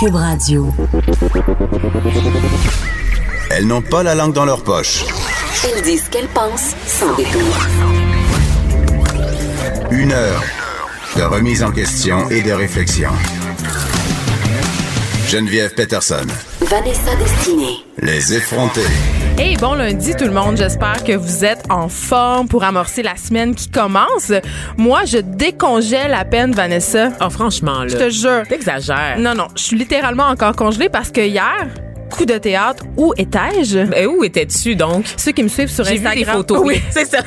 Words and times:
Cube 0.00 0.16
Radio. 0.16 0.74
Elles 3.50 3.66
n'ont 3.66 3.80
pas 3.80 4.02
la 4.02 4.14
langue 4.14 4.32
dans 4.32 4.44
leur 4.44 4.64
poche. 4.64 5.04
Elles 5.64 5.82
disent 5.82 6.04
ce 6.04 6.10
qu'elles 6.10 6.28
pensent 6.28 6.74
sans 6.86 7.14
détour. 7.14 7.40
Une 9.92 10.12
heure 10.12 10.42
de 11.16 11.22
remise 11.22 11.62
en 11.62 11.70
question 11.70 12.28
et 12.28 12.42
de 12.42 12.52
réflexion. 12.52 13.10
Geneviève 15.28 15.74
Peterson. 15.74 16.26
Vanessa 16.60 17.16
Destinée. 17.16 17.78
Les 17.98 18.34
effrontés. 18.34 18.82
Hey, 19.38 19.56
bon 19.56 19.74
lundi 19.74 20.14
tout 20.14 20.26
le 20.26 20.30
monde. 20.32 20.56
J'espère 20.56 21.02
que 21.02 21.12
vous 21.12 21.44
êtes 21.44 21.64
en 21.70 21.88
forme 21.88 22.46
pour 22.46 22.62
amorcer 22.62 23.02
la 23.02 23.16
semaine 23.16 23.54
qui 23.54 23.68
commence. 23.68 24.32
Moi, 24.76 25.04
je 25.06 25.18
décongèle 25.18 26.12
à 26.14 26.24
peine, 26.24 26.52
Vanessa. 26.52 27.08
Oh, 27.20 27.30
franchement, 27.30 27.80
là. 27.84 27.88
Je 27.88 27.96
te 27.96 28.10
jure. 28.10 28.42
T'exagères. 28.48 29.16
Non, 29.18 29.34
non, 29.34 29.48
je 29.56 29.62
suis 29.62 29.76
littéralement 29.76 30.26
encore 30.28 30.54
congelée 30.54 30.88
parce 30.88 31.10
que 31.10 31.22
hier, 31.22 31.68
coup 32.14 32.24
de 32.26 32.38
théâtre, 32.38 32.84
où 32.96 33.12
étais-je? 33.16 33.80
Ben, 33.80 34.06
où 34.06 34.24
étais-tu, 34.24 34.76
donc? 34.76 35.04
Ceux 35.16 35.32
qui 35.32 35.42
me 35.42 35.48
suivent 35.48 35.70
sur 35.70 35.84
J'ai 35.84 35.96
vu 35.96 36.06
Instagram. 36.06 36.18
des 36.18 36.24
photos. 36.32 36.60
Oui. 36.64 36.80
c'est 36.90 37.04
ça. 37.06 37.18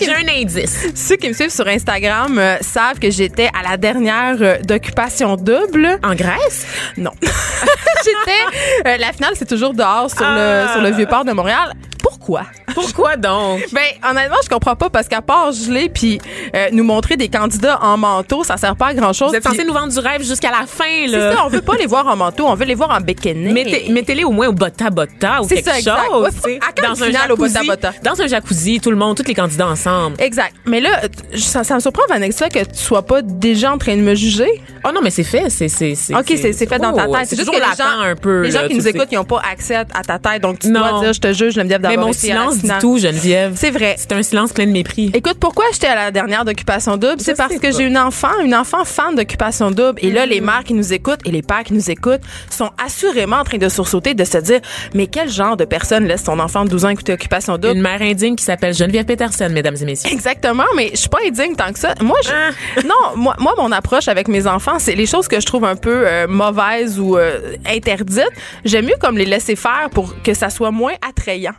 J'ai 0.00 0.12
un 0.14 0.28
indice. 0.40 0.86
Ceux 0.94 1.16
qui 1.16 1.28
me 1.28 1.32
suivent 1.34 1.50
sur 1.50 1.66
Instagram 1.66 2.38
euh, 2.38 2.56
savent 2.60 2.98
que 2.98 3.10
j'étais 3.10 3.48
à 3.58 3.68
la 3.68 3.76
dernière 3.76 4.36
euh, 4.40 4.58
d'occupation 4.62 5.36
double. 5.36 5.98
En 6.02 6.14
Grèce? 6.14 6.66
Non. 6.96 7.10
j'étais. 7.22 8.88
euh, 8.88 8.96
la 8.96 9.12
finale, 9.12 9.32
c'est 9.36 9.48
toujours 9.48 9.74
dehors 9.74 10.10
sur, 10.10 10.22
Ah. 10.24 10.66
le, 10.66 10.72
sur 10.72 10.82
le 10.82 10.96
vieux 10.96 11.06
port 11.06 11.24
de 11.24 11.32
Montréal. 11.32 11.72
Pourquoi? 12.02 12.42
Pourquoi 12.74 13.16
donc? 13.16 13.60
Ben, 13.72 14.10
honnêtement, 14.10 14.36
je 14.42 14.48
comprends 14.48 14.76
pas 14.76 14.90
parce 14.90 15.08
qu'à 15.08 15.22
part 15.22 15.52
geler 15.52 15.88
puis 15.88 16.20
euh, 16.54 16.68
nous 16.72 16.84
montrer 16.84 17.16
des 17.16 17.28
candidats 17.28 17.78
en 17.82 17.96
manteau, 17.96 18.42
ça 18.44 18.56
sert 18.56 18.76
pas 18.76 18.88
à 18.88 18.94
grand 18.94 19.12
chose. 19.12 19.30
Vous 19.30 19.36
êtes 19.36 19.42
censé 19.44 19.64
nous 19.64 19.72
vendre 19.72 19.92
du 19.92 19.98
rêve 19.98 20.22
jusqu'à 20.22 20.50
la 20.50 20.66
fin, 20.66 20.84
C'est 21.06 21.16
là. 21.16 21.34
ça, 21.36 21.42
on 21.44 21.48
veut 21.48 21.62
pas 21.62 21.74
les 21.76 21.86
voir 21.86 22.06
en 22.06 22.16
manteau, 22.16 22.46
on 22.46 22.54
veut 22.54 22.64
les 22.64 22.74
voir 22.74 22.90
en 22.90 23.00
bikini. 23.00 23.52
Mettez- 23.52 23.90
Mettez-les 23.90 24.24
au 24.24 24.30
moins 24.32 24.48
au 24.48 24.52
botta 24.52 24.90
botta 24.90 25.40
ou 25.42 25.48
C'est 25.48 25.56
quelque 25.56 25.70
ça, 25.70 25.78
exact. 25.78 26.00
chose. 26.10 26.28
Ouais, 26.44 26.58
à 26.66 26.72
quelle 26.72 26.96
finale 26.96 27.32
au 27.32 27.36
botta 27.36 27.60
botta? 27.66 27.92
Dans 28.02 28.20
un 28.20 28.26
jacuzzi, 28.26 28.80
tout 28.80 28.90
le 28.90 28.96
monde, 28.96 29.16
tous 29.16 29.26
les 29.26 29.34
candidats 29.34 29.68
ensemble. 29.68 30.16
Exact. 30.20 30.54
Mais 30.66 30.80
là, 30.80 30.90
ça, 31.36 31.64
ça 31.64 31.74
me 31.76 31.80
surprend, 31.80 32.02
Vanessa, 32.08 32.48
que 32.48 32.60
tu 32.64 32.76
sois 32.78 33.02
pas 33.02 33.22
déjà 33.22 33.72
en 33.72 33.78
train 33.78 33.96
de 33.96 34.02
me 34.02 34.14
juger. 34.14 34.62
Oh 34.84 34.90
non, 34.94 35.00
mais 35.02 35.10
c'est 35.10 35.24
fait. 35.24 35.48
C'est, 35.50 35.68
c'est, 35.68 35.94
c'est, 35.94 36.14
OK, 36.14 36.24
c'est 36.26 36.52
c'est 36.52 36.66
fait 36.68 36.78
dans 36.78 36.92
ta 36.92 37.06
Oh, 37.08 37.14
tête. 37.16 37.26
C'est 37.28 37.36
juste 37.36 37.50
que 37.50 37.56
les 37.56 37.60
gens, 37.62 38.00
un 38.02 38.14
peu. 38.16 38.42
les 38.42 38.50
gens 38.50 38.62
là, 38.62 38.68
qui 38.68 38.74
nous 38.76 38.86
écoutent, 38.88 39.08
ils 39.10 39.16
n'ont 39.16 39.24
pas 39.24 39.42
accès 39.50 39.74
à 39.76 39.84
ta 39.84 40.18
tête. 40.18 40.42
Donc, 40.42 40.58
tu 40.60 40.68
Non. 40.70 40.80
dois 40.80 41.00
dire, 41.00 41.12
je 41.12 41.20
te 41.20 41.32
juge, 41.32 41.54
Geneviève 41.54 41.80
Mais 41.90 41.96
mon 41.96 42.12
silence 42.12 42.58
dit 42.58 42.70
tout, 42.80 42.98
Geneviève. 42.98 43.54
C'est 43.56 43.70
vrai. 43.70 43.96
C'est 43.98 44.12
un 44.12 44.22
silence 44.22 44.52
plein 44.52 44.66
de 44.66 44.72
mépris. 44.72 45.10
Écoute, 45.14 45.36
pourquoi 45.40 45.64
j'étais 45.72 45.86
à 45.88 45.94
la 45.94 46.10
dernière 46.10 46.44
d'Occupation 46.44 46.96
Double? 46.96 47.16
C'est 47.20 47.36
parce 47.36 47.56
que 47.56 47.72
j'ai 47.72 47.84
une 47.84 47.98
enfant, 47.98 48.28
une 48.44 48.54
enfant 48.54 48.84
fan 48.84 49.14
d'Occupation 49.14 49.70
Double. 49.70 49.98
Et 50.02 50.10
Mm. 50.10 50.14
là, 50.14 50.26
les 50.26 50.40
mères 50.40 50.64
qui 50.64 50.74
nous 50.74 50.92
écoutent 50.92 51.20
et 51.24 51.30
les 51.30 51.42
pères 51.42 51.64
qui 51.64 51.72
nous 51.74 51.90
écoutent 51.90 52.22
sont 52.50 52.70
assurément 52.84 53.36
en 53.36 53.44
train 53.44 53.58
de 53.58 53.68
sursauter, 53.68 54.14
de 54.14 54.24
se 54.24 54.38
dire, 54.38 54.60
mais 54.94 55.06
quel 55.06 55.28
genre 55.30 55.56
de 55.56 55.64
personne 55.64 56.04
laisse 56.06 56.24
son 56.24 56.38
enfant 56.38 56.64
de 56.64 56.70
12 56.70 56.84
ans 56.84 56.88
écouter 56.90 57.12
Occupation 57.12 57.58
Double? 57.58 57.76
Une 57.76 57.82
mère 57.82 58.00
indigne 58.02 58.36
qui 58.36 58.44
s'appelle 58.44 58.74
Geneviève 58.74 59.04
Peterson, 59.04 59.48
mesdames 59.50 59.76
et 59.80 59.84
messieurs. 59.84 60.12
Exactement, 60.12 60.64
mais 60.76 60.90
je 60.92 60.96
suis 60.96 61.08
pas 61.08 61.18
indigne 61.26 61.54
tant 61.56 61.72
que 61.72 61.78
ça. 61.78 61.94
Moi, 62.00 62.16
je, 62.24 62.30
Ah. 62.30 62.80
non, 62.84 63.16
moi, 63.16 63.34
moi, 63.38 63.54
mon 63.58 63.72
approche 63.72 64.08
avec 64.08 64.28
mes 64.28 64.46
enfants, 64.46 64.78
c'est 64.78 64.94
les 64.94 65.06
choses 65.06 65.28
que 65.28 65.40
je 65.40 65.46
trouve 65.46 65.64
un 65.64 65.76
peu 65.76 66.02
euh, 66.06 66.26
mauvaises 66.28 66.98
ou 66.98 67.16
euh, 67.16 67.56
interdites. 67.66 68.24
J'aime 68.64 68.86
mieux 68.86 68.94
comme 69.00 69.16
les 69.18 69.24
laisser 69.26 69.56
faire 69.56 69.88
pour 69.92 70.14
que 70.22 70.34
ça 70.34 70.50
soit 70.50 70.70
moins 70.70 70.94
attrayant. 71.06 71.52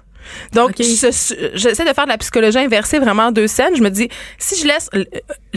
Donc, 0.53 0.73
j'essaie 0.77 1.85
de 1.85 1.93
faire 1.93 2.05
de 2.05 2.09
la 2.09 2.17
psychologie 2.17 2.59
inversée 2.59 2.99
vraiment 2.99 3.27
en 3.27 3.31
deux 3.31 3.47
scènes. 3.47 3.75
Je 3.75 3.81
me 3.81 3.89
dis, 3.89 4.09
si 4.37 4.59
je 4.59 4.67
laisse 4.67 4.89
euh, 4.95 5.03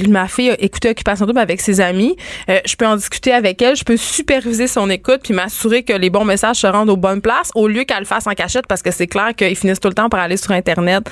ma 0.09 0.29
fille 0.29 0.55
écouter 0.59 0.91
Occupation 0.91 1.27
Double 1.27 1.39
avec 1.39 1.61
ses 1.61 1.81
amis, 1.81 2.17
euh, 2.49 2.61
je 2.65 2.77
peux 2.77 2.87
en 2.87 2.97
discuter 2.97 3.33
avec 3.33 3.61
elle, 3.63 3.77
je 3.77 3.85
peux 3.85 3.97
superviser 3.97 4.67
son 4.67 4.91
écoute 4.91 5.21
puis 5.25 5.35
m'assurer 5.35 5.83
que 5.83 5.93
les 5.93 6.11
bons 6.11 6.25
messages 6.25 6.57
se 6.57 6.67
rendent 6.67 6.91
aux 6.91 6.97
bonnes 6.97 7.21
places 7.21 7.51
au 7.55 7.69
lieu 7.69 7.85
qu'elle 7.85 8.01
le 8.01 8.05
fasse 8.05 8.27
en 8.27 8.33
cachette 8.33 8.67
parce 8.67 8.83
que 8.83 8.91
c'est 8.91 9.07
clair 9.07 9.35
qu'ils 9.37 9.57
finissent 9.57 9.81
tout 9.81 9.89
le 9.89 9.95
temps 9.95 10.09
par 10.09 10.21
aller 10.21 10.37
sur 10.37 10.53
Internet 10.53 11.05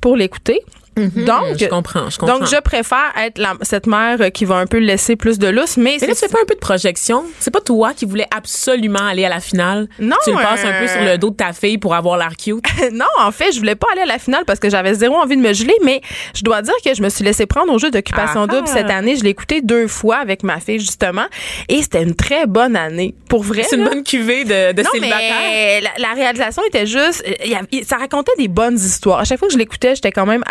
pour 0.00 0.16
l'écouter. 0.16 0.60
Donc, 0.96 1.58
je 1.58 1.66
comprends, 1.66 2.10
je 2.10 2.18
comprends. 2.18 2.38
donc, 2.38 2.48
je 2.48 2.60
préfère 2.60 3.12
être 3.18 3.38
la- 3.38 3.54
cette 3.62 3.86
mère 3.86 4.18
euh, 4.20 4.28
qui 4.30 4.44
va 4.44 4.56
un 4.56 4.66
peu 4.66 4.78
laisser 4.78 5.16
plus 5.16 5.38
de 5.38 5.48
lousse, 5.48 5.76
mais, 5.76 5.96
Mais 6.00 6.06
là, 6.08 6.12
tu 6.12 6.18
c'est 6.20 6.26
fais 6.26 6.32
pas 6.32 6.40
un 6.42 6.46
peu 6.46 6.54
de 6.54 6.60
projection? 6.60 7.24
C'est 7.40 7.50
pas 7.50 7.60
toi 7.60 7.92
qui 7.94 8.04
voulais 8.04 8.26
absolument 8.34 9.06
aller 9.06 9.24
à 9.24 9.28
la 9.28 9.40
finale? 9.40 9.88
Non, 9.98 10.16
Tu 10.24 10.30
le 10.30 10.36
passes 10.36 10.64
un 10.64 10.72
peu 10.72 10.84
euh, 10.84 10.88
sur 10.88 11.00
le 11.02 11.18
dos 11.18 11.30
de 11.30 11.36
ta 11.36 11.52
fille 11.52 11.78
pour 11.78 11.94
avoir 11.94 12.18
l'air 12.18 12.36
cute? 12.36 12.64
non, 12.92 13.06
en 13.18 13.30
fait, 13.32 13.52
je 13.52 13.58
voulais 13.58 13.74
pas 13.74 13.86
aller 13.92 14.02
à 14.02 14.06
la 14.06 14.18
finale 14.18 14.44
parce 14.46 14.58
que 14.58 14.68
j'avais 14.68 14.94
zéro 14.94 15.16
envie 15.16 15.36
de 15.36 15.42
me 15.42 15.52
geler, 15.52 15.74
mais 15.82 16.00
je 16.34 16.42
dois 16.42 16.60
dire 16.62 16.74
que 16.84 16.94
je 16.94 17.02
me 17.02 17.08
suis 17.08 17.24
laissé 17.24 17.46
prendre 17.46 17.72
au 17.72 17.78
jeu 17.78 17.90
d'occupation 17.90 18.42
Ah. 18.42 18.46
double 18.46 18.68
cette 18.68 18.90
année. 18.90 19.16
Je 19.16 19.24
l'ai 19.24 19.30
écouté 19.30 19.62
deux 19.62 19.86
fois 19.88 20.16
avec 20.16 20.42
ma 20.42 20.60
fille, 20.60 20.78
justement, 20.78 21.26
et 21.68 21.80
c'était 21.82 22.02
une 22.02 22.14
très 22.14 22.46
bonne 22.46 22.76
année. 22.76 23.14
Pour 23.28 23.42
vrai. 23.42 23.62
C'est 23.68 23.76
une 23.76 23.84
bonne 23.84 24.02
cuvée 24.04 24.44
de, 24.44 24.72
de 24.72 24.82
Non, 24.82 24.90
célibataire? 24.92 25.34
mais 25.40 25.80
la, 25.80 25.90
la 25.98 26.12
réalisation 26.14 26.62
était 26.68 26.86
juste. 26.86 27.24
euh, 27.26 27.80
ça 27.84 27.96
racontait 27.96 28.32
des 28.38 28.48
bonnes 28.48 28.76
histoires. 28.76 29.20
À 29.20 29.24
chaque 29.24 29.38
fois 29.38 29.48
que 29.48 29.54
je 29.54 29.58
l'écoutais, 29.58 29.94
j'étais 29.94 30.12
quand 30.12 30.26
même 30.26 30.42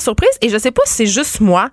surprise. 0.00 0.30
Et 0.42 0.48
je 0.48 0.58
sais 0.58 0.70
pas 0.70 0.82
si 0.86 0.94
c'est 0.94 1.06
juste 1.06 1.40
moi, 1.40 1.70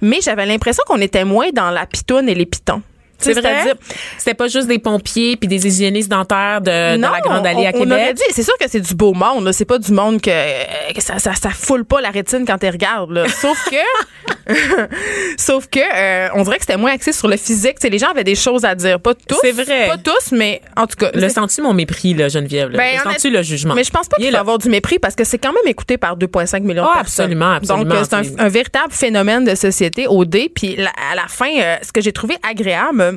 mais 0.00 0.20
j'avais 0.22 0.46
l'impression 0.46 0.82
qu'on 0.86 1.00
était 1.00 1.24
moins 1.24 1.50
dans 1.52 1.70
la 1.70 1.86
pitoune 1.86 2.28
et 2.28 2.34
les 2.34 2.46
pitons. 2.46 2.82
C'est 3.20 3.32
vrai? 3.34 3.72
C'était 4.18 4.34
pas 4.34 4.48
juste 4.48 4.66
des 4.68 4.78
pompiers 4.78 5.36
puis 5.36 5.48
des 5.48 5.66
hygiénistes 5.66 6.08
dentaires 6.10 6.60
de, 6.60 6.98
la 7.00 7.20
Grande 7.20 7.46
Allée 7.46 7.66
à 7.66 7.70
on, 7.74 7.80
on 7.82 7.90
aurait 7.90 8.00
Québec. 8.08 8.16
dit, 8.16 8.22
c'est 8.34 8.42
sûr 8.42 8.56
que 8.58 8.68
c'est 8.68 8.80
du 8.80 8.94
beau 8.94 9.12
monde, 9.12 9.50
c'est 9.52 9.64
pas 9.64 9.78
du 9.78 9.92
monde 9.92 10.20
que, 10.20 10.92
que 10.94 11.00
ça, 11.02 11.18
ça, 11.18 11.34
ça 11.34 11.50
foule 11.50 11.84
pas 11.84 12.00
la 12.00 12.10
rétine 12.10 12.44
quand 12.46 12.58
tu 12.58 12.68
regardes. 12.68 13.10
Là. 13.12 13.28
Sauf 13.40 13.58
que, 13.70 14.54
sauf 15.36 15.66
que, 15.68 15.78
euh, 15.80 16.28
on 16.34 16.42
dirait 16.42 16.56
que 16.56 16.62
c'était 16.62 16.76
moins 16.76 16.92
axé 16.92 17.12
sur 17.12 17.28
le 17.28 17.36
physique. 17.36 17.76
Les 17.82 17.98
gens 17.98 18.10
avaient 18.10 18.24
des 18.24 18.34
choses 18.34 18.64
à 18.64 18.74
dire, 18.74 19.00
pas 19.00 19.14
tous, 19.14 19.38
C'est 19.42 19.52
vrai. 19.52 19.86
pas 19.88 19.98
tous, 19.98 20.32
mais 20.32 20.60
en 20.76 20.86
tout 20.86 20.96
cas. 20.96 21.10
Le 21.14 21.28
sens-tu 21.28 21.62
mon 21.62 21.72
mépris, 21.74 22.14
là, 22.14 22.28
Geneviève? 22.28 22.70
là? 22.70 22.78
Ben, 22.78 22.92
le 22.96 23.10
sens-tu 23.10 23.26
honnête- 23.28 23.38
le 23.38 23.42
jugement? 23.42 23.74
Mais 23.74 23.84
je 23.84 23.90
pense 23.90 24.08
pas 24.08 24.16
Il 24.18 24.24
qu'il 24.24 24.32
va 24.32 24.40
avoir 24.40 24.58
du 24.58 24.68
mépris 24.68 24.98
parce 24.98 25.14
que 25.14 25.24
c'est 25.24 25.38
quand 25.38 25.52
même 25.52 25.66
écouté 25.66 25.96
par 25.98 26.16
2,5 26.16 26.60
millions 26.62 26.84
de 26.84 26.88
Ah, 26.90 26.98
personnes. 27.00 27.24
absolument, 27.24 27.52
absolument. 27.52 27.94
Donc, 27.94 28.04
c'est 28.08 28.40
un, 28.40 28.48
véritable 28.48 28.92
phénomène 28.92 29.44
de 29.44 29.54
société 29.54 30.06
au 30.06 30.24
dé. 30.24 30.50
Puis 30.54 30.76
à 30.80 31.14
la 31.14 31.26
fin, 31.28 31.50
euh, 31.58 31.76
ce 31.82 31.92
que 31.92 32.00
j'ai 32.00 32.12
trouvé 32.12 32.36
agréable 32.48 33.09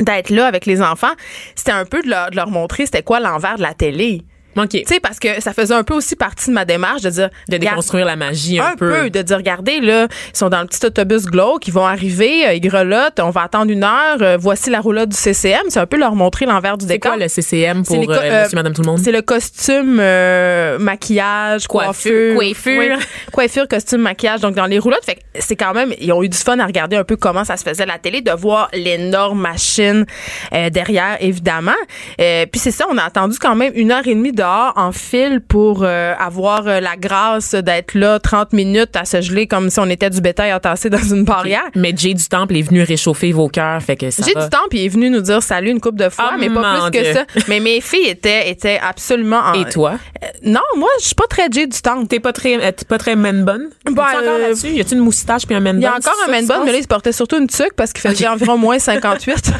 d'être 0.00 0.30
là 0.30 0.46
avec 0.46 0.66
les 0.66 0.82
enfants, 0.82 1.12
c'était 1.54 1.72
un 1.72 1.84
peu 1.84 2.02
de 2.02 2.08
leur, 2.08 2.30
de 2.30 2.36
leur 2.36 2.50
montrer 2.50 2.86
c'était 2.86 3.02
quoi 3.02 3.20
l'envers 3.20 3.56
de 3.56 3.62
la 3.62 3.74
télé. 3.74 4.22
OK. 4.56 4.68
Tu 4.70 4.84
sais, 4.86 5.00
parce 5.00 5.18
que 5.18 5.40
ça 5.40 5.52
faisait 5.52 5.74
un 5.74 5.84
peu 5.84 5.94
aussi 5.94 6.16
partie 6.16 6.50
de 6.50 6.54
ma 6.54 6.64
démarche 6.64 7.02
de 7.02 7.10
dire. 7.10 7.30
De 7.48 7.56
déconstruire 7.56 8.06
la 8.06 8.16
magie 8.16 8.58
un, 8.60 8.68
un 8.68 8.76
peu. 8.76 9.10
de 9.10 9.22
dire 9.22 9.36
regardez 9.36 9.80
là 9.80 10.08
ils 10.32 10.36
sont 10.36 10.48
dans 10.48 10.60
le 10.60 10.66
petit 10.66 10.84
autobus 10.84 11.24
glauque 11.26 11.66
ils 11.68 11.72
vont 11.72 11.86
arriver 11.86 12.46
euh, 12.46 12.54
ils 12.54 12.60
grelottent 12.60 13.20
on 13.20 13.30
va 13.30 13.42
attendre 13.42 13.70
une 13.70 13.84
heure 13.84 14.18
euh, 14.20 14.36
voici 14.38 14.70
la 14.70 14.80
roulotte 14.80 15.10
du 15.10 15.16
CCM 15.16 15.62
c'est 15.68 15.80
un 15.80 15.86
peu 15.86 15.96
leur 15.96 16.14
montrer 16.14 16.46
l'envers 16.46 16.76
du 16.76 16.84
C'est 16.86 16.92
décor 16.92 17.12
quoi 17.12 17.22
le 17.22 17.28
CCM 17.28 17.84
C'est 17.84 17.96
pour 18.00 18.10
euh, 18.10 18.42
monsieur, 18.42 18.56
madame, 18.56 18.72
tout 18.72 18.82
le 18.82 18.86
monde? 18.86 19.00
c'est 19.02 19.12
le 19.12 19.22
costume, 19.22 19.98
euh, 20.00 20.78
maquillage, 20.78 21.66
coiffure. 21.66 22.34
Coiffure. 22.34 22.74
Coiffure. 22.74 22.96
Oui. 22.98 23.04
coiffure, 23.32 23.68
costume, 23.68 24.00
maquillage. 24.02 24.40
Donc, 24.40 24.54
dans 24.54 24.66
les 24.66 24.78
roulottes, 24.78 25.04
fait 25.04 25.16
que 25.16 25.20
c'est 25.38 25.56
quand 25.56 25.74
même, 25.74 25.92
ils 26.00 26.12
ont 26.12 26.22
eu 26.22 26.28
du 26.28 26.38
fun 26.38 26.58
à 26.58 26.66
regarder 26.66 26.96
un 26.96 27.04
peu 27.04 27.16
comment 27.16 27.44
ça 27.44 27.56
se 27.56 27.64
faisait 27.64 27.82
à 27.82 27.86
la 27.86 27.98
télé, 27.98 28.20
de 28.20 28.30
voir 28.32 28.68
l'énorme 28.72 29.40
machine 29.40 30.06
euh, 30.52 30.70
derrière, 30.70 31.16
évidemment. 31.20 31.72
Euh, 32.20 32.46
puis 32.50 32.60
c'est 32.60 32.70
ça, 32.70 32.86
on 32.90 32.96
a 32.98 33.02
attendu 33.02 33.36
quand 33.38 33.54
même 33.54 33.72
une 33.74 33.92
heure 33.92 34.06
et 34.06 34.14
demie 34.14 34.32
dehors 34.46 34.72
en 34.76 34.92
fil 34.92 35.40
pour 35.40 35.82
euh, 35.82 36.14
avoir 36.18 36.66
euh, 36.66 36.80
la 36.80 36.96
grâce 36.96 37.54
d'être 37.54 37.94
là 37.94 38.18
30 38.18 38.52
minutes 38.52 38.94
à 38.96 39.04
se 39.04 39.20
geler 39.20 39.46
comme 39.46 39.70
si 39.70 39.80
on 39.80 39.86
était 39.86 40.10
du 40.10 40.20
bétail 40.20 40.52
entassé 40.52 40.88
dans 40.90 40.98
une 41.02 41.24
barrière. 41.24 41.64
Mais 41.74 41.92
Jay 41.96 42.14
du 42.14 42.24
Temple 42.28 42.56
est 42.56 42.62
venu 42.62 42.82
réchauffer 42.82 43.32
vos 43.32 43.48
cœurs, 43.48 43.82
fait 43.82 43.96
que 43.96 44.10
ça 44.10 44.22
J'ai 44.24 44.32
va. 44.34 44.44
du 44.44 44.50
temps, 44.50 44.64
puis 44.70 44.80
il 44.80 44.84
est 44.86 44.88
venu 44.88 45.10
nous 45.10 45.20
dire 45.20 45.42
salut 45.42 45.70
une 45.70 45.80
couple 45.80 45.98
de 45.98 46.08
fois, 46.08 46.30
Ah, 46.32 46.36
mais 46.38 46.48
pas 46.50 46.88
plus 46.90 47.00
que 47.00 47.12
ça. 47.12 47.24
Mais 47.48 47.60
mes 47.60 47.80
filles 47.80 48.08
étaient, 48.08 48.48
étaient 48.50 48.78
absolument 48.82 49.40
en, 49.40 49.54
Et 49.54 49.64
toi? 49.68 49.98
euh, 50.22 50.26
non, 50.44 50.60
moi, 50.76 50.88
je 51.00 51.06
suis 51.06 51.14
pas 51.14 51.26
très 51.28 51.48
Jay 51.50 51.66
du 51.66 51.80
temps. 51.80 52.04
T'es 52.06 52.20
pas 52.20 52.32
très, 52.32 52.72
t'es 52.72 52.84
pas 52.84 52.98
très 52.98 53.16
man 53.16 53.44
bun? 53.44 53.60
Ben, 53.90 54.02
encore 54.02 54.38
là-dessus? 54.38 54.68
Y 54.68 54.80
a-tu 54.80 54.94
une 54.94 55.00
moustache 55.00 55.46
puis 55.46 55.54
un 55.56 55.60
man 55.60 55.76
Il 55.76 55.82
bun? 55.82 55.88
y 55.88 55.92
a 55.92 55.96
encore 55.96 56.14
un 56.26 56.30
man 56.30 56.46
bun, 56.46 56.62
mais 56.64 56.72
là, 56.72 56.78
il 56.78 56.82
se 56.82 56.88
portait 56.88 57.12
surtout 57.12 57.38
une 57.38 57.48
tuque 57.48 57.74
parce 57.76 57.92
qu'il 57.92 58.08
faisait 58.08 58.28
environ 58.28 58.56
moins 58.56 58.78
58. 58.78 59.52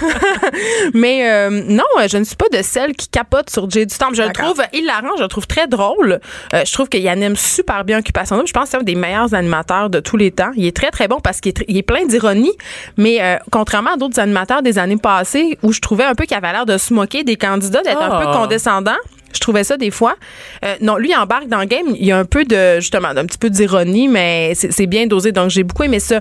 mais 0.95 1.29
euh, 1.31 1.51
non, 1.51 1.85
je 2.09 2.17
ne 2.19 2.25
suis 2.25 2.37
pas 2.37 2.49
de 2.57 2.63
celle 2.63 2.95
qui 2.95 3.09
capote 3.09 3.51
sur 3.51 3.69
Jay 3.71 3.87
du 3.87 3.97
Temple. 3.97 4.15
Je 4.15 4.23
le 4.23 4.33
trouve 4.33 4.63
hilarant, 4.79 5.17
je 5.17 5.23
le 5.23 5.29
trouve 5.29 5.47
très 5.47 5.67
drôle. 5.67 6.21
Euh, 6.55 6.63
je 6.67 6.73
trouve 6.73 6.89
qu'il 6.89 7.07
anime 7.09 7.37
super 7.37 7.85
bien 7.85 7.99
Occupation 7.99 8.37
Double. 8.37 8.49
Je 8.49 8.53
pense 8.53 8.65
que 8.65 8.71
c'est 8.71 8.77
un 8.79 8.83
des 8.83 8.95
meilleurs 8.95 9.35
animateurs 9.35 9.91
de 9.91 10.01
tous 10.01 10.17
les 10.17 10.31
temps. 10.31 10.51
Il 10.57 10.67
est 10.67 10.77
très, 10.77 10.91
très 10.91 11.09
bon 11.09 11.21
parce 11.21 11.41
qu'il 11.41 11.51
est, 11.51 11.59
tr- 11.61 11.65
il 11.69 11.77
est 11.77 11.83
plein 11.83 12.05
d'ironie, 12.07 12.53
mais 12.97 13.23
euh, 13.23 13.37
contrairement 13.51 13.95
à 13.95 13.97
d'autres 13.97 14.19
animateurs 14.21 14.63
des 14.63 14.79
années 14.79 14.97
passées 14.97 15.59
où 15.63 15.73
je 15.73 15.81
trouvais 15.81 16.05
un 16.05 16.15
peu 16.15 16.25
qu'il 16.25 16.37
avait 16.37 16.53
l'air 16.53 16.67
de 16.67 16.79
se 16.79 16.93
moquer 16.95 17.25
des 17.25 17.37
candidats, 17.37 17.83
d'être 17.83 18.03
un 18.03 18.19
peu 18.21 18.27
Ah. 18.29 18.37
condescendant. 18.39 18.97
Je 19.37 19.41
trouvais 19.41 19.65
ça 19.65 19.77
des 19.77 19.91
fois. 19.91 20.17
Euh, 20.65 20.75
non, 20.81 20.97
lui 20.97 21.11
il 21.11 21.17
embarque 21.17 21.49
dans 21.49 21.61
le 21.61 21.67
game. 21.67 21.87
Il 21.99 22.05
y 22.07 22.13
a 22.13 22.19
un 22.19 22.25
peu 22.25 22.45
de 22.45 22.81
justement 22.81 23.15
d'un 23.15 23.25
petit 23.27 23.39
peu 23.39 23.51
d'ironie, 23.51 24.09
mais 24.09 24.55
c'est 24.55 24.87
bien 24.87 25.07
dosé. 25.07 25.33
Donc 25.33 25.51
j'ai 25.51 25.63
beaucoup 25.63 25.85
aimé 25.85 26.01
ça. 26.01 26.21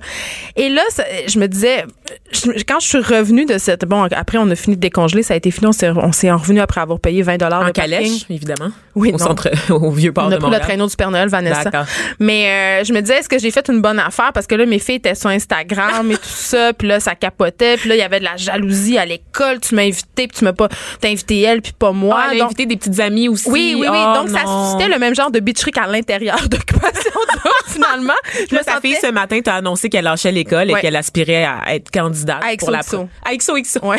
Et 0.56 0.70
là, 0.70 0.82
ça- 0.90 1.06
je 1.28 1.40
me 1.40 1.48
disais 1.48 1.86
je- 2.32 2.52
quand 2.68 2.80
je 2.80 2.88
suis 2.88 2.98
revenue 3.00 3.46
de 3.46 3.58
cette 3.58 3.86
bon 3.86 4.04
après 4.04 4.38
on 4.38 4.50
a 4.50 4.56
fini 4.56 4.76
de 4.76 4.82
décongeler, 4.82 5.24
ça 5.24 5.34
a 5.34 5.38
été 5.38 5.50
fini. 5.52 5.68
On 5.68 5.72
s'est 5.72 5.92
s'est 6.12 6.32
revenu 6.32 6.60
après 6.60 6.82
avoir 6.82 7.00
payé 7.00 7.22
20 7.22 7.38
dollars 7.38 7.62
En 7.62 7.68
de 7.68 7.72
parking. 7.72 7.92
calèche, 7.94 8.26
évidemment. 8.30 8.72
Oui, 8.96 9.10
au 9.10 9.12
non. 9.14 9.18
centre, 9.18 9.50
au 9.72 9.92
vieux 9.92 10.12
port 10.14 10.26
On 10.26 10.30
de 10.30 10.36
a 10.36 10.50
le 10.50 10.60
traîneau 10.60 10.88
du 10.88 10.96
Père 10.96 11.12
Noël, 11.12 11.28
Vanessa. 11.30 11.66
D'accord. 11.66 11.86
Mais 12.20 12.82
euh, 12.82 12.84
je 12.86 12.94
me 12.94 13.02
disais, 13.02 13.18
est-ce 13.20 13.28
que 13.30 13.38
j'ai 13.40 13.52
fait 13.52 13.68
une 13.70 13.82
bonne 13.82 14.00
affaire? 14.00 14.32
Parce 14.34 14.48
que 14.48 14.56
là, 14.56 14.66
mes 14.66 14.80
filles 14.80 14.96
étaient 14.96 15.16
sur 15.16 15.30
Instagram 15.30 16.10
et 16.12 16.16
tout 16.16 16.20
ça, 16.24 16.72
puis 16.74 16.88
là, 16.88 17.00
ça 17.00 17.16
capotait, 17.16 17.78
puis 17.78 17.90
là, 17.90 17.96
il 17.96 18.00
y 18.00 18.02
avait 18.02 18.20
de 18.20 18.24
la 18.26 18.38
jalousie 18.38 18.98
à 18.98 19.06
l'école. 19.06 19.60
Tu 19.60 19.76
m'as 19.76 19.82
invité, 19.84 20.28
puis 20.28 20.38
tu 20.38 20.44
m'as 20.46 20.54
pas... 20.54 20.70
T'as 21.02 21.10
invité 21.10 21.42
elle, 21.42 21.62
puis 21.62 21.74
pas 21.78 21.92
moi. 21.92 22.18
Ah, 22.20 22.28
elle 22.32 22.38
a 22.38 22.40
Donc- 22.40 22.46
invité 22.48 22.66
des 22.66 22.78
petites 22.78 23.00
aussi. 23.30 23.50
oui, 23.50 23.76
oui, 23.80 23.88
oui. 23.90 23.98
Oh, 24.00 24.14
Donc, 24.16 24.30
ça 24.30 24.42
suscitait 24.46 24.88
le 24.94 25.00
même 25.00 25.16
genre 25.16 25.32
de 25.32 25.40
bitcherie 25.40 25.72
qu'à 25.72 25.88
l'intérieur 25.88 26.38
d'occupation 26.50 27.12
Double, 27.34 27.50
finalement. 27.68 28.14
Je 28.34 28.56
Là, 28.56 28.62
me 28.62 28.66
ta 28.66 28.74
sentais- 28.76 28.88
fille, 28.90 28.98
ce 29.02 29.12
matin, 29.12 29.40
t'a 29.42 29.56
annoncé 29.56 29.90
qu'elle 29.90 30.04
lâchait 30.06 30.32
l'école 30.32 30.70
Ouais. 30.72 30.80
et 30.80 30.82
qu'elle 30.82 30.96
aspirait 30.96 31.44
à 31.46 31.76
être 31.76 31.92
candidate 31.92 32.42
À 32.44 32.56
pour 32.58 32.72
la 32.72 32.80
XOXO. 32.80 33.08
À 33.26 33.36
XOXO. 33.36 33.80
Ouais. 33.86 33.98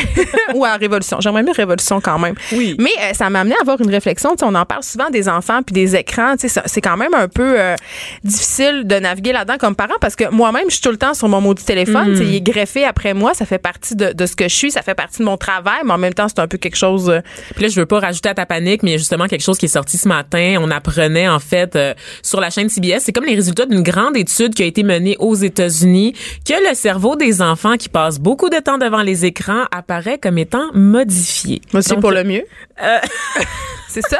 Ou 0.55 0.65
à 0.65 0.75
Révolution. 0.75 1.17
J'aimerais 1.21 1.43
mieux 1.43 1.51
Révolution 1.53 2.01
quand 2.01 2.19
même. 2.19 2.35
Oui. 2.51 2.75
Mais 2.79 2.89
euh, 2.99 3.13
ça 3.13 3.29
m'a 3.29 3.41
amené 3.41 3.55
à 3.55 3.61
avoir 3.61 3.79
une 3.81 3.89
réflexion. 3.89 4.31
Tu 4.31 4.39
sais, 4.39 4.45
on 4.45 4.55
en 4.55 4.65
parle 4.65 4.83
souvent 4.83 5.09
des 5.09 5.29
enfants 5.29 5.61
puis 5.63 5.73
des 5.73 5.95
écrans. 5.95 6.33
Tu 6.33 6.41
sais, 6.41 6.47
ça- 6.49 6.63
C'est 6.65 6.81
quand 6.81 6.97
même 6.97 7.13
un 7.13 7.27
peu 7.27 7.59
euh, 7.59 7.75
difficile 8.23 8.83
de 8.85 8.95
naviguer 8.95 9.31
là-dedans 9.33 9.57
comme 9.59 9.75
parent 9.75 9.95
parce 10.01 10.15
que 10.15 10.29
moi-même, 10.29 10.65
je 10.67 10.73
suis 10.73 10.81
tout 10.81 10.91
le 10.91 10.97
temps 10.97 11.13
sur 11.13 11.27
mon 11.29 11.41
maudit 11.41 11.63
téléphone. 11.63 12.11
Tu 12.11 12.17
sais, 12.17 12.25
Il 12.25 12.35
est 12.35 12.41
greffé 12.41 12.83
après 12.85 13.13
moi. 13.13 13.33
Ça 13.33 13.45
fait 13.45 13.57
partie 13.59 13.95
de, 13.95 14.11
de 14.13 14.25
ce 14.25 14.35
que 14.35 14.45
je 14.47 14.55
suis. 14.55 14.71
Ça 14.71 14.81
fait 14.81 14.95
partie 14.95 15.19
de 15.19 15.23
mon 15.25 15.37
travail. 15.37 15.79
Mais 15.85 15.93
en 15.93 15.97
même 15.97 16.13
temps, 16.13 16.27
c'est 16.27 16.39
un 16.39 16.47
peu 16.47 16.57
quelque 16.57 16.75
chose... 16.77 17.09
euh, 17.09 17.21
Puis 17.55 17.63
là, 17.63 17.69
je 17.69 17.79
veux 17.79 17.85
pas 17.85 17.99
rajouter 17.99 18.29
à 18.29 18.33
ta 18.33 18.45
panique, 18.45 18.83
mais 18.83 18.96
a 18.97 18.99
justement 18.99 19.27
quelque 19.27 19.43
chose 19.43 19.57
qui 19.57 19.65
est 19.65 19.69
sorti 19.69 19.97
ce 19.97 20.07
matin. 20.07 20.57
On 20.59 20.69
apprenait 20.71 21.27
en 21.27 21.39
fait 21.39 21.75
euh, 21.75 21.93
sur 22.23 22.41
la 22.41 22.49
chaîne 22.49 22.69
CBS, 22.69 22.99
c'est 23.01 23.11
comme 23.13 23.25
les 23.25 23.35
résultats 23.35 23.65
d'une 23.65 23.81
grande 23.83 24.17
étude 24.17 24.53
qui 24.53 24.63
a 24.63 24.65
été 24.65 24.83
menée 24.83 25.15
aux 25.19 25.35
États-Unis, 25.35 26.13
que 26.45 26.69
le 26.69 26.75
cerveau 26.75 27.15
des 27.15 27.41
enfants 27.41 27.77
qui 27.77 27.89
passent 27.89 28.19
beaucoup 28.19 28.49
de 28.49 28.57
temps 28.57 28.77
devant 28.77 29.01
les 29.01 29.25
écrans 29.25 29.63
apparaît 29.71 30.17
comme 30.17 30.37
étant 30.37 30.67
modifié. 30.73 31.61
Moi 31.73 31.79
aussi 31.79 31.89
Donc, 31.89 32.01
pour 32.01 32.11
le 32.11 32.23
mieux. 32.23 32.43
euh, 32.83 32.97
C'est 33.89 34.01
ça? 34.01 34.17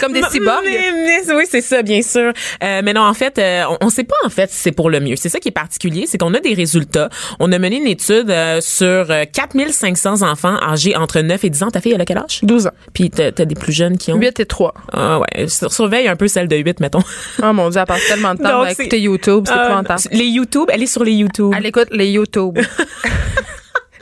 Comme 0.00 0.12
des 0.12 0.22
cyborgs? 0.30 0.62
Mais- 0.64 0.92
mais- 1.26 1.34
oui, 1.34 1.44
c'est 1.50 1.60
ça, 1.60 1.82
bien 1.82 2.00
sûr. 2.02 2.32
Euh, 2.62 2.80
mais 2.84 2.92
non, 2.94 3.02
en 3.02 3.12
fait, 3.14 3.36
euh, 3.36 3.64
on, 3.80 3.86
on 3.86 3.90
sait 3.90 4.04
pas 4.04 4.14
en 4.24 4.30
fait 4.30 4.50
si 4.50 4.56
c'est 4.58 4.72
pour 4.72 4.88
le 4.90 5.00
mieux. 5.00 5.16
C'est 5.16 5.28
ça 5.28 5.38
qui 5.38 5.48
est 5.48 5.52
particulier, 5.52 6.04
c'est 6.06 6.16
qu'on 6.18 6.32
a 6.34 6.40
des 6.40 6.54
résultats. 6.54 7.10
On 7.40 7.50
a 7.52 7.58
mené 7.58 7.76
une 7.76 7.88
étude 7.88 8.30
euh, 8.30 8.60
sur 8.62 9.10
euh, 9.10 9.24
4500 9.30 10.22
enfants 10.22 10.56
âgés 10.62 10.96
entre 10.96 11.20
9 11.20 11.44
et 11.44 11.50
10 11.50 11.62
ans. 11.64 11.70
Ta 11.70 11.80
fille, 11.80 11.92
elle 11.92 12.00
a 12.00 12.04
quel 12.06 12.18
âge? 12.18 12.40
12 12.42 12.68
ans. 12.68 12.72
Puis 12.94 13.10
t'as 13.10 13.32
t'as 13.32 13.44
des 13.44 13.54
plus 13.56 13.72
jeunes 13.72 13.91
qui 13.98 14.12
ont... 14.12 14.16
8 14.16 14.40
et 14.40 14.46
3. 14.46 14.74
Ah 14.92 15.20
ouais, 15.20 15.48
sur- 15.48 15.72
surveille 15.72 16.08
un 16.08 16.16
peu 16.16 16.28
celle 16.28 16.48
de 16.48 16.56
8, 16.56 16.80
mettons. 16.80 17.02
Oh 17.42 17.52
mon 17.52 17.68
Dieu, 17.70 17.80
elle 17.80 17.86
passe 17.86 18.06
tellement 18.06 18.34
de 18.34 18.42
temps 18.42 18.62
à 18.62 18.70
écouter 18.72 19.00
YouTube. 19.00 19.44
C'est 19.46 19.52
Euh, 19.54 19.64
épouvantable. 19.64 20.00
les 20.12 20.24
YouTube, 20.26 20.68
elle 20.72 20.82
est 20.82 20.86
sur 20.86 21.04
les 21.04 21.12
YouTube. 21.12 21.52
Elle 21.56 21.66
écoute 21.66 21.88
les 21.92 22.08
YouTube. 22.10 22.58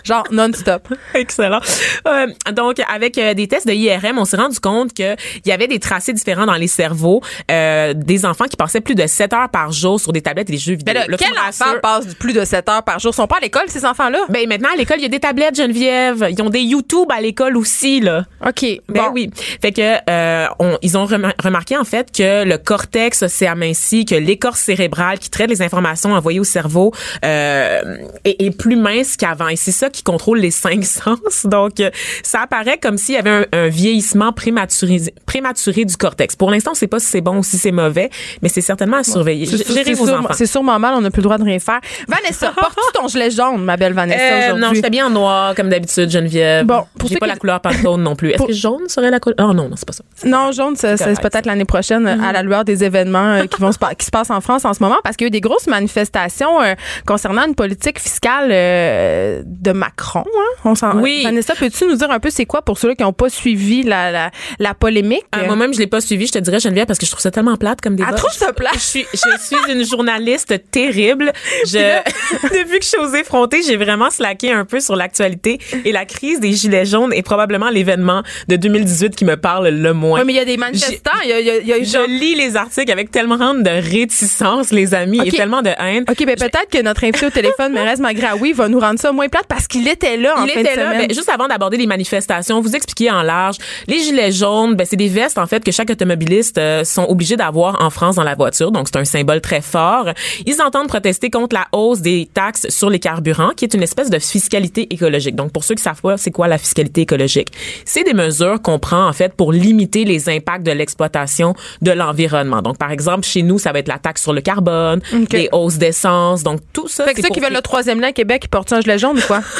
Genre 0.05 0.25
non-stop. 0.31 0.89
Excellent. 1.15 1.61
Euh, 2.07 2.27
donc, 2.53 2.77
avec 2.93 3.19
euh, 3.19 3.35
des 3.35 3.49
tests 3.49 3.67
de 3.67 3.73
IRM, 3.73 4.19
on 4.19 4.25
s'est 4.25 4.37
rendu 4.37 4.59
compte 4.61 4.95
que 4.95 5.15
il 5.45 5.49
y 5.49 5.53
avait 5.53 5.67
des 5.69 5.79
tracés 5.79 6.13
différents 6.13 6.47
dans 6.47 6.55
les 6.55 6.67
cerveaux 6.69 7.21
euh, 7.51 7.93
des 7.95 8.25
enfants 8.27 8.47
qui 8.47 8.57
passaient 8.57 8.81
plus 8.81 8.95
de 8.95 9.07
7 9.07 9.33
heures 9.33 9.49
par 9.51 9.73
jour 9.73 10.01
sur 10.01 10.13
des 10.13 10.23
tablettes 10.23 10.49
et 10.51 10.53
des 10.53 10.59
jeux 10.59 10.75
vidéo. 10.75 10.95
Mais 10.95 11.01
là, 11.01 11.07
Là, 11.09 11.17
quel 11.19 11.33
enfant 11.33 11.79
passe 11.83 12.15
plus 12.15 12.33
de 12.33 12.45
7 12.45 12.69
heures 12.69 12.83
par 12.83 12.99
jour? 12.99 13.13
Ils 13.13 13.17
sont 13.17 13.27
pas 13.27 13.37
à 13.37 13.41
l'école, 13.41 13.65
ces 13.69 13.85
enfants-là? 13.85 14.19
Ben 14.29 14.49
maintenant 14.49 14.69
à 14.73 14.77
l'école, 14.77 14.99
il 14.99 15.03
y 15.03 15.07
a 15.07 15.09
des 15.09 15.21
tablettes 15.21 15.57
Geneviève, 15.57 16.27
ils 16.31 16.41
ont 16.43 16.51
des 16.51 16.61
YouTube 16.61 17.09
à 17.11 17.21
l'école 17.21 17.57
aussi 17.57 18.01
là. 18.01 18.25
OK. 18.47 18.63
Ben 18.89 19.03
bon. 19.05 19.11
oui. 19.13 19.31
Fait 19.61 19.73
que 19.73 19.97
euh, 20.09 20.47
on- 20.59 20.79
ils 20.83 20.97
ont 20.97 21.05
remar- 21.07 21.35
remarqué 21.43 21.77
en 21.77 21.85
fait 21.85 22.11
que 22.17 22.45
le 22.45 22.57
cortex 22.59 23.27
s'est 23.27 23.47
aminci, 23.47 24.05
que 24.05 24.15
l'écorce 24.15 24.61
cérébrale 24.61 25.19
qui 25.19 25.31
traite 25.31 25.51
les 25.51 25.63
informations 25.63 26.13
envoyées 26.13 26.41
au 26.41 26.45
cerveau 26.45 26.93
euh, 27.25 27.97
est, 28.25 28.43
est 28.43 28.51
plus 28.57 28.77
mince 28.77 29.17
qu'avant. 29.17 29.49
Et 29.49 29.57
c'est 29.57 29.73
ça 29.73 29.90
qui 29.91 30.03
contrôle 30.03 30.39
les 30.39 30.51
cinq 30.51 30.85
sens. 30.85 31.45
Donc 31.45 31.81
euh, 31.81 31.91
ça 32.23 32.43
apparaît 32.43 32.79
comme 32.79 32.99
s'il 32.99 33.15
y 33.15 33.19
avait 33.19 33.31
un, 33.31 33.45
un 33.53 33.69
vieillissement 33.69 34.33
prématuré, 34.33 35.01
prématuré 35.27 35.85
du 35.85 35.97
cortex. 35.97 36.37
Pour 36.37 36.51
l'instant, 36.51 36.73
on 36.73 36.75
sait 36.75 36.87
pas 36.87 36.99
si 36.99 37.07
c'est 37.07 37.21
bon 37.21 37.39
ou 37.39 37.43
si 37.43 37.59
c'est 37.59 37.73
mauvais, 37.73 38.11
mais 38.43 38.49
c'est 38.49 38.61
certainement 38.61 38.99
à 38.99 39.03
surveiller. 39.05 39.47
C'est 39.47 40.47
sûrement 40.47 40.79
mal, 40.79 40.95
on 40.95 41.01
n'a 41.01 41.11
plus 41.11 41.21
le 41.21 41.25
droit 41.25 41.39
de 41.39 41.45
rien 41.45 41.59
faire. 41.59 41.81
Vanessa, 42.09 42.53
portes-tu 42.53 42.99
ton 43.01 43.09
gilet 43.09 43.31
jaune, 43.31 43.65
ma 43.65 43.77
belle 43.77 43.93
Vanessa, 43.93 44.53
Euh, 44.55 44.59
non, 44.59 44.71
j'étais 44.75 44.91
bien 44.91 45.07
en 45.07 45.11
noir 45.11 45.55
comme 45.55 45.69
d'habitude, 45.69 46.11
Geneviève. 46.11 46.67
Bon, 46.67 46.85
pour 46.99 47.09
j'ai 47.09 47.17
pas 47.19 47.27
la 47.27 47.37
couleur 47.37 47.61
pantone 47.61 48.03
non 48.03 48.17
plus. 48.17 48.31
Est-ce 48.31 48.39
Pour- 48.39 48.47
que 48.49 48.53
jaune 48.53 48.89
serait 48.89 49.11
la 49.11 49.21
couleur? 49.21 49.37
Oh 49.41 49.53
non, 49.55 49.69
non, 49.69 49.77
c'est 49.77 49.87
pas 49.87 49.93
ça. 49.93 50.05
Non, 50.25 50.53
jaune, 50.53 50.77
c'est 50.77 50.97
peut-être 51.21 51.47
l'année 51.47 51.65
prochaine 51.65 52.07
euh, 52.07 52.17
à 52.23 52.33
la 52.33 52.43
lueur 52.43 52.65
des 52.65 52.85
événements 52.85 53.33
euh, 53.33 53.45
qui 53.47 53.61
vont 53.61 53.73
se 53.73 53.79
qui 53.99 54.07
se 54.07 54.11
passent 54.11 54.31
en 54.31 54.41
France 54.41 54.65
en 54.65 54.75
ce 54.75 54.83
moment 54.83 54.99
parce 55.03 55.17
qu'il 55.17 55.25
y 55.25 55.27
a 55.27 55.29
eu 55.29 55.31
des 55.31 55.41
grosses 55.41 55.67
manifestations 55.67 56.61
euh, 56.63 56.75
concernant 57.07 57.47
une 57.47 57.55
politique 57.55 57.99
fiscale 57.99 58.49
euh, 58.53 59.43
de 59.45 59.73
Macron. 59.81 60.25
Hein? 60.27 60.61
On 60.65 60.75
s'en- 60.75 60.97
Oui. 61.01 61.23
Vanessa, 61.25 61.55
peux-tu 61.55 61.87
nous 61.87 61.97
dire 61.97 62.11
un 62.11 62.21
peu 62.21 62.31
c'est 62.31 62.45
quoi 62.47 62.63
pour 62.63 62.79
ceux 62.79 62.95
qui 62.95 63.03
n'ont 63.03 63.13
pas 63.13 63.29
suivi 63.31 63.83
la, 63.83 64.11
la, 64.11 64.31
la 64.59 64.75
polémique? 64.75 65.25
Euh, 65.35 65.47
Moi-même, 65.47 65.73
je 65.75 65.79
l'ai 65.79 65.87
pas 65.87 66.01
suivi, 66.01 66.27
je 66.27 66.33
te 66.33 66.39
dirais, 66.39 66.61
Geneviève, 66.61 66.87
parce 66.87 66.99
que 66.99 67.07
je 67.07 67.11
trouve 67.11 67.23
ça 67.23 67.31
tellement 67.31 67.57
plate 67.57 67.81
comme 67.81 67.97
débat. 67.97 68.11
Elle 68.11 68.17
trouve 68.17 68.33
ça 68.33 68.53
plate. 68.53 68.75
Je 68.75 68.79
suis, 68.79 69.07
je 69.13 69.19
suis 69.19 69.73
une 69.73 69.85
journaliste 69.85 70.55
terrible. 70.71 71.33
Je, 71.67 71.79
depuis 72.43 72.79
que 72.79 72.85
je 72.85 72.89
suis 72.89 72.99
aux 72.99 73.15
effrontés, 73.15 73.63
j'ai 73.67 73.77
vraiment 73.77 74.11
slacké 74.11 74.51
un 74.53 74.65
peu 74.65 74.81
sur 74.81 74.97
l'actualité 74.97 75.59
et 75.85 75.93
la 75.93 76.05
crise 76.05 76.41
des 76.41 76.53
gilets 76.53 76.85
jaunes 76.87 77.13
est 77.13 77.23
probablement 77.23 77.69
l'événement 77.71 78.23
de 78.49 78.57
2018 78.57 79.15
qui 79.17 79.25
me 79.25 79.37
parle 79.37 79.69
le 79.69 79.93
moins. 79.93 80.21
Oui, 80.21 80.27
mais 80.27 80.33
il 80.33 80.37
y 80.37 80.41
a 80.41 80.45
des 80.45 80.57
manifestants. 80.57 81.11
Il 81.25 81.31
y 81.31 81.33
a, 81.33 81.41
il 81.41 81.47
y 81.47 81.51
a- 81.51 81.59
il 81.59 81.67
y 81.69 81.73
a 81.73 81.79
eu 81.79 81.85
genre- 81.85 82.05
Je 82.07 82.11
lis 82.11 82.35
les 82.35 82.57
articles 82.57 82.91
avec 82.91 83.11
tellement 83.11 83.55
de 83.55 83.71
réticence, 83.91 84.71
les 84.73 84.95
amis, 84.95 85.21
et 85.25 85.31
tellement 85.31 85.63
de 85.63 85.71
haine. 85.79 86.05
OK, 86.11 86.25
ben 86.27 86.37
peut-être 86.37 86.69
que 86.71 86.83
notre 86.83 87.05
invité 87.05 87.27
au 87.27 87.31
téléphone, 87.31 87.73
Mérez 87.73 87.97
Magraoui, 88.01 88.53
va 88.53 88.69
nous 88.69 88.81
rendre 88.81 88.99
ça 88.99 89.13
moins 89.13 89.29
plate 89.29 89.47
parce 89.49 89.67
qu'il 89.71 89.89
était 89.89 90.17
là 90.17 90.35
en 90.39 90.45
Il 90.45 90.51
fin 90.51 90.61
était 90.61 90.75
de 90.75 90.81
là, 90.81 90.93
semaine. 90.93 91.07
ben, 91.09 91.15
juste 91.15 91.29
avant 91.29 91.49
d'aborder 91.49 91.77
les 91.79 91.87
manifestations, 91.87 92.61
vous 92.61 92.75
expliquer 92.77 93.11
en 93.11 93.23
large. 93.23 93.57
Les 93.89 94.01
gilets 94.01 94.33
jaunes, 94.33 94.75
ben, 94.75 94.87
c'est 94.89 94.97
des 94.97 95.09
vestes 95.09 95.39
en 95.39 95.47
fait 95.47 95.65
que 95.65 95.73
chaque 95.73 95.89
automobiliste 95.91 96.59
euh, 96.59 96.85
sont 96.85 97.07
obligés 97.09 97.37
d'avoir 97.37 97.81
en 97.83 97.91
France 97.91 98.17
dans 98.17 98.23
la 98.23 98.35
voiture, 98.35 98.71
donc 98.73 98.89
c'est 98.93 98.99
un 98.99 99.05
symbole 99.05 99.41
très 99.41 99.61
fort. 99.63 100.07
Ils 100.47 100.61
entendent 100.61 100.89
protester 100.89 101.31
contre 101.31 101.55
la 101.57 101.67
hausse 101.73 102.01
des 102.01 102.29
taxes 102.33 102.69
sur 102.69 102.91
les 102.91 102.99
carburants, 102.99 103.51
qui 103.57 103.65
est 103.65 103.75
une 103.75 103.83
espèce 103.83 104.11
de 104.11 104.19
fiscalité 104.19 104.93
écologique. 104.93 105.37
Donc 105.37 105.53
pour 105.53 105.65
ceux 105.65 105.75
qui 105.75 105.83
savent 105.83 106.01
pas, 106.01 106.17
c'est 106.17 106.31
quoi 106.31 106.49
la 106.49 106.59
fiscalité 106.59 107.03
écologique? 107.03 107.49
C'est 107.85 108.05
des 108.05 108.15
mesures 108.15 108.61
qu'on 108.61 108.79
prend 108.79 109.07
en 109.07 109.13
fait 109.13 109.33
pour 109.35 109.53
limiter 109.53 110.05
les 110.05 110.29
impacts 110.29 110.67
de 110.67 110.73
l'exploitation 110.73 111.55
de 111.81 111.93
l'environnement. 111.93 112.63
Donc 112.63 112.77
par 112.79 112.91
exemple, 112.91 113.25
chez 113.27 113.43
nous, 113.43 113.59
ça 113.59 113.73
va 113.73 113.79
être 113.79 113.89
la 113.89 113.99
taxe 113.99 114.23
sur 114.23 114.33
le 114.33 114.41
carbone, 114.41 115.01
les 115.33 115.49
hausses 115.53 115.79
d'essence, 115.79 116.43
donc 116.43 116.61
tout 116.73 116.89
ça. 116.89 117.05
fait 117.05 117.15
que 117.15 117.23
ceux 117.23 117.29
qui 117.29 117.41
veulent 117.41 117.53
le 117.53 117.63
troisième 117.63 118.01
lien 118.01 118.09
à 118.09 118.13
Québec, 118.13 118.43
ils 118.45 118.49
portent 118.49 118.73
un 118.73 118.81
gilet 118.81 118.99
jaune 118.99 119.19
ou 119.19 119.23
quoi? 119.27 119.41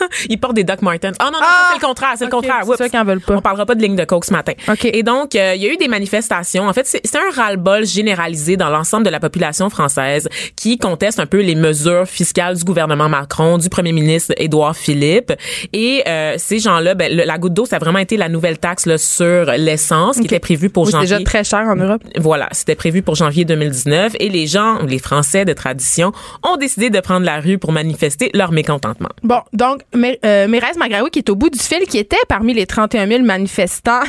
ils 0.28 0.38
portent 0.38 0.54
des 0.54 0.64
Doc 0.64 0.82
Martens. 0.82 1.14
Ah 1.18 1.26
non, 1.26 1.32
non, 1.32 1.38
Ah! 1.40 1.44
ça, 1.44 1.66
c'est 1.74 1.80
le 1.80 1.86
contraire, 1.86 2.12
c'est 2.16 2.24
Ok, 2.24 2.30
le 2.30 2.36
contraire. 2.36 2.60
c'est 2.62 2.68
Oups. 2.70 2.78
ceux 2.78 2.88
qui 2.88 2.98
en 2.98 3.04
veulent 3.04 3.20
pas. 3.20 3.34
On 3.36 3.40
parlera 3.40 3.66
pas 3.66 3.74
de 3.74 3.82
ligne 3.82 3.96
de 3.96 4.04
coke 4.04 4.24
ce 4.24 4.32
matin. 4.32 4.52
Ok. 4.68 4.84
Et 4.86 5.02
donc, 5.02 5.34
euh, 5.34 5.54
il 5.56 5.62
y 5.62 5.66
a 5.68 5.72
eu 5.72 5.76
des 5.76 5.88
manifestations. 5.88 6.66
En 6.68 6.72
fait, 6.72 6.86
c'est 6.86 7.16
un 7.16 7.30
ras-le-bol 7.34 7.84
généralisé 7.86 8.56
dans 8.56 8.70
l'ensemble 8.70 9.04
de 9.04 9.10
la 9.10 9.20
population 9.20 9.70
française 9.70 10.28
qui 10.56 10.78
conteste 10.78 11.18
un 11.20 11.26
peu 11.26 11.40
les 11.40 11.54
mesures 11.54 12.06
fiscales 12.06 12.56
du 12.56 12.64
gouvernement 12.64 13.08
Macron, 13.08 13.58
du 13.58 13.68
premier 13.68 13.92
ministre 13.92 14.32
Édouard 14.36 14.76
Philippe. 14.76 15.32
Et 15.72 16.02
euh, 16.06 16.34
ces 16.38 16.58
gens-là, 16.58 16.94
ben, 16.94 17.14
le- 17.14 17.24
la 17.24 17.38
goutte 17.38 17.54
d'eau, 17.54 17.66
ça 17.66 17.76
a 17.76 17.78
vraiment 17.78 17.98
été 17.98 18.16
la 18.16 18.28
nouvelle 18.28 18.58
taxe 18.58 18.86
là, 18.86 18.98
sur 18.98 19.44
l'essence 19.56 20.16
qui 20.18 20.24
était 20.24 20.38
prévue 20.38 20.70
pour 20.70 20.84
Oui, 20.84 20.90
c'est 20.90 20.98
janvier. 20.98 21.08
déjà 21.18 21.24
très 21.24 21.44
cher 21.44 21.60
en 21.60 21.76
Europe. 21.76 22.02
Voilà, 22.18 22.48
c'était 22.52 22.74
prévu 22.74 23.02
pour 23.02 23.14
janvier 23.14 23.44
2019 23.44 24.14
et 24.20 24.28
les 24.28 24.46
gens, 24.46 24.78
les 24.82 24.98
Français 24.98 25.44
de 25.44 25.52
tradition, 25.52 26.12
ont 26.42 26.56
décidé 26.56 26.90
de 26.90 27.00
prendre 27.00 27.24
la 27.26 27.40
rue 27.40 27.58
pour 27.58 27.72
manifester 27.72 28.30
leur 28.34 28.52
mécontentement. 28.52 29.08
Bon, 29.22 29.40
donc, 29.52 29.80
euh, 29.96 30.48
Mérez 30.48 30.76
Magraoui, 30.78 31.10
qui 31.10 31.18
est 31.20 31.30
au 31.30 31.36
bout 31.36 31.50
du 31.50 31.58
fil, 31.58 31.86
qui 31.88 31.98
était 31.98 32.16
parmi 32.28 32.54
les 32.54 32.66
31 32.66 33.06
000 33.06 33.22
manifestants 33.24 34.00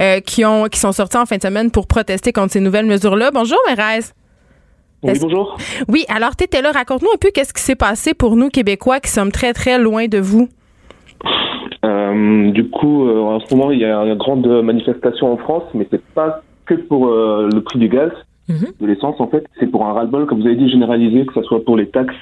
euh, 0.00 0.20
qui, 0.20 0.44
ont, 0.44 0.64
qui 0.66 0.78
sont 0.78 0.92
sortis 0.92 1.16
en 1.16 1.26
fin 1.26 1.36
de 1.36 1.42
semaine 1.42 1.70
pour 1.70 1.86
protester 1.86 2.32
contre 2.32 2.52
ces 2.52 2.60
nouvelles 2.60 2.86
mesures-là. 2.86 3.30
Bonjour, 3.32 3.58
Mérez. 3.68 4.00
Oui, 5.02 5.12
bonjour. 5.20 5.56
Oui, 5.88 6.04
alors, 6.08 6.36
tu 6.36 6.44
étais 6.44 6.62
là. 6.62 6.70
Raconte-nous 6.72 7.10
un 7.12 7.18
peu 7.18 7.30
qu'est-ce 7.34 7.52
qui 7.52 7.62
s'est 7.62 7.74
passé 7.74 8.14
pour 8.14 8.36
nous, 8.36 8.48
Québécois, 8.48 9.00
qui 9.00 9.10
sommes 9.10 9.32
très, 9.32 9.52
très 9.52 9.78
loin 9.78 10.06
de 10.06 10.18
vous. 10.18 10.48
Euh, 11.84 12.50
du 12.52 12.68
coup, 12.70 13.08
euh, 13.08 13.18
en 13.20 13.40
ce 13.40 13.54
moment, 13.54 13.72
il 13.72 13.80
y 13.80 13.84
a 13.84 13.96
une 14.04 14.14
grande 14.14 14.46
manifestation 14.62 15.32
en 15.32 15.36
France, 15.36 15.64
mais 15.74 15.86
c'est 15.90 16.02
pas 16.14 16.42
que 16.66 16.74
pour 16.74 17.06
le 17.08 17.60
prix 17.60 17.78
du 17.80 17.88
gaz, 17.88 18.10
Mhm. 18.48 18.72
de 18.80 18.86
l'essence 18.86 19.20
en 19.20 19.28
fait, 19.28 19.46
c'est 19.58 19.66
pour 19.68 19.86
un 19.86 19.92
ras-le-bol, 19.92 20.26
comme 20.26 20.40
vous 20.40 20.46
avez 20.46 20.56
dit, 20.56 20.68
généralisé, 20.68 21.24
que 21.26 21.34
ce 21.34 21.42
soit 21.42 21.64
pour 21.64 21.76
les 21.76 21.88
taxes, 21.88 22.14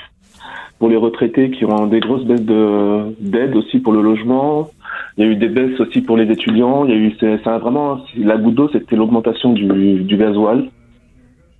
pour 0.80 0.88
les 0.88 0.96
retraités 0.96 1.50
qui 1.50 1.64
ont 1.64 1.86
des 1.86 2.00
grosses 2.00 2.24
baisses 2.24 2.42
de 2.42 3.14
d'aide 3.20 3.54
aussi 3.54 3.78
pour 3.78 3.92
le 3.92 4.02
logement. 4.02 4.70
Il 5.16 5.24
y 5.24 5.28
a 5.28 5.30
eu 5.30 5.36
des 5.36 5.48
baisses 5.48 5.78
aussi 5.78 6.00
pour 6.00 6.16
les 6.16 6.28
étudiants. 6.32 6.86
Il 6.86 6.90
y 6.90 6.94
a 6.94 6.96
eu, 6.96 7.14
c'est, 7.20 7.42
ça 7.44 7.56
a 7.56 7.58
vraiment, 7.58 8.00
la 8.16 8.38
goutte 8.38 8.54
d'eau, 8.54 8.70
c'était 8.72 8.96
l'augmentation 8.96 9.52
du, 9.52 9.66
du 10.02 10.16
gasoil. 10.16 10.70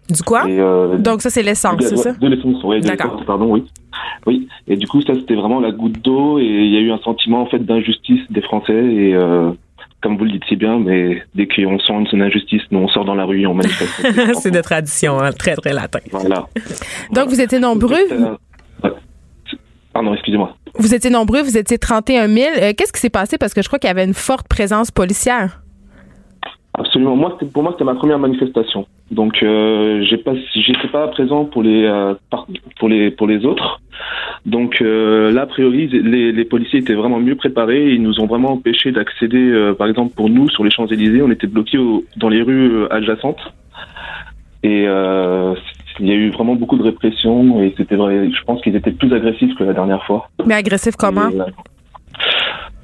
Du 0.09 0.23
quoi? 0.23 0.49
Et, 0.49 0.59
euh, 0.59 0.97
Donc, 0.97 1.21
ça, 1.21 1.29
c'est 1.29 1.43
l'essence, 1.43 1.77
c'est 1.81 1.97
ça? 1.97 2.13
De 2.15 2.29
l'essence, 2.29 2.65
oui, 2.65 2.81
de 2.81 2.87
D'accord. 2.87 3.11
l'essence, 3.11 3.27
pardon, 3.27 3.53
oui. 3.53 3.65
Oui. 4.27 4.49
Et 4.67 4.77
du 4.77 4.87
coup, 4.87 5.03
ça, 5.03 5.15
c'était 5.15 5.35
vraiment 5.35 5.61
la 5.61 5.71
goutte 5.71 6.03
d'eau 6.03 6.39
et 6.39 6.45
il 6.45 6.73
y 6.73 6.79
a 6.79 6.81
eu 6.81 6.91
un 6.91 6.99
sentiment, 6.99 7.43
en 7.43 7.47
fait, 7.47 7.59
d'injustice 7.59 8.23
des 8.31 8.41
Français 8.41 8.73
et, 8.73 9.15
euh, 9.15 9.51
comme 10.03 10.17
vous 10.17 10.25
le 10.25 10.33
dites 10.33 10.45
si 10.49 10.57
bien, 10.57 10.79
mais 10.79 11.23
dès 11.35 11.47
qu'on 11.47 11.79
sent 11.79 11.93
une 12.13 12.23
injustice, 12.23 12.63
nous, 12.71 12.79
on 12.79 12.89
sort 12.89 13.05
dans 13.05 13.15
la 13.15 13.25
rue 13.25 13.43
et 13.43 13.47
on 13.47 13.55
manifeste. 13.55 14.35
c'est 14.41 14.51
de 14.51 14.63
tradition, 14.63 15.21
hein, 15.21 15.33
très, 15.33 15.55
très 15.57 15.75
latin. 15.75 16.01
Voilà. 16.11 16.47
Donc, 17.13 17.29
vous 17.29 17.41
étiez 17.41 17.59
nombreux. 17.59 17.97
Euh. 18.11 18.35
Pardon, 19.93 20.15
excusez-moi. 20.15 20.57
Vous 20.79 20.95
étiez 20.95 21.11
nombreux, 21.11 21.43
vous 21.43 21.59
étiez 21.59 21.79
31 21.79 22.29
000. 22.29 22.47
Euh, 22.63 22.73
Qu'est-ce 22.77 22.93
qui 22.93 23.01
s'est 23.01 23.11
passé? 23.11 23.39
Parce 23.39 23.55
que 23.55 23.63
je 23.63 23.67
crois 23.69 23.79
qu'il 23.79 23.89
y 23.89 23.91
avait 23.91 24.05
une 24.05 24.15
forte 24.15 24.47
présence 24.49 24.91
policière. 24.91 25.61
Absolument. 26.75 27.17
Moi, 27.17 27.37
pour 27.53 27.63
moi, 27.65 27.73
c'était 27.73 27.85
ma 27.85 27.97
première 27.97 28.19
manifestation. 28.21 28.87
Donc, 29.11 29.43
euh, 29.43 30.05
j'ai 30.09 30.17
pas, 30.19 30.33
j'étais 30.55 30.87
pas 30.87 31.09
présent 31.09 31.45
pour 31.45 31.65
les, 31.65 31.85
euh, 31.85 32.15
pour 32.79 32.89
les, 32.89 33.11
pour 33.11 33.27
les 33.27 33.45
autres. 33.45 33.81
Donc 34.47 34.81
euh, 34.81 35.31
là, 35.33 35.43
a 35.43 35.47
priori, 35.47 35.89
les, 35.89 36.33
les 36.33 36.45
policiers 36.45 36.79
étaient 36.79 36.95
vraiment 36.95 37.19
mieux 37.19 37.35
préparés. 37.35 37.91
Ils 37.93 38.01
nous 38.03 38.21
ont 38.21 38.27
vraiment 38.27 38.53
empêché 38.53 38.93
d'accéder, 38.93 39.37
euh, 39.51 39.75
par 39.75 39.89
exemple, 39.89 40.15
pour 40.15 40.31
nous, 40.31 40.49
sur 40.49 40.65
les 40.65 40.71
Champs 40.71 40.87
Élysées, 40.87 41.21
on 41.23 41.31
était 41.31 41.47
bloqués 41.49 41.77
au- 41.77 42.05
dans 42.17 42.29
les 42.31 42.41
rues 42.41 42.87
adjacentes. 42.91 43.41
Et 44.63 44.87
il 45.99 46.07
y 46.07 46.13
a 46.13 46.15
eu 46.15 46.31
vraiment 46.31 46.55
beaucoup 46.55 46.77
de 46.77 46.83
répression. 46.83 47.63
Et 47.63 47.75
c'était 47.77 47.97
vrai. 47.97 48.31
Je 48.31 48.45
pense 48.45 48.61
qu'ils 48.63 48.77
étaient 48.77 48.93
plus 48.93 49.13
agressifs 49.13 49.55
que 49.57 49.65
la 49.65 49.73
dernière 49.73 50.05
fois. 50.05 50.29
Mais 50.47 50.55
agressif 50.55 50.95
comment? 50.97 51.29
Et, 51.31 51.41
euh, 51.41 51.45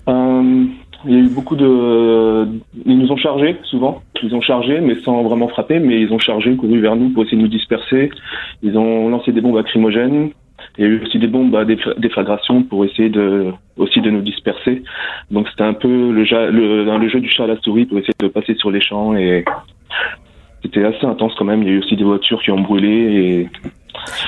euh, 0.09 0.65
il 1.05 1.13
y 1.13 1.17
a 1.17 1.19
eu 1.21 1.29
beaucoup 1.29 1.57
de. 1.57 2.47
Ils 2.85 2.99
nous 2.99 3.13
ont 3.13 3.17
chargés 3.17 3.57
souvent. 3.65 4.03
Ils 4.23 4.35
ont 4.35 4.41
chargé, 4.41 4.81
mais 4.81 4.97
sans 4.97 5.23
vraiment 5.23 5.49
frapper. 5.49 5.79
Mais 5.79 6.01
ils 6.01 6.13
ont 6.13 6.19
chargé, 6.19 6.57
couru 6.57 6.81
vers 6.81 6.97
nous 6.97 7.11
pour 7.11 7.23
essayer 7.23 7.37
de 7.37 7.43
nous 7.43 7.49
disperser. 7.49 8.11
Ils 8.63 8.77
ont 8.77 9.09
lancé 9.09 9.33
des 9.33 9.41
bombes 9.41 9.57
lacrymogènes. 9.57 10.31
Il 10.79 10.85
y 10.85 10.87
a 10.87 10.91
eu 10.91 11.03
aussi 11.03 11.19
des 11.19 11.27
bombes 11.27 11.55
à 11.55 11.65
défla- 11.65 11.99
déflagration 11.99 12.63
pour 12.63 12.85
essayer 12.85 13.09
de 13.09 13.47
aussi 13.77 14.01
de 14.01 14.11
nous 14.11 14.21
disperser. 14.23 14.83
Donc 15.31 15.49
c'était 15.49 15.65
un 15.65 15.75
peu 15.75 16.11
le, 16.13 16.25
ja- 16.25 16.51
le, 16.51 16.85
dans 16.85 16.99
le 16.99 17.09
jeu 17.09 17.21
du 17.21 17.29
chat 17.31 17.45
à 17.45 17.47
la 17.47 17.57
souris 17.61 17.87
pour 17.87 17.99
essayer 17.99 18.15
de 18.19 18.29
passer 18.29 18.55
sur 18.57 18.71
les 18.71 18.81
champs 18.81 19.15
et 19.15 19.45
c'était 20.67 20.85
assez 20.85 21.07
intense 21.07 21.33
quand 21.39 21.45
même. 21.45 21.63
Il 21.63 21.69
y 21.69 21.71
a 21.73 21.75
eu 21.75 21.79
aussi 21.81 21.97
des 21.97 22.05
voitures 22.05 22.41
qui 22.43 22.51
ont 22.51 22.61
brûlé 22.61 22.89
et 22.89 23.49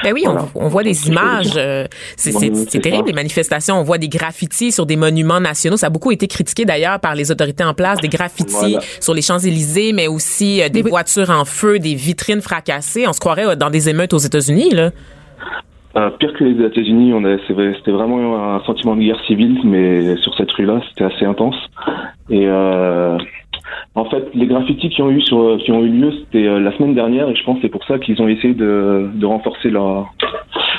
Ben 0.02 0.12
oui, 0.14 0.22
Voilà. 0.24 0.46
on, 0.54 0.64
on 0.64 0.68
voit 0.68 0.82
des 0.82 1.08
images. 1.08 1.52
euh, 1.56 1.86
c'est 2.16 2.32
terrible, 2.80 3.04
ça. 3.04 3.06
les 3.08 3.12
manifestations. 3.12 3.74
On 3.78 3.82
voit 3.82 3.98
des 3.98 4.08
graffitis 4.08 4.72
sur 4.72 4.86
des 4.86 4.96
monuments 4.96 5.40
nationaux. 5.40 5.76
Ça 5.76 5.88
a 5.88 5.90
beaucoup 5.90 6.10
été 6.12 6.26
critiqué 6.26 6.64
d'ailleurs 6.64 7.00
par 7.00 7.14
les 7.14 7.30
autorités 7.30 7.64
en 7.64 7.74
place, 7.74 8.00
des 8.00 8.08
graffitis 8.08 8.54
Voilà. 8.54 8.80
sur 9.00 9.14
les 9.14 9.22
Champs-Élysées, 9.22 9.92
mais 9.92 10.08
aussi 10.08 10.62
euh, 10.62 10.68
des 10.68 10.82
voitures 10.82 11.30
en 11.30 11.44
feu, 11.44 11.78
des 11.78 11.94
vitrines 11.94 12.40
fracassées. 12.40 13.06
On 13.06 13.12
se 13.12 13.20
croirait 13.20 13.46
euh, 13.46 13.54
dans 13.56 13.70
des 13.70 13.88
émeutes 13.88 14.14
aux 14.14 14.18
États-Unis, 14.18 14.70
là. 14.70 14.90
Euh, 15.96 16.10
pire 16.10 16.32
que 16.38 16.44
les 16.44 16.64
États-Unis, 16.64 17.12
c'était 17.78 17.90
vraiment 17.90 18.54
un 18.56 18.62
sentiment 18.64 18.94
de 18.94 19.00
guerre 19.02 19.20
civile, 19.26 19.58
mais 19.64 20.16
sur 20.18 20.32
cette 20.36 20.50
rue-là, 20.52 20.80
c'était 20.88 21.04
assez 21.12 21.24
intense. 21.24 21.56
Et 22.30 22.46
euh, 22.46 23.16
en 23.94 24.04
fait, 24.06 24.24
les 24.34 24.46
graffitis 24.46 24.88
qui 24.90 25.02
ont 25.02 25.10
eu 25.10 25.20
sur, 25.22 25.58
qui 25.64 25.70
ont 25.72 25.82
eu 25.84 25.88
lieu, 25.88 26.12
c'était 26.12 26.46
euh, 26.46 26.60
la 26.60 26.76
semaine 26.76 26.94
dernière, 26.94 27.28
et 27.28 27.34
je 27.36 27.42
pense 27.44 27.56
que 27.56 27.62
c'est 27.62 27.68
pour 27.68 27.84
ça 27.84 27.98
qu'ils 27.98 28.20
ont 28.22 28.28
essayé 28.28 28.54
de, 28.54 29.08
de 29.14 29.26
renforcer 29.26 29.70
leur, 29.70 30.12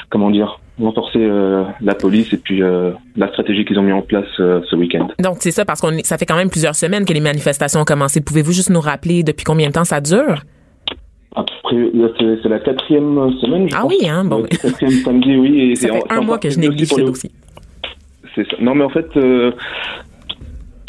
comment 0.09 0.29
dire, 0.31 0.59
renforcer 0.81 1.19
euh, 1.21 1.63
la 1.81 1.93
police 1.95 2.31
et 2.33 2.37
puis 2.37 2.63
euh, 2.63 2.91
la 3.17 3.27
stratégie 3.29 3.65
qu'ils 3.65 3.77
ont 3.79 3.83
mis 3.83 3.91
en 3.91 4.01
place 4.01 4.25
euh, 4.39 4.61
ce 4.69 4.75
week-end. 4.77 5.07
Donc 5.21 5.37
c'est 5.39 5.51
ça 5.51 5.65
parce 5.65 5.81
qu'on 5.81 5.91
ça 6.03 6.17
fait 6.17 6.25
quand 6.25 6.37
même 6.37 6.49
plusieurs 6.49 6.75
semaines 6.75 7.03
que 7.05 7.11
les 7.13 7.19
manifestations 7.19 7.81
ont 7.81 7.85
commencé. 7.85 8.21
Pouvez-vous 8.21 8.53
juste 8.53 8.69
nous 8.69 8.79
rappeler 8.79 9.23
depuis 9.23 9.43
combien 9.43 9.67
de 9.67 9.73
temps 9.73 9.83
ça 9.83 9.99
dure? 9.99 10.41
C'est, 11.69 12.49
la 12.49 12.59
quatrième 12.59 13.31
semaine. 13.41 13.69
je 13.69 13.75
Ah 13.75 13.81
pense. 13.81 13.91
oui, 13.91 14.09
hein, 14.09 14.23
bon. 14.25 14.43
Quatrième 14.43 14.91
samedi, 15.03 15.37
oui. 15.37 15.71
Et 15.71 15.75
Ça 15.75 15.89
fait 15.89 16.01
un 16.09 16.21
mois 16.21 16.39
que 16.39 16.49
je 16.49 16.59
néglige 16.59 16.87
ce 16.87 16.99
le- 16.99 17.05
dossier. 17.07 17.29
C'est 18.35 18.49
ça. 18.49 18.57
Non, 18.59 18.73
mais 18.73 18.83
en 18.83 18.89
fait, 18.89 19.07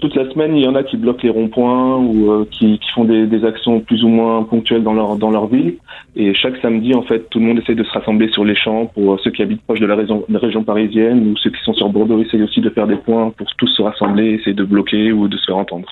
toute 0.01 0.15
la 0.15 0.29
semaine, 0.31 0.57
il 0.57 0.65
y 0.65 0.69
en 0.69 0.75
a 0.75 0.83
qui 0.83 0.97
bloquent 0.97 1.21
les 1.23 1.31
ronds-points 1.31 1.99
ou 1.99 2.31
euh, 2.31 2.47
qui, 2.51 2.79
font 2.95 3.05
des, 3.05 3.27
des 3.27 3.45
actions 3.45 3.81
plus 3.81 4.03
ou 4.03 4.09
moins 4.09 4.43
ponctuelles 4.45 4.83
dans 4.83 4.95
leur 4.95 5.17
dans 5.17 5.31
leur 5.31 5.47
ville. 5.47 5.77
Et 6.17 6.35
chaque 6.35 6.57
samedi, 6.61 6.93
en 6.95 7.03
fait, 7.03 7.29
tout 7.31 7.39
le 7.39 7.45
monde 7.47 7.59
essaie 7.61 7.75
de 7.77 7.85
se 7.85 7.91
rassembler 7.93 8.29
sur 8.33 8.45
les 8.45 8.57
champs. 8.57 8.87
Pour 8.87 9.19
ceux 9.21 9.31
qui 9.31 9.43
habitent 9.43 9.63
proche 9.63 9.79
de 9.81 9.87
la 9.87 9.95
région, 9.95 10.25
de 10.29 10.33
la 10.35 10.41
région 10.41 10.65
parisienne 10.65 11.29
ou 11.29 11.37
ceux 11.37 11.51
qui 11.51 11.63
sont 11.63 11.73
sur 11.75 11.89
Bordeaux, 11.89 12.21
essayent 12.21 12.43
aussi 12.43 12.61
de 12.61 12.69
faire 12.71 12.87
des 12.89 12.97
points 12.97 13.31
pour 13.37 13.47
tous 13.57 13.69
se 13.69 13.81
rassembler, 13.83 14.33
essayer 14.35 14.55
de 14.55 14.65
bloquer 14.65 15.13
ou 15.13 15.29
de 15.29 15.37
se 15.37 15.45
faire 15.47 15.57
entendre. 15.57 15.87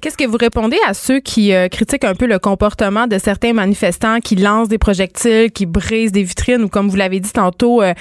Qu'est-ce 0.00 0.18
que 0.18 0.26
vous 0.26 0.36
répondez 0.38 0.76
à 0.86 0.92
ceux 0.94 1.20
qui 1.20 1.54
euh, 1.54 1.68
critiquent 1.68 2.04
un 2.04 2.14
peu 2.14 2.26
le 2.26 2.38
comportement 2.38 3.06
de 3.06 3.16
certains 3.18 3.54
manifestants 3.54 4.18
qui 4.20 4.36
lancent 4.36 4.68
des 4.68 4.78
projectiles, 4.78 5.50
qui 5.50 5.64
brisent 5.64 6.12
des 6.12 6.22
vitrines 6.22 6.62
ou, 6.64 6.68
comme 6.68 6.88
vous 6.88 6.96
l'avez 6.96 7.20
dit 7.20 7.32
tantôt, 7.32 7.80
euh, 7.82 7.94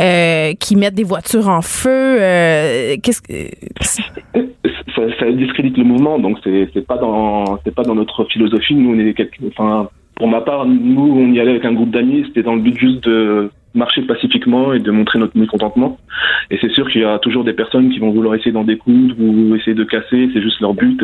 euh, 0.00 0.52
qui 0.58 0.76
mettent 0.76 0.94
des 0.94 1.04
voitures 1.04 1.48
en 1.48 1.60
feu? 1.62 2.18
Qu'est-ce 3.02 3.20
que. 3.20 3.50
ça, 4.96 5.02
ça 5.20 5.30
discrédite 5.32 5.76
le 5.76 5.84
mouvement, 5.84 6.18
donc 6.18 6.38
c'est 6.42 6.86
pas 6.86 6.96
dans 6.96 7.58
c'est 7.64 7.74
pas 7.74 7.82
dans 7.82 7.94
notre 7.94 8.24
philosophie. 8.24 8.74
Nous, 8.74 8.94
on 8.94 8.98
est 8.98 9.12
quelque- 9.14 9.36
enfin 9.48 9.88
pour 10.18 10.28
ma 10.28 10.40
part, 10.40 10.66
nous 10.66 11.14
on 11.16 11.32
y 11.32 11.40
allait 11.40 11.52
avec 11.52 11.64
un 11.64 11.72
groupe 11.72 11.90
d'amis, 11.90 12.24
c'était 12.26 12.42
dans 12.42 12.54
le 12.54 12.60
but 12.60 12.76
juste 12.76 13.04
de 13.04 13.50
marcher 13.74 14.02
pacifiquement 14.02 14.72
et 14.72 14.80
de 14.80 14.90
montrer 14.90 15.18
notre 15.18 15.38
mécontentement. 15.38 15.98
Et 16.50 16.58
c'est 16.60 16.70
sûr 16.72 16.90
qu'il 16.90 17.02
y 17.02 17.04
a 17.04 17.18
toujours 17.18 17.44
des 17.44 17.52
personnes 17.52 17.90
qui 17.90 18.00
vont 18.00 18.10
vouloir 18.10 18.34
essayer 18.34 18.50
d'en 18.50 18.64
découdre 18.64 19.14
ou 19.18 19.54
essayer 19.54 19.74
de 19.74 19.84
casser, 19.84 20.28
c'est 20.32 20.42
juste 20.42 20.60
leur 20.60 20.74
but. 20.74 21.00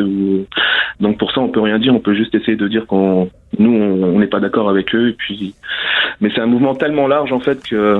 Donc 0.99 1.17
pour 1.17 1.31
ça, 1.31 1.41
on 1.41 1.47
peut 1.47 1.61
rien 1.61 1.79
dire, 1.79 1.95
on 1.95 1.99
peut 1.99 2.13
juste 2.13 2.35
essayer 2.35 2.57
de 2.57 2.67
dire 2.67 2.85
qu'on 2.85 3.29
nous 3.57 3.71
on 3.71 4.19
n'est 4.19 4.27
pas 4.27 4.39
d'accord 4.41 4.69
avec 4.69 4.93
eux. 4.93 5.09
Et 5.09 5.13
puis, 5.13 5.55
mais 6.19 6.29
c'est 6.35 6.41
un 6.41 6.47
mouvement 6.47 6.75
tellement 6.75 7.07
large 7.07 7.31
en 7.31 7.39
fait 7.39 7.63
que 7.67 7.99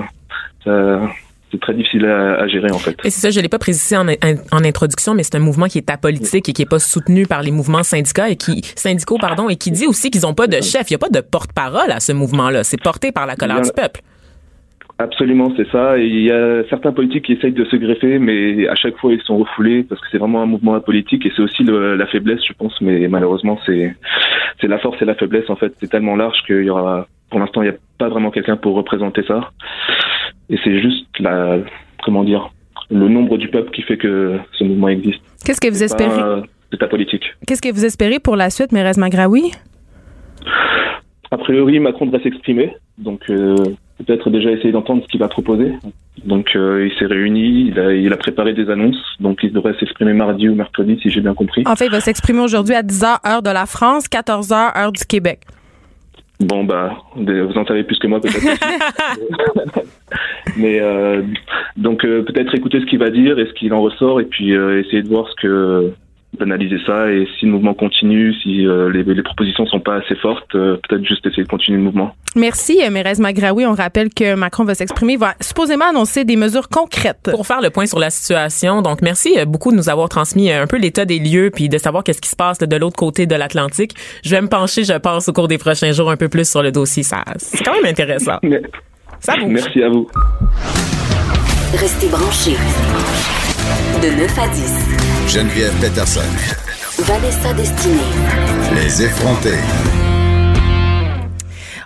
c'est 1.56 1.62
très 1.62 1.74
difficile 1.74 2.06
à, 2.06 2.36
à 2.42 2.48
gérer 2.48 2.72
en 2.72 2.78
fait. 2.78 2.96
Et 3.04 3.10
c'est 3.10 3.22
ça, 3.22 3.30
je 3.30 3.40
l'ai 3.40 3.50
pas 3.50 3.60
précisé 3.60 3.96
en, 3.98 4.06
en 4.08 4.64
introduction, 4.66 5.14
mais 5.14 5.24
c'est 5.24 5.36
un 5.36 5.40
mouvement 5.40 5.68
qui 5.68 5.78
est 5.78 5.90
apolitique 5.90 6.50
et 6.50 6.54
qui 6.54 6.62
est 6.62 6.70
pas 6.70 6.80
soutenu 6.80 7.26
par 7.26 7.42
les 7.42 7.52
mouvements 7.52 7.84
syndicats 7.84 8.30
et 8.30 8.36
qui 8.36 8.62
syndicaux 8.76 9.18
pardon 9.20 9.50
et 9.50 9.56
qui 9.56 9.72
dit 9.72 9.88
aussi 9.88 10.12
qu'ils 10.12 10.26
ont 10.26 10.34
pas 10.34 10.48
de 10.48 10.62
chef, 10.62 10.90
il 10.90 10.94
y 10.94 10.96
a 10.96 11.00
pas 11.00 11.10
de 11.10 11.22
porte-parole 11.22 11.92
à 11.92 12.00
ce 12.00 12.12
mouvement-là, 12.12 12.64
c'est 12.64 12.82
porté 12.82 13.12
par 13.12 13.26
la 13.26 13.36
colère 13.36 13.62
du 13.62 13.72
peuple. 13.72 14.02
Absolument, 14.98 15.52
c'est 15.58 15.70
ça. 15.72 15.98
Et 15.98 16.06
il 16.06 16.22
y 16.24 16.32
a 16.32 16.64
certains 16.70 16.94
politiques 16.94 17.26
qui 17.26 17.34
essayent 17.34 17.52
de 17.52 17.66
se 17.66 17.76
greffer, 17.76 18.18
mais 18.18 18.66
à 18.70 18.76
chaque 18.76 18.96
fois 18.98 19.12
ils 19.12 19.22
sont 19.24 19.38
refoulés 19.38 19.84
parce 19.84 20.00
que 20.00 20.08
c'est 20.10 20.18
vraiment 20.18 20.42
un 20.42 20.46
mouvement 20.46 20.74
apolitique 20.76 21.26
et 21.26 21.34
c'est 21.36 21.42
aussi 21.42 21.64
le- 21.64 21.96
la 21.98 22.08
faiblesse, 22.08 22.40
je 22.48 22.54
pense. 22.54 22.80
Mais 22.80 23.10
malheureusement, 23.10 23.60
c'est 23.66 23.94
c'est 24.62 24.68
la 24.68 24.80
force 24.80 25.02
et 25.02 25.06
la 25.06 25.16
faiblesse. 25.16 25.50
En 25.50 25.58
fait, 25.58 25.74
c'est 25.82 25.90
tellement 25.90 26.16
large 26.16 26.38
qu'il 26.48 26.64
y 26.64 26.70
aura, 26.70 27.08
pour 27.30 27.40
l'instant, 27.42 27.62
il 27.62 27.66
n'y 27.70 27.76
a 27.76 27.78
pas 27.98 28.08
vraiment 28.08 28.32
quelqu'un 28.32 28.56
pour 28.56 28.76
représenter 28.76 29.24
ça. 29.28 29.52
Et 30.50 30.58
c'est 30.64 30.80
juste 30.82 31.08
la, 31.20 31.58
comment 32.04 32.24
dire, 32.24 32.52
le 32.92 33.08
nombre 33.08 33.38
du 33.38 33.48
peuple 33.50 33.72
qui 33.72 33.82
fait 33.82 33.98
que 33.98 34.38
ce 34.54 34.64
mouvement 34.64 34.90
existe. 34.90 35.22
Qu'est-ce 35.46 35.60
que 35.62 35.70
vous 35.70 35.84
espérez? 35.84 36.10
pas- 36.20 36.44
C'est 36.72 36.82
la 36.82 36.88
politique. 36.88 37.24
Qu'est-ce 37.48 37.62
que 37.62 37.72
vous 37.74 37.86
espérez 37.86 38.20
pour 38.20 38.36
la 38.36 38.50
suite, 38.50 38.72
Mérez 38.72 38.92
Magraoui? 38.98 39.52
A 41.32 41.38
priori, 41.38 41.80
Macron 41.80 42.06
devrait 42.06 42.22
s'exprimer, 42.24 42.76
donc 42.98 43.22
euh, 43.30 43.56
peut-être 44.06 44.30
déjà 44.30 44.52
essayer 44.52 44.72
d'entendre 44.72 45.02
ce 45.04 45.08
qu'il 45.08 45.20
va 45.20 45.28
proposer. 45.28 45.74
Donc 46.24 46.56
euh, 46.56 46.88
il 46.90 46.98
s'est 46.98 47.06
réuni, 47.08 47.68
il 47.70 47.80
a, 47.80 47.94
il 47.94 48.12
a 48.14 48.18
préparé 48.18 48.54
des 48.54 48.70
annonces, 48.70 48.98
donc 49.20 49.40
il 49.44 49.52
devrait 49.52 49.76
s'exprimer 49.80 50.14
mardi 50.14 50.48
ou 50.48 50.56
mercredi, 50.56 50.98
si 51.02 51.10
j'ai 51.10 51.22
bien 51.22 51.34
compris. 51.34 51.64
En 51.66 51.76
fait, 51.76 51.86
il 51.86 51.92
va 51.92 52.00
s'exprimer 52.00 52.40
aujourd'hui 52.42 52.76
à 52.76 52.84
10h, 52.84 53.28
heure 53.28 53.42
de 53.42 53.50
la 53.50 53.66
France, 53.66 54.08
14h, 54.08 54.78
heure 54.78 54.92
du 54.92 55.04
Québec. 55.06 55.42
Bon 56.40 56.66
bah, 56.66 56.98
vous 57.16 57.58
en 57.58 57.66
savez 57.66 57.84
plus 57.84 57.98
que 57.98 58.08
moi 58.08 58.20
peut-être. 58.20 58.46
Mais 60.58 60.80
euh, 60.82 61.22
donc 61.78 62.06
euh, 62.06 62.24
peut-être 62.24 62.54
écouter 62.56 62.80
ce 62.80 62.86
qu'il 62.86 63.00
va 63.00 63.10
dire 63.10 63.40
et 63.40 63.46
ce 63.46 63.54
qu'il 63.54 63.74
en 63.74 63.82
ressort, 63.82 64.20
et 64.20 64.26
puis 64.26 64.54
euh, 64.54 64.82
essayer 64.82 65.02
de 65.02 65.08
voir 65.08 65.28
ce 65.30 65.36
que 65.36 65.94
d'analyser 66.36 66.78
ça 66.86 67.10
et 67.12 67.28
si 67.40 67.46
le 67.46 67.52
mouvement 67.52 67.74
continue, 67.74 68.34
si 68.42 68.66
euh, 68.68 68.90
les, 68.92 69.04
les 69.04 69.24
propositions 69.24 69.66
sont 69.68 69.80
pas 69.80 69.96
assez 69.96 70.16
fortes, 70.16 70.54
euh, 70.56 70.78
peut-être 70.88 71.06
juste 71.06 71.26
essayer 71.26 71.44
de 71.44 71.48
continuer 71.48 71.78
le 71.78 71.84
mouvement. 71.84 72.16
Merci, 72.36 72.80
euh, 72.84 72.90
Mérez 72.90 73.14
Magraoui. 73.20 73.66
On 73.66 73.74
rappelle 73.74 74.10
que 74.14 74.36
Macron 74.36 74.64
va 74.64 74.76
s'exprimer, 74.76 75.18
va 75.18 75.34
supposément 75.42 75.86
annoncer 75.90 76.26
des 76.26 76.36
mesures 76.36 76.70
concrètes. 76.70 77.30
Pour 77.32 77.46
faire 77.48 77.62
le 77.62 77.70
point 77.70 77.86
sur 77.86 78.00
la 78.00 78.10
situation, 78.10 78.82
donc 78.82 79.02
merci 79.02 79.36
beaucoup 79.48 79.72
de 79.72 79.78
nous 79.78 79.90
avoir 79.90 80.10
transmis 80.10 80.52
un 80.52 80.68
peu 80.68 80.78
l'état 80.78 81.06
des 81.06 81.20
lieux 81.20 81.50
puis 81.54 81.70
de 81.70 81.78
savoir 81.78 82.04
qu'est-ce 82.04 82.22
qui 82.22 82.30
se 82.30 82.36
passe 82.36 82.58
de 82.60 82.76
l'autre 82.76 82.96
côté 82.98 83.26
de 83.26 83.36
l'Atlantique. 83.36 83.94
Je 84.24 84.30
vais 84.32 84.42
me 84.42 84.48
pencher, 84.48 84.84
je 84.84 84.94
pense, 84.94 85.28
au 85.30 85.34
cours 85.34 85.48
des 85.48 85.58
prochains 85.58 85.92
jours 85.92 86.12
un 86.12 86.18
peu 86.18 86.30
plus 86.30 86.50
sur 86.50 86.62
le 86.64 86.72
dossier. 86.72 87.04
Ça, 87.04 87.24
c'est 87.38 87.64
quand 87.64 87.74
même 87.74 87.86
intéressant. 87.86 88.38
Mais- 88.44 88.62
Ça 89.20 89.34
bouge. 89.38 89.48
Merci 89.50 89.82
à 89.84 89.90
vous. 89.90 90.08
Restez 91.74 92.08
branchés. 92.08 92.58
De 94.02 94.08
9 94.22 94.40
à 94.40 94.48
10. 94.50 95.05
Geneviève 95.28 95.74
Peterson. 95.82 96.22
Vanessa 97.00 97.52
Destinée. 97.54 97.96
Les 98.76 99.04
effrontés. 99.04 99.58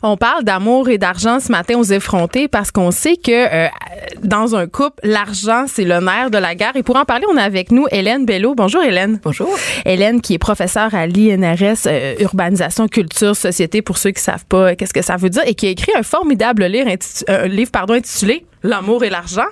On 0.04 0.18
parle 0.18 0.44
d'amour 0.44 0.90
et 0.90 0.98
d'argent 0.98 1.40
ce 1.40 1.52
matin 1.52 1.78
aux 1.78 1.84
effrontés 1.84 2.48
parce 2.48 2.70
qu'on 2.72 2.92
sait 2.92 3.16
que 3.16 3.32
euh, 3.32 3.68
dans 4.24 4.56
un 4.56 4.68
couple, 4.68 5.00
l'argent, 5.04 5.66
c'est 5.68 5.86
le 5.86 6.00
nerf 6.00 6.30
de 6.30 6.38
la 6.38 6.54
guerre. 6.54 6.76
Et 6.76 6.84
pour 6.84 6.98
en 6.98 7.06
parler, 7.06 7.26
on 7.32 7.38
a 7.38 7.42
avec 7.42 7.72
nous 7.72 7.88
Hélène 7.92 8.26
Bello. 8.26 8.56
Bonjour 8.56 8.84
Hélène. 8.84 9.20
Bonjour. 9.24 9.50
Hélène 9.86 10.22
qui 10.22 10.36
est 10.36 10.40
professeure 10.40 10.94
à 10.94 11.08
l'INRS 11.08 11.88
euh, 11.88 12.16
Urbanisation, 12.20 12.88
Culture, 12.88 13.36
Société 13.36 13.82
pour 13.82 13.98
ceux 13.98 14.12
qui 14.12 14.22
savent 14.22 14.46
pas 14.46 14.76
qu'est-ce 14.76 14.94
que 14.94 15.02
ça 15.02 15.16
veut 15.16 15.30
dire 15.30 15.44
et 15.46 15.56
qui 15.56 15.68
a 15.68 15.70
écrit 15.70 15.94
un 15.98 16.04
formidable 16.04 16.66
livre, 16.66 16.90
un 17.28 17.48
livre 17.48 17.72
pardon, 17.72 17.94
intitulé 17.94 18.46
L'amour 18.64 19.06
et 19.06 19.10
l'argent. 19.10 19.48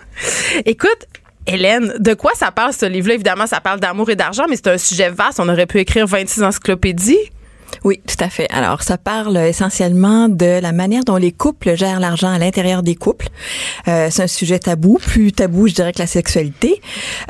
Écoute, 0.65 1.07
Hélène, 1.47 1.93
de 1.99 2.13
quoi 2.13 2.31
ça 2.35 2.51
parle 2.51 2.73
ce 2.73 2.85
livre-là? 2.85 3.13
Évidemment, 3.13 3.47
ça 3.47 3.61
parle 3.61 3.79
d'amour 3.79 4.09
et 4.09 4.17
d'argent, 4.17 4.43
mais 4.49 4.57
c'est 4.57 4.67
un 4.67 4.77
sujet 4.77 5.09
vaste. 5.09 5.39
On 5.39 5.47
aurait 5.47 5.65
pu 5.65 5.79
écrire 5.79 6.05
26 6.05 6.43
encyclopédies. 6.43 7.17
Oui, 7.83 8.01
tout 8.07 8.23
à 8.23 8.29
fait. 8.29 8.47
Alors, 8.51 8.83
ça 8.83 8.97
parle 8.97 9.37
essentiellement 9.37 10.29
de 10.29 10.59
la 10.59 10.71
manière 10.71 11.03
dont 11.03 11.15
les 11.15 11.31
couples 11.31 11.75
gèrent 11.75 11.99
l'argent 11.99 12.29
à 12.29 12.39
l'intérieur 12.39 12.83
des 12.83 12.95
couples. 12.95 13.27
Euh, 13.87 14.07
c'est 14.11 14.23
un 14.23 14.27
sujet 14.27 14.59
tabou, 14.59 14.97
plus 15.01 15.31
tabou, 15.31 15.67
je 15.67 15.73
dirais, 15.73 15.93
que 15.93 15.99
la 15.99 16.07
sexualité. 16.07 16.81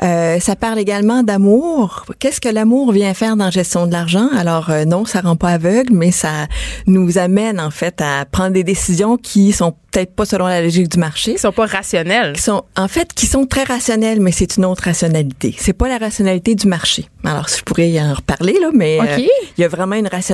Euh, 0.02 0.40
ça 0.40 0.56
parle 0.56 0.78
également 0.78 1.22
d'amour. 1.22 2.06
Qu'est-ce 2.18 2.40
que 2.40 2.48
l'amour 2.48 2.92
vient 2.92 3.14
faire 3.14 3.36
dans 3.36 3.46
la 3.46 3.50
gestion 3.50 3.86
de 3.86 3.92
l'argent? 3.92 4.28
Alors, 4.36 4.70
euh, 4.70 4.84
non, 4.84 5.04
ça 5.04 5.20
rend 5.20 5.36
pas 5.36 5.50
aveugle, 5.50 5.92
mais 5.92 6.10
ça 6.10 6.46
nous 6.86 7.18
amène, 7.18 7.60
en 7.60 7.70
fait, 7.70 8.00
à 8.00 8.24
prendre 8.24 8.52
des 8.52 8.64
décisions 8.64 9.16
qui 9.16 9.52
sont 9.52 9.74
peut-être 9.90 10.14
pas 10.14 10.24
selon 10.24 10.46
la 10.46 10.60
logique 10.60 10.88
du 10.88 10.98
marché. 10.98 11.34
Qui 11.34 11.40
sont 11.40 11.52
pas 11.52 11.66
rationnelles. 11.66 12.34
Qui 12.34 12.42
sont, 12.42 12.62
en 12.76 12.88
fait, 12.88 13.12
qui 13.14 13.26
sont 13.26 13.46
très 13.46 13.64
rationnelles, 13.64 14.20
mais 14.20 14.32
c'est 14.32 14.56
une 14.56 14.64
autre 14.64 14.84
rationalité. 14.84 15.54
C'est 15.58 15.72
pas 15.72 15.88
la 15.88 15.98
rationalité 15.98 16.54
du 16.54 16.68
marché. 16.68 17.06
Alors, 17.24 17.48
je 17.48 17.62
pourrais 17.62 17.90
y 17.90 18.00
en 18.00 18.14
reparler, 18.14 18.58
là, 18.60 18.70
mais 18.72 18.98
euh, 19.00 19.16
il 19.18 19.60
y 19.60 19.64
a 19.64 19.68
vraiment 19.68 19.96
une 19.96 20.06
rationalité 20.06 20.27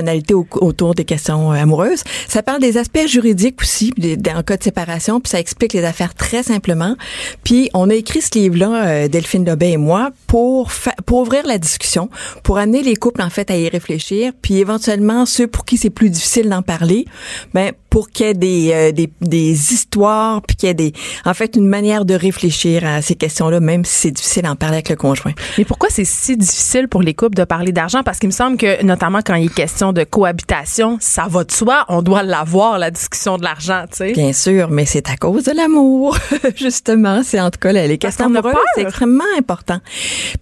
autour 0.60 0.94
des 0.94 1.04
questions 1.04 1.52
euh, 1.52 1.56
amoureuses. 1.56 2.02
Ça 2.28 2.42
parle 2.42 2.60
des 2.60 2.76
aspects 2.76 3.06
juridiques 3.06 3.60
aussi, 3.60 3.92
des, 3.96 4.16
en 4.34 4.42
cas 4.42 4.56
de 4.56 4.62
séparation, 4.62 5.20
puis 5.20 5.30
ça 5.30 5.40
explique 5.40 5.72
les 5.72 5.84
affaires 5.84 6.14
très 6.14 6.42
simplement. 6.42 6.96
Puis, 7.42 7.70
on 7.74 7.90
a 7.90 7.94
écrit 7.94 8.22
ce 8.22 8.38
livre-là, 8.38 8.86
euh, 8.86 9.08
Delphine 9.08 9.44
Lobet 9.44 9.72
et 9.72 9.76
moi, 9.76 10.10
pour, 10.26 10.70
pour 11.06 11.20
ouvrir 11.20 11.46
la 11.46 11.58
discussion, 11.58 12.08
pour 12.42 12.58
amener 12.58 12.82
les 12.82 12.96
couples, 12.96 13.22
en 13.22 13.30
fait, 13.30 13.50
à 13.50 13.56
y 13.56 13.68
réfléchir, 13.68 14.32
puis 14.42 14.58
éventuellement, 14.58 15.26
ceux 15.26 15.46
pour 15.46 15.64
qui 15.64 15.76
c'est 15.76 15.90
plus 15.90 16.10
difficile 16.10 16.48
d'en 16.48 16.62
parler, 16.62 17.06
ben, 17.52 17.72
pour 17.94 18.10
qu'il 18.10 18.26
y 18.26 18.28
ait 18.30 18.34
des, 18.34 18.92
des, 18.92 19.08
des 19.20 19.72
histoires, 19.72 20.42
puis 20.42 20.56
qu'il 20.56 20.66
y 20.66 20.70
ait 20.70 20.74
des, 20.74 20.92
en 21.24 21.32
fait, 21.32 21.54
une 21.54 21.68
manière 21.68 22.04
de 22.04 22.14
réfléchir 22.14 22.84
à 22.84 23.02
ces 23.02 23.14
questions-là, 23.14 23.60
même 23.60 23.84
si 23.84 23.94
c'est 23.94 24.10
difficile 24.10 24.42
d'en 24.42 24.56
parler 24.56 24.78
avec 24.78 24.88
le 24.88 24.96
conjoint. 24.96 25.30
Mais 25.58 25.64
pourquoi 25.64 25.90
c'est 25.90 26.04
si 26.04 26.36
difficile 26.36 26.88
pour 26.88 27.02
les 27.02 27.14
couples 27.14 27.36
de 27.36 27.44
parler 27.44 27.70
d'argent? 27.70 28.02
Parce 28.02 28.18
qu'il 28.18 28.30
me 28.30 28.34
semble 28.34 28.56
que, 28.56 28.82
notamment 28.82 29.20
quand 29.24 29.36
il 29.36 29.46
est 29.46 29.54
question 29.54 29.92
de 29.92 30.02
cohabitation, 30.02 30.98
ça 31.00 31.28
va 31.28 31.44
de 31.44 31.52
soi, 31.52 31.84
on 31.88 32.02
doit 32.02 32.24
l'avoir, 32.24 32.80
la 32.80 32.90
discussion 32.90 33.38
de 33.38 33.44
l'argent, 33.44 33.84
tu 33.88 33.98
sais. 33.98 34.12
Bien 34.12 34.32
sûr, 34.32 34.70
mais 34.72 34.86
c'est 34.86 35.08
à 35.08 35.16
cause 35.16 35.44
de 35.44 35.52
l'amour, 35.52 36.18
justement. 36.56 37.22
C'est 37.22 37.40
en 37.40 37.52
tout 37.52 37.60
cas, 37.60 37.70
les 37.70 37.96
questions 37.96 38.26
amoureuses, 38.26 38.56
c'est 38.74 38.82
extrêmement 38.82 39.22
important. 39.38 39.78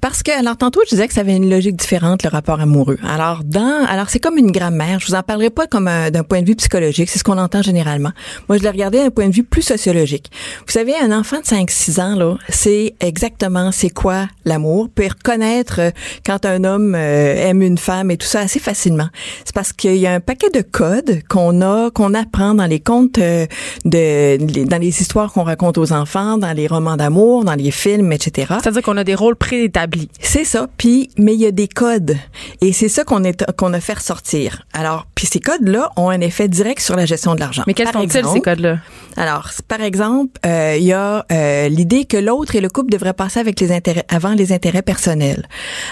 Parce 0.01 0.23
que, 0.23 0.31
alors, 0.31 0.57
tantôt, 0.57 0.81
je 0.87 0.95
disais 0.95 1.07
que 1.07 1.13
ça 1.13 1.21
avait 1.21 1.37
une 1.37 1.51
logique 1.51 1.77
différente, 1.77 2.23
le 2.23 2.31
rapport 2.31 2.61
amoureux. 2.61 2.97
Alors, 3.07 3.43
dans, 3.45 3.85
alors, 3.91 4.09
c'est 4.09 4.21
comme 4.21 4.39
une 4.39 4.53
grammaire. 4.53 5.01
Je 5.01 5.09
vous 5.09 5.15
en 5.15 5.23
parlerai 5.23 5.51
pas 5.51 5.67
comme 5.67 5.91
d'un 6.11 6.23
point 6.23 6.41
de 6.41 6.47
vue 6.47 6.57
psychologique. 6.57 7.11
C'est 7.11 7.19
ce 7.19 7.25
qu'on 7.25 7.42
entend 7.43 7.63
généralement. 7.63 8.11
Moi, 8.49 8.59
je 8.59 8.63
l'ai 8.63 8.71
regardé 8.71 8.99
d'un 8.99 9.11
point 9.11 9.29
de 9.29 9.35
vue 9.35 9.45
plus 9.45 9.63
sociologique. 9.63 10.31
Vous 10.67 10.73
savez, 10.73 10.95
un 10.97 11.17
enfant 11.17 11.39
de 11.41 11.45
5-6 11.45 12.01
ans, 12.01 12.17
là, 12.17 12.37
c'est 12.49 12.95
exactement 13.01 13.71
c'est 13.73 13.91
quoi 13.91 14.29
l'amour, 14.45 14.89
peut 14.95 15.07
reconnaître 15.09 15.81
euh, 15.81 15.91
quand 16.25 16.45
un 16.47 16.65
homme 16.65 16.95
euh, 16.95 17.49
aime 17.49 17.63
une 17.63 17.79
femme 17.79 18.11
et 18.11 18.17
tout 18.17 18.27
ça 18.27 18.41
assez 18.41 18.59
facilement. 18.59 19.09
C'est 19.45 19.55
parce 19.55 19.73
qu'il 19.73 19.97
y 19.97 20.07
a 20.07 20.13
un 20.13 20.21
paquet 20.21 20.51
de 20.51 20.63
codes 20.63 21.21
qu'on 21.29 21.61
a, 21.63 21.91
qu'on 21.91 22.15
apprend 22.15 22.55
dans 22.55 22.67
les 22.67 22.81
contes 22.81 23.19
euh, 23.19 23.47
de, 23.85 24.65
dans 24.65 24.79
les 24.79 25.01
histoires 25.01 25.33
qu'on 25.33 25.45
raconte 25.45 25.79
aux 25.79 25.93
enfants, 25.93 26.39
dans 26.39 26.53
les 26.53 26.67
romans 26.67 26.97
d'amour, 26.97 27.45
dans 27.45 27.55
les 27.55 27.71
films, 27.71 28.13
etc. 28.13 28.55
C'est-à-dire 28.63 28.83
qu'on 28.83 28.97
a 28.97 29.05
des 29.05 29.15
rôles 29.15 29.37
préétablis. 29.37 30.09
C'est 30.21 30.45
ça. 30.45 30.67
Puis, 30.77 31.11
mais 31.19 31.35
il 31.35 31.41
y 31.41 31.47
a 31.47 31.51
des 31.51 31.69
codes. 31.69 32.17
Et 32.61 32.73
c'est 32.73 32.89
ça 32.89 33.05
qu'on 33.05 33.25
est, 33.25 33.51
qu'on 33.57 33.73
a 33.73 33.81
fait 33.81 33.95
ressortir. 33.95 34.65
Alors, 34.73 35.07
puis 35.15 35.27
ces 35.27 35.41
codes-là 35.41 35.91
ont 35.97 36.11
un 36.11 36.21
effet 36.21 36.49
direct 36.49 36.81
sur 36.81 36.97
la 36.97 37.07
gestion 37.07 37.32
de 37.35 37.41
l'argent. 37.41 37.63
Mais 37.67 37.75
quels 37.75 37.89
sont-ils, 37.89 38.11
ces 38.11 38.41
codes-là? 38.41 38.79
Alors, 39.17 39.51
par 39.69 39.81
exemple, 39.81 40.39
euh, 40.47 40.77
il 40.79 40.85
y 40.85 40.93
a 40.93 41.25
euh, 41.31 41.69
l'idée 41.69 42.05
que 42.05 42.17
l'autre 42.17 42.57
et 42.57 42.61
le 42.61 42.69
couple 42.69 42.91
devraient 42.91 43.13
passer 43.13 43.41
avec 43.41 43.61
les 43.61 43.73
intérêts 43.73 44.05
avant 44.09 44.33
les 44.33 44.53
intérêts 44.53 44.83
personnels. 44.83 45.47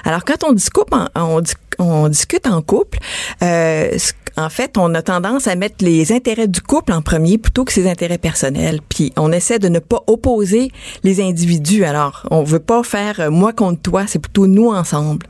Alors, 0.05 0.25
quand 0.25 0.45
on 0.45 0.53
discute 0.53 0.93
en, 0.93 1.07
on, 1.15 1.43
on 1.79 2.09
discute 2.09 2.47
en 2.47 2.63
couple, 2.63 2.99
euh, 3.43 3.91
en 4.37 4.49
fait, 4.49 4.77
on 4.79 4.95
a 4.95 5.03
tendance 5.03 5.47
à 5.47 5.57
mettre 5.57 5.85
les 5.85 6.13
intérêts 6.13 6.49
du 6.49 6.61
couple 6.61 6.93
en 6.93 7.03
premier 7.03 7.39
plutôt 7.39 7.65
que 7.65 7.73
ses 7.73 7.89
intérêts 7.89 8.19
personnels. 8.19 8.81
Puis 8.89 9.13
on 9.17 9.33
essaie 9.33 9.59
de 9.59 9.69
ne 9.69 9.79
pas 9.79 10.03
opposer 10.07 10.71
les 11.03 11.21
individus. 11.21 11.85
Alors, 11.85 12.27
on 12.31 12.43
veut 12.43 12.59
pas 12.59 12.83
faire 12.83 13.21
euh, 13.21 13.31
moi 13.31 13.53
contre 13.53 13.83
toi, 13.83 14.05
c'est 14.07 14.19
plutôt 14.19 14.47
nous 14.47 14.69
ensemble. 14.69 15.27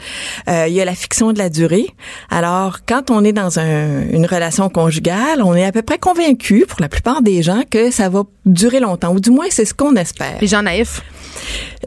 Euh, 0.49 0.67
il 0.69 0.75
y 0.75 0.81
a 0.81 0.85
la 0.85 0.95
fiction 0.95 1.33
de 1.33 1.39
la 1.39 1.49
durée. 1.49 1.87
Alors, 2.31 2.79
quand 2.87 3.11
on 3.11 3.25
est 3.25 3.33
dans 3.33 3.59
un, 3.59 4.09
une 4.11 4.27
relation 4.27 4.69
conjugale, 4.69 5.43
on 5.43 5.55
est 5.55 5.65
à 5.65 5.73
peu 5.73 5.83
près 5.83 5.99
convaincu, 5.99 6.65
pour 6.69 6.81
la 6.81 6.89
plupart 6.89 7.23
des 7.23 7.43
gens, 7.43 7.63
que 7.69 7.91
ça 7.91 8.09
va 8.09 8.25
durer 8.47 8.81
longtemps, 8.81 9.13
ou 9.13 9.21
du 9.21 9.31
moins 9.31 9.47
c'est 9.51 9.65
ce 9.65 9.75
qu'on 9.75 9.95
espère. 9.97 10.39
Les 10.41 10.47
gens 10.47 10.63
naïfs. 10.63 11.03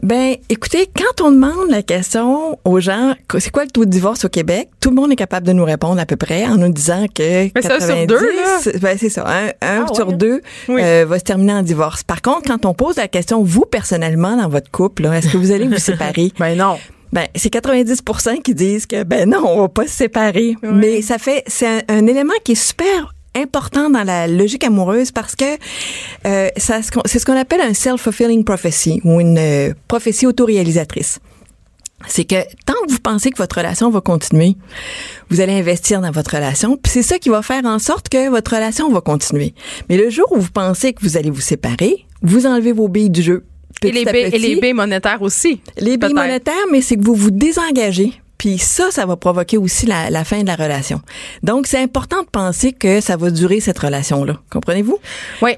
Ben, 0.02 0.36
écoutez, 0.48 0.88
quand 0.94 1.24
on 1.24 1.30
demande 1.30 1.70
la 1.70 1.82
question 1.82 2.58
aux 2.64 2.80
gens, 2.80 3.14
c'est 3.38 3.50
quoi 3.50 3.64
le 3.64 3.70
taux 3.70 3.84
de 3.84 3.90
divorce 3.90 4.24
au 4.24 4.28
Québec, 4.28 4.68
tout 4.80 4.90
le 4.90 4.96
monde 4.96 5.12
est 5.12 5.16
capable 5.16 5.46
de 5.46 5.52
nous 5.52 5.64
répondre 5.64 6.00
à 6.00 6.06
peu 6.06 6.16
près 6.16 6.46
en 6.46 6.56
nous 6.56 6.68
disant 6.68 7.06
que 7.14 7.44
Mais 7.44 7.62
90, 7.62 7.86
sur 7.86 8.06
deux, 8.06 8.78
ben 8.80 8.96
c'est 8.98 9.08
ça, 9.08 9.24
un, 9.26 9.46
un 9.62 9.86
ah 9.88 9.94
sur 9.94 10.12
deux 10.12 10.40
euh, 10.68 11.06
va 11.08 11.18
se 11.18 11.24
terminer 11.24 11.54
en 11.54 11.62
divorce. 11.62 12.02
Par 12.02 12.22
contre, 12.22 12.48
quand 12.48 12.66
on 12.66 12.74
pose 12.74 12.96
la 12.96 13.08
question, 13.08 13.42
vous 13.42 13.64
personnellement 13.64 14.36
dans 14.36 14.48
votre 14.48 14.70
couple, 14.70 15.06
est-ce 15.06 15.32
que 15.32 15.36
vous 15.36 15.52
allez 15.52 15.68
vous 15.68 15.78
séparer? 15.78 16.32
Ben 16.38 16.56
non. 16.56 16.76
Ben, 17.12 17.28
c'est 17.36 17.52
90% 17.52 18.42
qui 18.42 18.54
disent 18.54 18.86
que 18.86 19.04
ben 19.04 19.30
non, 19.30 19.44
on 19.46 19.60
va 19.62 19.68
pas 19.68 19.86
se 19.86 19.94
séparer. 19.94 20.56
Mais 20.62 21.00
ça 21.00 21.18
fait 21.18 21.44
c'est 21.46 21.66
un, 21.66 21.80
un, 21.88 22.06
élément 22.06 22.34
qui 22.42 22.52
est 22.52 22.56
super 22.56 23.14
important 23.36 23.90
dans 23.90 24.04
la 24.04 24.26
logique 24.26 24.64
amoureuse 24.64 25.10
parce 25.10 25.36
que 25.36 25.44
euh, 26.26 26.48
c'est 26.56 26.82
ce 26.82 27.24
qu'on 27.24 27.36
appelle 27.36 27.60
un 27.60 27.74
self-fulfilling 27.74 28.44
prophecy 28.44 29.00
ou 29.04 29.20
une 29.20 29.38
euh, 29.38 29.74
prophétie 29.88 30.26
autoréalisatrice. 30.26 31.20
C'est 32.06 32.24
que 32.24 32.42
tant 32.66 32.74
que 32.86 32.92
vous 32.92 32.98
pensez 32.98 33.30
que 33.30 33.38
votre 33.38 33.56
relation 33.56 33.90
va 33.90 34.00
continuer, 34.00 34.56
vous 35.30 35.40
allez 35.40 35.54
investir 35.54 36.00
dans 36.00 36.10
votre 36.10 36.34
relation, 36.34 36.76
puis 36.76 36.92
c'est 36.92 37.02
ça 37.02 37.18
qui 37.18 37.30
va 37.30 37.40
faire 37.40 37.64
en 37.64 37.78
sorte 37.78 38.08
que 38.08 38.28
votre 38.28 38.54
relation 38.54 38.90
va 38.90 39.00
continuer. 39.00 39.54
Mais 39.88 39.96
le 39.96 40.10
jour 40.10 40.26
où 40.32 40.38
vous 40.38 40.50
pensez 40.50 40.92
que 40.92 41.00
vous 41.02 41.16
allez 41.16 41.30
vous 41.30 41.40
séparer, 41.40 42.04
vous 42.22 42.46
enlevez 42.46 42.72
vos 42.72 42.88
billes 42.88 43.10
du 43.10 43.22
jeu. 43.22 43.44
Et 43.82 43.92
les, 43.92 44.04
billes, 44.04 44.30
et 44.32 44.38
les 44.38 44.56
billes 44.60 44.72
monétaires 44.72 45.20
aussi. 45.22 45.60
Les 45.78 45.96
billes 45.96 46.14
monétaires, 46.14 46.54
mais 46.70 46.80
c'est 46.80 46.96
que 46.96 47.04
vous 47.04 47.14
vous 47.14 47.30
désengagez 47.30 48.12
puis 48.36 48.58
ça, 48.58 48.90
ça 48.90 49.06
va 49.06 49.16
provoquer 49.16 49.56
aussi 49.56 49.86
la, 49.86 50.10
la 50.10 50.22
fin 50.22 50.42
de 50.42 50.46
la 50.46 50.56
relation. 50.56 51.00
Donc, 51.42 51.66
c'est 51.66 51.78
important 51.78 52.22
de 52.22 52.28
penser 52.28 52.72
que 52.72 53.00
ça 53.00 53.16
va 53.16 53.30
durer 53.30 53.60
cette 53.60 53.78
relation-là. 53.78 54.38
Comprenez-vous? 54.50 54.98
Oui. 55.40 55.52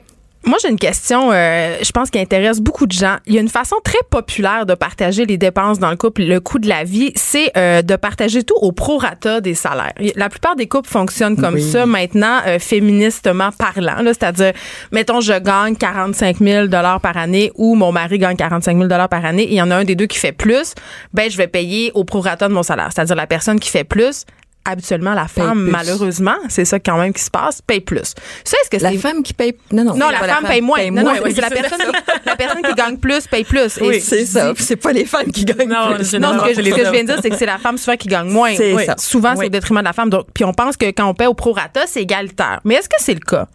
Moi, 0.47 0.59
j'ai 0.63 0.69
une 0.69 0.79
question, 0.79 1.33
euh, 1.33 1.77
je 1.83 1.91
pense, 1.91 2.09
qui 2.09 2.21
intéresse 2.21 2.61
beaucoup 2.61 2.87
de 2.87 2.93
gens. 2.93 3.17
Il 3.27 3.35
y 3.35 3.39
a 3.39 3.41
une 3.41 3.49
façon 3.49 3.75
très 3.83 3.99
populaire 4.09 4.65
de 4.65 4.75
partager 4.75 5.27
les 5.27 5.37
dépenses 5.39 5.81
dans 5.81 5.91
le 5.91 5.97
couple, 5.97 6.23
le 6.23 6.39
coût 6.39 6.61
de 6.61 6.69
la 6.69 6.85
vie, 6.85 7.11
c'est 7.17 7.51
euh, 7.57 7.83
de 7.83 7.97
partager 7.97 8.45
tout 8.45 8.55
au 8.61 8.71
prorata 8.71 9.41
des 9.41 9.55
salaires. 9.55 9.93
La 10.15 10.29
plupart 10.29 10.55
des 10.55 10.69
couples 10.69 10.89
fonctionnent 10.89 11.37
comme 11.37 11.59
ça 11.59 11.85
maintenant, 11.85 12.39
euh, 12.47 12.61
féministement 12.61 13.51
parlant. 13.59 13.97
C'est-à-dire, 14.05 14.53
mettons, 14.93 15.21
je 15.21 15.37
gagne 15.37 15.75
45 15.75 16.39
000 16.39 16.69
par 17.03 17.17
année 17.17 17.51
ou 17.57 17.75
mon 17.75 17.91
mari 17.91 18.19
gagne 18.19 18.37
45 18.37 18.79
000 18.79 18.89
par 19.11 19.25
année 19.25 19.43
et 19.43 19.51
il 19.51 19.57
y 19.57 19.63
en 19.63 19.73
a 19.73 19.77
un 19.77 19.85
des 19.85 19.97
deux 19.97 20.07
qui 20.07 20.19
fait 20.19 20.31
plus, 20.31 20.75
ben 21.13 21.29
je 21.29 21.37
vais 21.37 21.49
payer 21.49 21.91
au 21.95 22.05
prorata 22.05 22.47
de 22.47 22.55
mon 22.55 22.63
salaire. 22.63 22.91
C'est-à-dire, 22.95 23.17
la 23.17 23.27
personne 23.27 23.59
qui 23.59 23.69
fait 23.69 23.83
plus, 23.83 24.25
habituellement 24.66 25.14
la 25.14 25.29
femme 25.29 25.68
malheureusement. 25.70 26.37
C'est 26.48 26.64
ça 26.64 26.79
quand 26.79 26.98
même 26.98 27.12
qui 27.12 27.22
se 27.22 27.31
passe. 27.31 27.62
Paye 27.62 27.81
plus. 27.81 28.14
Ça 28.44 28.57
est-ce 28.62 28.76
que 28.76 28.83
la 28.83 28.92
femme 28.98 29.22
qui 29.22 29.33
paye 29.33 29.55
non 29.72 29.85
non. 29.85 29.94
Non 29.96 30.11
la, 30.11 30.18
femme, 30.18 30.44
paye 30.46 30.61
moins. 30.61 30.90
non 30.90 31.02
non 31.02 31.12
c'est 31.24 31.40
la 31.40 31.50
personne 31.50 31.92
la 32.24 32.37
personne 32.37 32.62
qui 32.62 32.74
gagne 32.74 32.96
plus 32.96 33.26
paye 33.26 33.44
plus. 33.44 33.79
Oui, 33.81 34.00
c'est 34.00 34.26
ça. 34.26 34.52
c'est 34.59 34.76
pas 34.76 34.92
les 34.92 35.05
femmes 35.05 35.31
qui 35.33 35.44
gagnent 35.44 35.68
non, 35.68 35.94
plus. 35.94 36.14
non, 36.14 36.33
ce, 36.38 36.48
que, 36.48 36.55
ce 36.55 36.70
que, 36.70 36.85
je 36.85 36.90
viens 36.90 37.02
de 37.02 37.07
dire 37.07 37.18
c'est 37.22 37.31
que 37.31 37.37
c'est 37.37 37.46
la 37.46 37.59
femme 37.59 37.79
souvent 37.79 37.96
qui 37.96 38.09
gagne 38.09 38.29
moins. 38.29 38.55
Oui. 38.59 38.85
ça. 38.85 38.94
souvent 38.98 39.35
c'est 39.37 39.46
au 39.46 39.48
détriment 39.48 39.81
de 39.81 39.85
la 39.85 39.92
femme. 39.92 40.11
Donc 40.11 40.26
puis 40.35 40.44
on 40.44 40.52
pense 40.52 40.76
que 40.76 40.87
quand 40.87 41.09
on 41.09 41.14
paye 41.14 41.26
au 41.26 41.35
prorata 41.35 41.87
c'est 41.87 42.02
égalitaire. 42.02 42.61
Mais 42.64 42.74
est-ce 42.74 42.88
que 42.88 42.96
c'est 42.98 43.14
le 43.14 43.20
cas? 43.20 43.46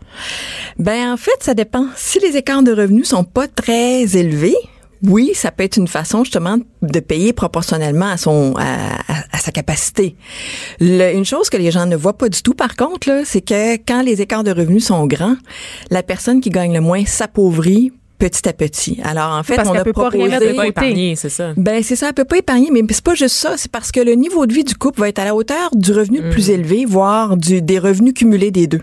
Ben 0.78 1.14
en 1.14 1.18
fait 1.18 1.38
ça 1.40 1.54
dépend. 1.54 1.88
Si 1.96 2.20
les 2.20 2.38
écarts 2.38 2.64
de 2.64 2.74
revenus 2.74 3.08
sont 3.08 3.24
pas 3.24 3.48
très 3.48 4.16
élevés 4.16 4.56
oui, 5.04 5.32
ça 5.34 5.52
peut 5.52 5.64
être 5.64 5.78
une 5.78 5.88
façon 5.88 6.24
justement 6.24 6.58
de 6.82 7.00
payer 7.00 7.34
proportionnellement 7.34 8.08
à 8.08 8.18
son 8.18 8.54
à, 8.58 9.38
sa 9.40 9.52
capacité. 9.52 10.16
une 10.80 11.26
chose 11.26 11.50
que 11.50 11.58
les 11.58 11.72
gens 11.72 11.88
ne 11.88 11.96
voient 11.96 12.18
pas 12.18 12.30
du 12.30 12.44
tout, 12.44 12.54
par 12.54 12.76
contre, 12.76 13.24
c'est 13.26 13.42
que 13.42 13.76
quand 13.78 14.04
les 14.04 14.22
écarts 14.22 14.44
de 14.44 14.52
revenus 14.52 14.86
sont 14.86 15.08
grands, 15.08 15.36
la 15.90 16.04
personne 16.04 16.42
qui 16.42 16.50
gagne 16.50 16.74
le 16.74 16.82
moins 16.82 17.06
s'appauvrit 17.06 17.92
petit 18.22 18.48
à 18.48 18.54
petit. 18.54 19.00
Alors 19.04 19.32
en 19.32 19.42
fait, 19.42 19.56
parce 19.56 19.70
on 19.70 19.74
a 19.74 19.84
peut 19.84 19.94
proposé 19.94 20.30
pas 20.30 20.38
rien 20.38 20.56
pas 20.56 20.68
épargner, 20.68 21.16
c'est 21.16 21.30
ça. 21.30 21.54
Ben 21.58 21.82
c'est 21.82 21.96
ça, 21.96 22.10
elle 22.10 22.14
peut 22.14 22.26
pas 22.26 22.38
épargner, 22.38 22.70
mais 22.72 22.84
c'est 22.92 23.04
pas 23.04 23.16
juste 23.16 23.36
ça, 23.36 23.58
c'est 23.58 23.72
parce 23.72 23.92
que 23.92 24.00
le 24.00 24.14
niveau 24.14 24.46
de 24.46 24.54
vie 24.54 24.64
du 24.64 24.76
couple 24.76 25.00
va 25.00 25.10
être 25.10 25.18
à 25.18 25.26
la 25.26 25.34
hauteur 25.36 25.72
du 25.74 25.92
revenu 25.92 26.22
le 26.22 26.30
plus 26.30 26.50
Mm. 26.50 26.54
élevé, 26.54 26.86
voire 26.86 27.36
du, 27.36 27.62
des 27.64 27.80
revenus 27.80 28.14
cumulés 28.14 28.52
des 28.52 28.68
deux. 28.68 28.82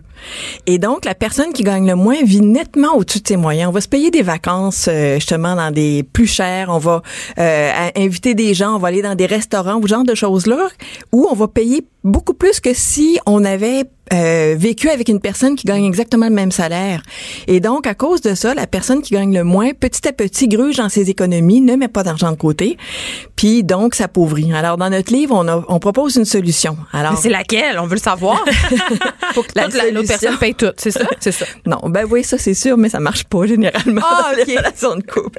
Et 0.66 0.78
donc 0.78 1.04
la 1.04 1.14
personne 1.14 1.52
qui 1.52 1.62
gagne 1.62 1.86
le 1.86 1.94
moins 1.94 2.16
vit 2.24 2.40
nettement 2.40 2.96
au-dessus 2.96 3.20
de 3.20 3.28
ses 3.28 3.36
moyens. 3.36 3.68
On 3.68 3.72
va 3.72 3.80
se 3.80 3.88
payer 3.88 4.10
des 4.10 4.22
vacances 4.22 4.86
euh, 4.88 5.14
justement 5.14 5.54
dans 5.54 5.70
des 5.70 6.02
plus 6.02 6.26
chers, 6.26 6.68
on 6.70 6.78
va 6.78 7.02
euh, 7.38 7.90
inviter 7.96 8.34
des 8.34 8.54
gens, 8.54 8.74
on 8.74 8.78
va 8.78 8.88
aller 8.88 9.02
dans 9.02 9.14
des 9.14 9.26
restaurants 9.26 9.76
ou 9.76 9.82
ce 9.82 9.88
genre 9.88 10.04
de 10.04 10.16
choses 10.16 10.46
là 10.46 10.68
où 11.12 11.28
on 11.30 11.34
va 11.34 11.46
payer 11.46 11.84
beaucoup 12.02 12.34
plus 12.34 12.58
que 12.60 12.74
si 12.74 13.18
on 13.26 13.44
avait 13.44 13.84
euh, 14.12 14.54
vécu 14.58 14.88
avec 14.88 15.08
une 15.08 15.20
personne 15.20 15.56
qui 15.56 15.66
gagne 15.66 15.84
exactement 15.84 16.26
le 16.28 16.34
même 16.34 16.52
salaire. 16.52 17.02
Et 17.46 17.60
donc, 17.60 17.86
à 17.86 17.94
cause 17.94 18.20
de 18.20 18.34
ça, 18.34 18.54
la 18.54 18.66
personne 18.66 19.02
qui 19.02 19.14
gagne 19.14 19.36
le 19.36 19.44
moins, 19.44 19.70
petit 19.72 20.06
à 20.08 20.12
petit, 20.12 20.48
gruge 20.48 20.76
dans 20.76 20.88
ses 20.88 21.10
économies, 21.10 21.60
ne 21.60 21.76
met 21.76 21.88
pas 21.88 22.02
d'argent 22.02 22.30
de 22.32 22.36
côté, 22.36 22.76
puis 23.36 23.62
donc 23.64 23.94
s'appauvrit. 23.94 24.52
Alors, 24.52 24.76
dans 24.76 24.90
notre 24.90 25.12
livre, 25.12 25.34
on, 25.36 25.46
a- 25.48 25.64
on 25.68 25.78
propose 25.78 26.16
une 26.16 26.24
solution. 26.24 26.76
Alors, 26.92 27.16
c'est 27.18 27.28
laquelle? 27.28 27.78
On 27.78 27.86
veut 27.86 27.94
le 27.96 28.00
savoir. 28.00 28.44
Faut 29.34 29.42
que 29.42 29.48
La 29.54 29.64
toute 29.64 29.74
la- 29.74 29.84
l'autre 29.90 30.06
solution. 30.06 30.18
personne 30.20 30.38
paye 30.38 30.54
tout. 30.54 30.72
C'est 30.76 30.90
ça? 30.90 31.00
C'est 31.20 31.32
ça. 31.32 31.46
Non, 31.66 31.78
ben 31.88 32.06
oui, 32.10 32.24
ça 32.24 32.38
c'est 32.38 32.54
sûr, 32.54 32.76
mais 32.78 32.88
ça 32.88 33.00
marche 33.00 33.24
pas 33.24 33.46
généralement 33.46 34.02
Ah, 34.04 34.32
dans 34.34 34.40
ok. 34.42 34.46
les 34.48 34.56
relations 34.56 34.96
de 34.96 35.02
couple. 35.02 35.38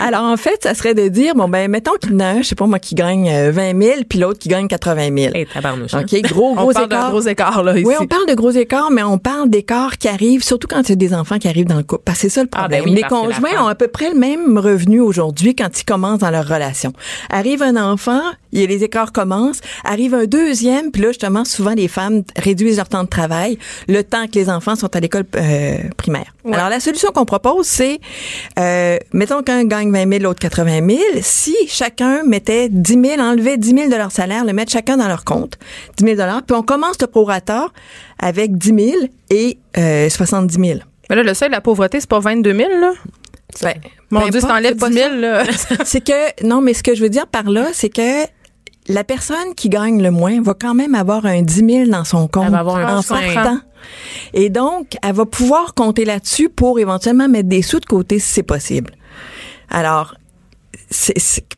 Alors 0.00 0.22
en 0.22 0.36
fait, 0.36 0.62
ça 0.62 0.74
serait 0.74 0.94
de 0.94 1.08
dire 1.08 1.34
bon 1.34 1.48
ben 1.48 1.70
mettons 1.70 1.92
qu'il 2.00 2.12
y 2.12 2.14
en 2.16 2.20
a 2.20 2.24
un, 2.26 2.42
je 2.42 2.48
sais 2.48 2.54
pas 2.54 2.66
moi, 2.66 2.78
qui 2.78 2.94
gagne 2.94 3.28
euh, 3.30 3.50
20 3.50 3.80
000, 3.82 3.94
puis 4.08 4.18
l'autre 4.18 4.38
qui 4.38 4.48
gagne 4.48 4.68
80 4.68 5.08
000. 5.16 5.34
Hey, 5.34 5.46
tabarnouche. 5.46 5.94
Ok, 5.94 6.20
gros 6.22 6.54
gros 6.54 6.68
On 6.70 6.72
parle 6.72 6.88
d'un 6.88 6.96
écart. 6.98 7.10
gros 7.10 7.20
écart, 7.22 7.62
là, 7.62 7.76
ici. 7.78 7.86
Oui, 7.86 7.94
on 8.04 8.06
parle 8.06 8.26
de 8.28 8.34
gros 8.34 8.50
écarts, 8.50 8.90
mais 8.90 9.02
on 9.02 9.18
parle 9.18 9.48
d'écarts 9.48 9.98
qui 9.98 10.08
arrivent, 10.08 10.44
surtout 10.44 10.68
quand 10.68 10.82
il 10.82 10.90
y 10.90 10.92
a 10.92 10.96
des 10.96 11.14
enfants 11.14 11.38
qui 11.38 11.48
arrivent 11.48 11.66
dans 11.66 11.76
le 11.76 11.82
couple. 11.82 12.02
Parce 12.04 12.18
que 12.18 12.22
c'est 12.28 12.34
ça 12.34 12.42
le 12.42 12.48
Ah, 12.52 12.60
problème. 12.60 12.84
ben 12.84 12.90
oui, 12.90 12.96
les 12.96 13.02
conjoints 13.02 13.62
ont 13.62 13.66
à 13.68 13.74
peu 13.74 13.88
près 13.88 14.10
le 14.10 14.18
même 14.18 14.58
revenu 14.58 15.00
aujourd'hui 15.00 15.54
quand 15.54 15.68
ils 15.80 15.84
commencent 15.84 16.20
dans 16.20 16.30
leur 16.30 16.46
relation. 16.46 16.92
Arrive 17.30 17.62
un 17.62 17.76
enfant, 17.76 18.20
il 18.52 18.60
y 18.60 18.64
a 18.64 18.66
les 18.66 18.84
écarts 18.84 19.12
commencent. 19.12 19.60
Arrive 19.84 20.14
un 20.14 20.24
deuxième, 20.26 20.90
puis 20.90 21.02
là, 21.02 21.08
justement, 21.08 21.44
souvent, 21.44 21.72
les 21.72 21.88
femmes 21.88 22.22
réduisent 22.36 22.76
leur 22.76 22.88
temps 22.88 23.04
de 23.04 23.08
travail 23.08 23.58
le 23.88 24.02
temps 24.02 24.26
que 24.26 24.38
les 24.38 24.50
enfants 24.50 24.76
sont 24.76 24.94
à 24.94 25.00
l'école 25.00 25.24
euh, 25.36 25.76
primaire. 25.96 26.34
Alors, 26.52 26.68
la 26.68 26.80
solution 26.80 27.10
qu'on 27.12 27.24
propose, 27.24 27.66
c'est, 27.66 28.00
euh, 28.58 28.98
mettons 29.12 29.42
qu'un 29.42 29.64
gagne 29.64 29.90
20 29.90 30.08
000, 30.10 30.22
l'autre 30.22 30.40
80 30.40 30.86
000. 30.86 31.00
Si 31.22 31.56
chacun 31.68 32.22
mettait 32.24 32.68
10 32.68 33.00
000, 33.16 33.20
enlevait 33.20 33.56
10 33.56 33.70
000 33.70 33.88
de 33.90 33.96
leur 33.96 34.12
salaire, 34.12 34.44
le 34.44 34.52
mettre 34.52 34.70
chacun 34.72 34.96
dans 34.98 35.08
leur 35.08 35.24
compte, 35.24 35.58
10 35.96 36.16
000 36.16 36.22
puis 36.46 36.56
on 36.56 36.62
commence 36.62 36.96
le 37.00 37.06
prorata 37.06 37.68
avec 38.18 38.56
10 38.56 38.68
000 38.68 38.90
et 39.30 39.58
euh, 39.78 40.08
70 40.08 40.54
000. 40.54 40.80
Mais 41.10 41.16
là, 41.16 41.22
le 41.22 41.34
seuil 41.34 41.48
de 41.48 41.54
la 41.54 41.60
pauvreté, 41.60 42.00
c'est 42.00 42.08
pas 42.08 42.20
22 42.20 42.54
000, 42.54 42.68
là? 42.80 42.92
Ben, 43.62 43.74
Mon 44.10 44.28
Dieu, 44.28 44.40
si 44.40 44.46
t'enlèves 44.46 44.72
c'est 44.72 44.80
pas 44.80 44.88
10 44.88 44.94
000, 44.94 45.14
là. 45.16 45.44
c'est 45.84 46.00
que 46.00 46.44
non, 46.46 46.60
mais 46.60 46.74
ce 46.74 46.82
que 46.82 46.94
je 46.94 47.02
veux 47.02 47.10
dire 47.10 47.26
par 47.26 47.50
là, 47.50 47.66
c'est 47.72 47.90
que 47.90 48.24
la 48.88 49.04
personne 49.04 49.54
qui 49.56 49.68
gagne 49.68 50.02
le 50.02 50.10
moins 50.10 50.40
va 50.42 50.54
quand 50.54 50.74
même 50.74 50.94
avoir 50.94 51.24
un 51.26 51.42
10 51.42 51.54
000 51.54 51.90
dans 51.90 52.04
son 52.04 52.28
compte 52.28 52.46
Elle 52.46 52.52
va 52.52 52.58
avoir 52.60 52.76
un 52.76 52.98
en 52.98 53.02
partant. 53.02 53.58
Et 54.32 54.50
donc, 54.50 54.96
elle 55.02 55.14
va 55.14 55.26
pouvoir 55.26 55.74
compter 55.74 56.04
là-dessus 56.04 56.48
pour 56.48 56.78
éventuellement 56.78 57.28
mettre 57.28 57.48
des 57.48 57.62
sous 57.62 57.80
de 57.80 57.86
côté 57.86 58.18
si 58.18 58.28
c'est 58.32 58.42
possible. 58.42 58.92
Alors, 59.70 60.14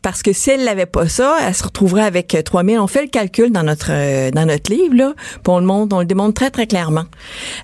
parce 0.03 0.23
que 0.23 0.33
si 0.33 0.51
elle 0.51 0.65
n'avait 0.65 0.87
pas 0.87 1.09
ça, 1.09 1.37
elle 1.41 1.55
se 1.55 1.65
retrouverait 1.65 2.05
avec 2.05 2.35
euh, 2.35 2.43
3 2.43 2.65
000. 2.65 2.83
On 2.83 2.87
fait 2.87 3.03
le 3.03 3.09
calcul 3.09 3.51
dans 3.51 3.63
notre 3.63 3.91
euh, 3.91 4.31
dans 4.31 4.47
notre 4.47 4.73
livre 4.73 4.95
là, 4.95 5.15
puis 5.17 5.41
on 5.47 5.59
le 5.59 5.67
montre, 5.67 5.97
on 5.97 6.01
le 6.01 6.07
démontre 6.07 6.35
très 6.35 6.51
très 6.51 6.67
clairement. 6.67 7.05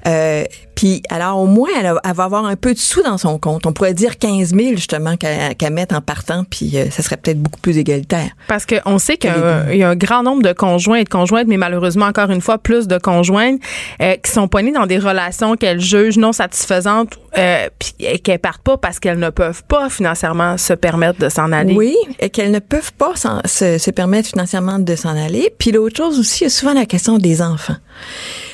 Euh, 0.06 0.44
puis 0.82 1.00
alors 1.10 1.38
au 1.38 1.46
moins 1.46 1.68
elle, 1.78 1.86
a- 1.86 2.00
elle 2.04 2.12
va 2.14 2.24
avoir 2.24 2.44
un 2.44 2.56
peu 2.56 2.74
de 2.74 2.78
sous 2.78 3.02
dans 3.04 3.16
son 3.18 3.38
compte. 3.38 3.66
On 3.66 3.72
pourrait 3.72 3.94
dire 3.94 4.18
15 4.18 4.48
000 4.52 4.70
justement 4.74 5.16
qu'elle 5.16 5.54
qu'elle 5.54 5.72
mette 5.72 5.92
en 5.92 6.00
partant, 6.00 6.42
puis 6.42 6.72
euh, 6.76 6.90
ça 6.90 7.04
serait 7.04 7.16
peut-être 7.18 7.40
beaucoup 7.40 7.60
plus 7.60 7.78
égalitaire. 7.78 8.30
Parce 8.48 8.66
qu'on 8.66 8.98
sait 8.98 9.16
qu'il 9.16 9.30
y, 9.30 9.32
a 9.32 9.36
un- 9.58 9.70
il 9.70 9.78
y 9.78 9.84
a 9.84 9.88
un 9.90 9.94
grand 9.94 10.24
nombre 10.24 10.42
de 10.42 10.52
conjoints 10.52 10.96
et 10.98 11.04
de 11.04 11.08
conjointes, 11.08 11.46
mais 11.46 11.56
malheureusement, 11.56 12.06
encore 12.06 12.30
une 12.30 12.40
fois, 12.40 12.58
plus 12.58 12.88
de 12.88 12.98
conjointes 12.98 13.60
euh, 14.00 14.16
qui 14.16 14.32
sont 14.32 14.48
poignées 14.48 14.72
dans 14.72 14.86
des 14.86 14.98
relations 14.98 15.54
qu'elles 15.54 15.80
jugent 15.80 16.18
non 16.18 16.32
satisfaisantes 16.32 17.10
euh, 17.38 17.68
puis 17.78 17.94
et 18.00 18.18
qu'elles 18.18 18.40
partent 18.40 18.62
pas 18.62 18.76
parce 18.76 18.98
qu'elles 18.98 19.20
ne 19.20 19.30
peuvent 19.30 19.62
pas 19.68 19.88
financièrement 19.88 20.58
se 20.58 20.72
permettre 20.72 21.20
de 21.20 21.28
s'en 21.28 21.52
aller. 21.52 21.74
Oui, 21.74 21.94
et 22.18 22.28
qu'elles 22.28 22.50
ne 22.50 22.58
peuvent 22.58 22.92
pas 22.94 23.12
se, 23.44 23.78
se 23.78 23.90
permettre 23.92 24.28
financièrement 24.30 24.80
de 24.80 24.96
s'en 24.96 25.10
aller. 25.16 25.54
Puis 25.58 25.70
l'autre 25.70 25.96
chose 25.96 26.18
aussi, 26.18 26.40
il 26.40 26.44
y 26.44 26.46
a 26.48 26.50
souvent 26.50 26.74
la 26.74 26.86
question 26.86 27.18
des 27.18 27.40
enfants. 27.40 27.76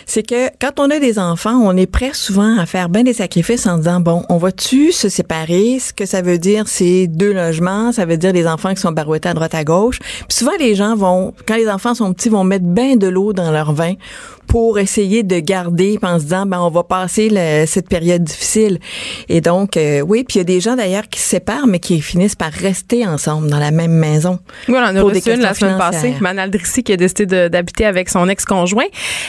C'est 0.08 0.22
que 0.22 0.48
quand 0.58 0.80
on 0.80 0.88
a 0.90 0.98
des 1.00 1.18
enfants, 1.18 1.60
on 1.62 1.76
est 1.76 1.86
prêt 1.86 2.12
souvent 2.14 2.58
à 2.58 2.64
faire 2.64 2.88
bien 2.88 3.02
des 3.02 3.12
sacrifices 3.12 3.66
en 3.66 3.76
disant, 3.76 4.00
bon, 4.00 4.24
on 4.30 4.38
va-tu 4.38 4.90
se 4.90 5.10
séparer? 5.10 5.78
Ce 5.78 5.92
que 5.92 6.06
ça 6.06 6.22
veut 6.22 6.38
dire, 6.38 6.66
c'est 6.66 7.06
deux 7.06 7.34
logements. 7.34 7.92
Ça 7.92 8.06
veut 8.06 8.16
dire 8.16 8.32
des 8.32 8.46
enfants 8.46 8.72
qui 8.72 8.80
sont 8.80 8.90
barouettés 8.90 9.28
à 9.28 9.34
droite 9.34 9.54
à 9.54 9.64
gauche. 9.64 9.98
Puis 9.98 10.38
souvent, 10.38 10.56
les 10.58 10.74
gens 10.74 10.96
vont, 10.96 11.34
quand 11.46 11.56
les 11.56 11.68
enfants 11.68 11.94
sont 11.94 12.14
petits, 12.14 12.30
vont 12.30 12.42
mettre 12.42 12.64
bien 12.64 12.96
de 12.96 13.06
l'eau 13.06 13.34
dans 13.34 13.50
leur 13.50 13.74
vin 13.74 13.92
pour 14.48 14.78
essayer 14.78 15.22
de 15.22 15.38
garder 15.38 15.98
en 16.02 16.18
se 16.18 16.24
disant 16.24 16.46
ben 16.46 16.58
on 16.60 16.70
va 16.70 16.82
passer 16.82 17.28
le- 17.30 17.66
cette 17.66 17.88
période 17.88 18.24
difficile 18.24 18.80
et 19.28 19.40
donc 19.40 19.76
euh, 19.76 20.00
oui 20.00 20.24
puis 20.24 20.36
il 20.36 20.38
y 20.38 20.40
a 20.40 20.44
des 20.44 20.60
gens 20.60 20.74
d'ailleurs 20.74 21.08
qui 21.08 21.20
se 21.20 21.28
séparent 21.28 21.66
mais 21.66 21.78
qui 21.78 22.00
finissent 22.00 22.34
par 22.34 22.50
rester 22.50 23.06
ensemble 23.06 23.48
dans 23.50 23.58
la 23.58 23.70
même 23.70 23.92
maison 23.92 24.38
Oui, 24.68 24.74
on 24.76 24.78
en 24.78 24.96
a 24.96 25.00
reçu 25.02 25.20
une 25.34 25.40
la 25.42 25.54
semaine 25.54 25.78
passée. 25.78 26.14
Manal 26.20 26.50
Drissi, 26.50 26.82
qui 26.82 26.92
a 26.92 26.96
décidé 26.96 27.48
d'habiter 27.50 27.84
avec 27.84 28.08
son 28.08 28.28
ex-conjoint. 28.28 28.84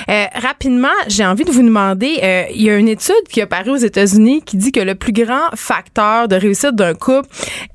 Euh, 0.09 0.25
rapidement, 0.35 0.87
j'ai 1.07 1.25
envie 1.25 1.43
de 1.43 1.51
vous 1.51 1.61
demander, 1.63 2.19
euh, 2.23 2.43
il 2.53 2.61
y 2.63 2.69
a 2.69 2.77
une 2.77 2.87
étude 2.87 3.13
qui 3.29 3.41
a 3.41 3.47
paru 3.47 3.71
aux 3.71 3.75
États-Unis 3.75 4.41
qui 4.45 4.57
dit 4.57 4.71
que 4.71 4.79
le 4.79 4.95
plus 4.95 5.11
grand 5.13 5.49
facteur 5.55 6.27
de 6.27 6.35
réussite 6.35 6.75
d'un 6.75 6.93
couple, 6.93 7.27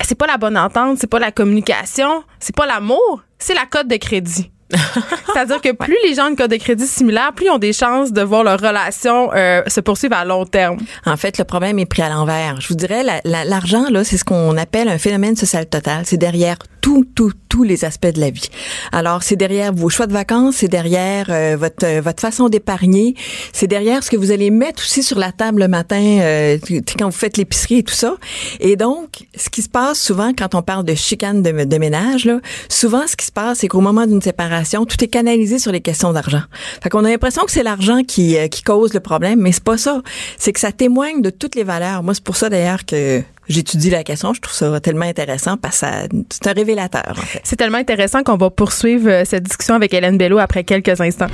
c'est 0.03 0.15
pas 0.17 0.27
la 0.27 0.39
bonne 0.39 0.57
entente, 0.57 0.99
c'est 0.99 1.07
pas 1.11 1.19
la 1.19 1.31
communication, 1.31 2.23
c'est 2.41 2.55
pas 2.57 2.67
l'amour, 2.67 3.23
c'est 3.39 3.55
la 3.55 3.67
cote 3.71 3.89
de 3.89 3.97
crédit. 3.97 4.51
C'est-à-dire 5.33 5.61
que 5.61 5.73
plus 5.73 5.97
les 6.07 6.15
gens 6.15 6.27
ont 6.27 6.31
une 6.31 6.37
cote 6.37 6.51
de 6.51 6.57
crédit 6.57 6.87
similaire, 6.87 7.33
plus 7.35 7.47
ils 7.47 7.51
ont 7.51 7.59
des 7.59 7.73
chances 7.73 8.13
de 8.13 8.23
voir 8.23 8.45
leur 8.45 8.59
relation 8.61 9.31
euh, 9.35 9.63
se 9.67 9.81
poursuivre 9.81 10.17
à 10.17 10.25
long 10.25 10.45
terme. 10.47 10.79
En 11.07 11.17
fait, 11.17 11.39
le 11.39 11.45
problème 11.45 11.79
est 11.79 11.87
pris 11.87 12.03
à 12.03 12.09
l'envers. 12.09 12.61
Je 12.61 12.69
vous 12.69 12.75
dirais, 12.75 13.03
la- 13.03 13.21
la- 13.25 13.45
l'argent, 13.45 13.87
là, 13.91 14.05
c'est 14.05 14.17
ce 14.17 14.25
qu'on 14.25 14.57
appelle 14.57 14.89
un 14.89 14.99
phénomène 14.99 15.37
social 15.37 15.67
total. 15.67 16.03
C'est 16.05 16.17
derrière 16.17 16.57
tout, 16.81 17.05
tout, 17.15 17.33
tous 17.49 17.63
les 17.63 17.85
aspects 17.85 18.07
de 18.13 18.21
la 18.21 18.31
vie. 18.31 18.49
Alors, 18.93 19.23
c'est 19.23 19.37
derrière 19.37 19.73
vos 19.73 19.89
choix 19.89 20.07
de 20.07 20.13
vacances, 20.13 20.57
c'est 20.57 20.69
derrière 20.69 21.27
euh, 21.31 21.57
votre 21.59 21.85
euh, 21.87 22.01
votre 22.03 22.21
façon 22.21 22.49
d'épargner, 22.49 23.15
c'est 23.53 23.67
derrière 23.67 24.03
ce 24.03 24.11
que 24.11 24.17
vous 24.17 24.31
allez 24.33 24.51
mettre 24.51 24.83
aussi 24.83 25.03
sur 25.03 25.19
la 25.19 25.33
table 25.33 25.61
le 25.63 25.69
matin 25.69 25.97
euh, 26.21 26.59
quand 26.99 27.07
vous 27.07 27.17
faites 27.17 27.37
l'épicerie 27.39 27.79
et 27.79 27.83
tout 27.83 27.95
ça. 27.95 28.17
Et 28.61 28.77
donc, 28.77 29.27
ce 29.37 29.49
qui 29.49 29.63
se 29.63 29.69
passe 29.69 29.99
souvent 30.01 30.33
quand 30.37 30.55
on 30.55 30.63
parle 30.63 30.85
de 30.85 30.95
chicane 30.95 31.43
de, 31.43 31.65
de 31.65 31.79
ménage, 31.79 32.27
là, 32.27 32.41
souvent 32.69 33.07
ce 33.07 33.17
qui 33.17 33.25
se 33.27 33.33
passe, 33.33 33.59
c'est 33.61 33.69
qu'au 33.69 33.81
moment 33.81 34.07
d'une 34.07 34.21
séparation, 34.23 34.64
tout 34.65 35.03
est 35.03 35.09
canalisé 35.09 35.59
sur 35.59 35.73
les 35.73 35.81
questions 35.81 36.13
d'argent. 36.13 36.43
Fait 36.83 36.89
qu'on 36.89 37.05
a 37.05 37.09
l'impression 37.09 37.45
que 37.45 37.53
c'est 37.53 37.63
l'argent 37.63 38.03
qui 38.03 38.37
euh, 38.37 38.49
qui 38.49 38.63
cause 38.63 38.95
le 38.95 39.01
problème, 39.01 39.41
mais 39.41 39.53
c'est 39.53 39.65
pas 39.65 39.79
ça. 39.79 40.03
C'est 40.39 40.53
que 40.53 40.61
ça 40.61 40.73
témoigne 40.73 41.23
de 41.23 41.31
toutes 41.31 41.55
les 41.55 41.65
valeurs. 41.65 42.03
Moi, 42.03 42.15
c'est 42.15 42.25
pour 42.25 42.37
ça 42.37 42.49
d'ailleurs 42.49 42.85
que 42.85 43.23
j'étudie 43.49 43.91
la 43.91 44.05
question. 44.05 44.35
Je 44.35 44.41
trouve 44.41 44.55
ça 44.55 44.81
tellement 44.81 45.05
intéressant 45.07 45.57
parce 45.57 45.81
que 45.81 45.87
c'est 46.31 46.47
un 46.47 46.53
révélateur, 46.53 47.15
en 47.17 47.23
fait. 47.23 47.41
C'est 47.45 47.57
tellement 47.57 47.79
intéressant 47.79 48.23
qu'on 48.23 48.37
va 48.37 48.51
poursuivre 48.51 49.09
euh, 49.09 49.23
cette 49.25 49.45
discussion 49.45 49.75
avec 49.75 49.93
Hélène 49.95 50.19
Bello 50.19 50.39
après 50.39 50.65
quelques 50.65 51.01
instants. 51.01 51.29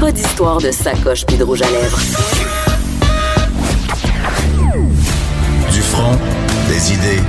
Pas 0.00 0.12
d'histoire 0.12 0.58
de 0.58 0.70
sacoche 0.70 1.24
puis 1.26 1.36
de 1.36 1.44
rouge 1.44 1.62
à 1.62 1.70
lèvres. 1.70 2.00
Du 5.72 5.80
front, 5.80 6.18
des 6.68 6.92
idées, 6.92 7.22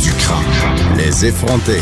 du 0.00 0.12
crâne. 0.12 0.96
Les 0.96 1.26
effronter. 1.26 1.80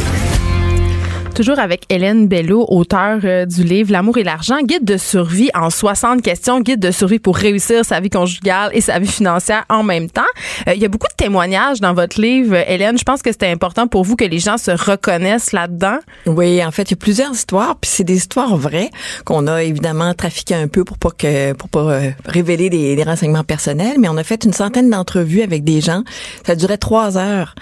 Toujours 1.34 1.60
avec 1.60 1.84
Hélène 1.88 2.26
Bello, 2.26 2.66
auteure 2.68 3.20
euh, 3.24 3.46
du 3.46 3.62
livre 3.62 3.92
L'amour 3.92 4.18
et 4.18 4.24
l'argent, 4.24 4.58
guide 4.62 4.84
de 4.84 4.96
survie 4.96 5.48
en 5.54 5.70
60 5.70 6.22
questions, 6.22 6.60
guide 6.60 6.80
de 6.80 6.90
survie 6.90 7.18
pour 7.18 7.36
réussir 7.36 7.84
sa 7.84 8.00
vie 8.00 8.10
conjugale 8.10 8.70
et 8.74 8.80
sa 8.80 8.98
vie 8.98 9.08
financière 9.08 9.64
en 9.70 9.82
même 9.82 10.10
temps. 10.10 10.22
Euh, 10.68 10.74
il 10.74 10.82
y 10.82 10.84
a 10.84 10.88
beaucoup 10.88 11.06
de 11.06 11.14
témoignages 11.14 11.80
dans 11.80 11.94
votre 11.94 12.20
livre, 12.20 12.56
Hélène. 12.68 12.98
Je 12.98 13.04
pense 13.04 13.22
que 13.22 13.30
c'était 13.30 13.50
important 13.50 13.86
pour 13.86 14.04
vous 14.04 14.16
que 14.16 14.24
les 14.24 14.38
gens 14.38 14.58
se 14.58 14.70
reconnaissent 14.70 15.52
là-dedans. 15.52 15.98
Oui, 16.26 16.62
en 16.64 16.72
fait, 16.72 16.82
il 16.82 16.90
y 16.90 16.94
a 16.94 16.96
plusieurs 16.96 17.32
histoires, 17.32 17.76
puis 17.76 17.90
c'est 17.90 18.04
des 18.04 18.16
histoires 18.16 18.56
vraies 18.56 18.90
qu'on 19.24 19.46
a 19.46 19.62
évidemment 19.62 20.12
trafiquées 20.14 20.56
un 20.56 20.68
peu 20.68 20.84
pour 20.84 20.98
pas 20.98 21.10
que 21.10 21.52
pour 21.52 21.68
pas 21.68 21.92
euh, 21.92 22.10
révéler 22.26 22.70
des, 22.70 22.96
des 22.96 23.02
renseignements 23.04 23.44
personnels, 23.44 23.96
mais 23.98 24.08
on 24.08 24.16
a 24.16 24.24
fait 24.24 24.44
une 24.44 24.52
centaine 24.52 24.90
d'entrevues 24.90 25.42
avec 25.42 25.64
des 25.64 25.80
gens. 25.80 26.02
Ça 26.44 26.56
durait 26.56 26.78
trois 26.78 27.16
heures 27.16 27.54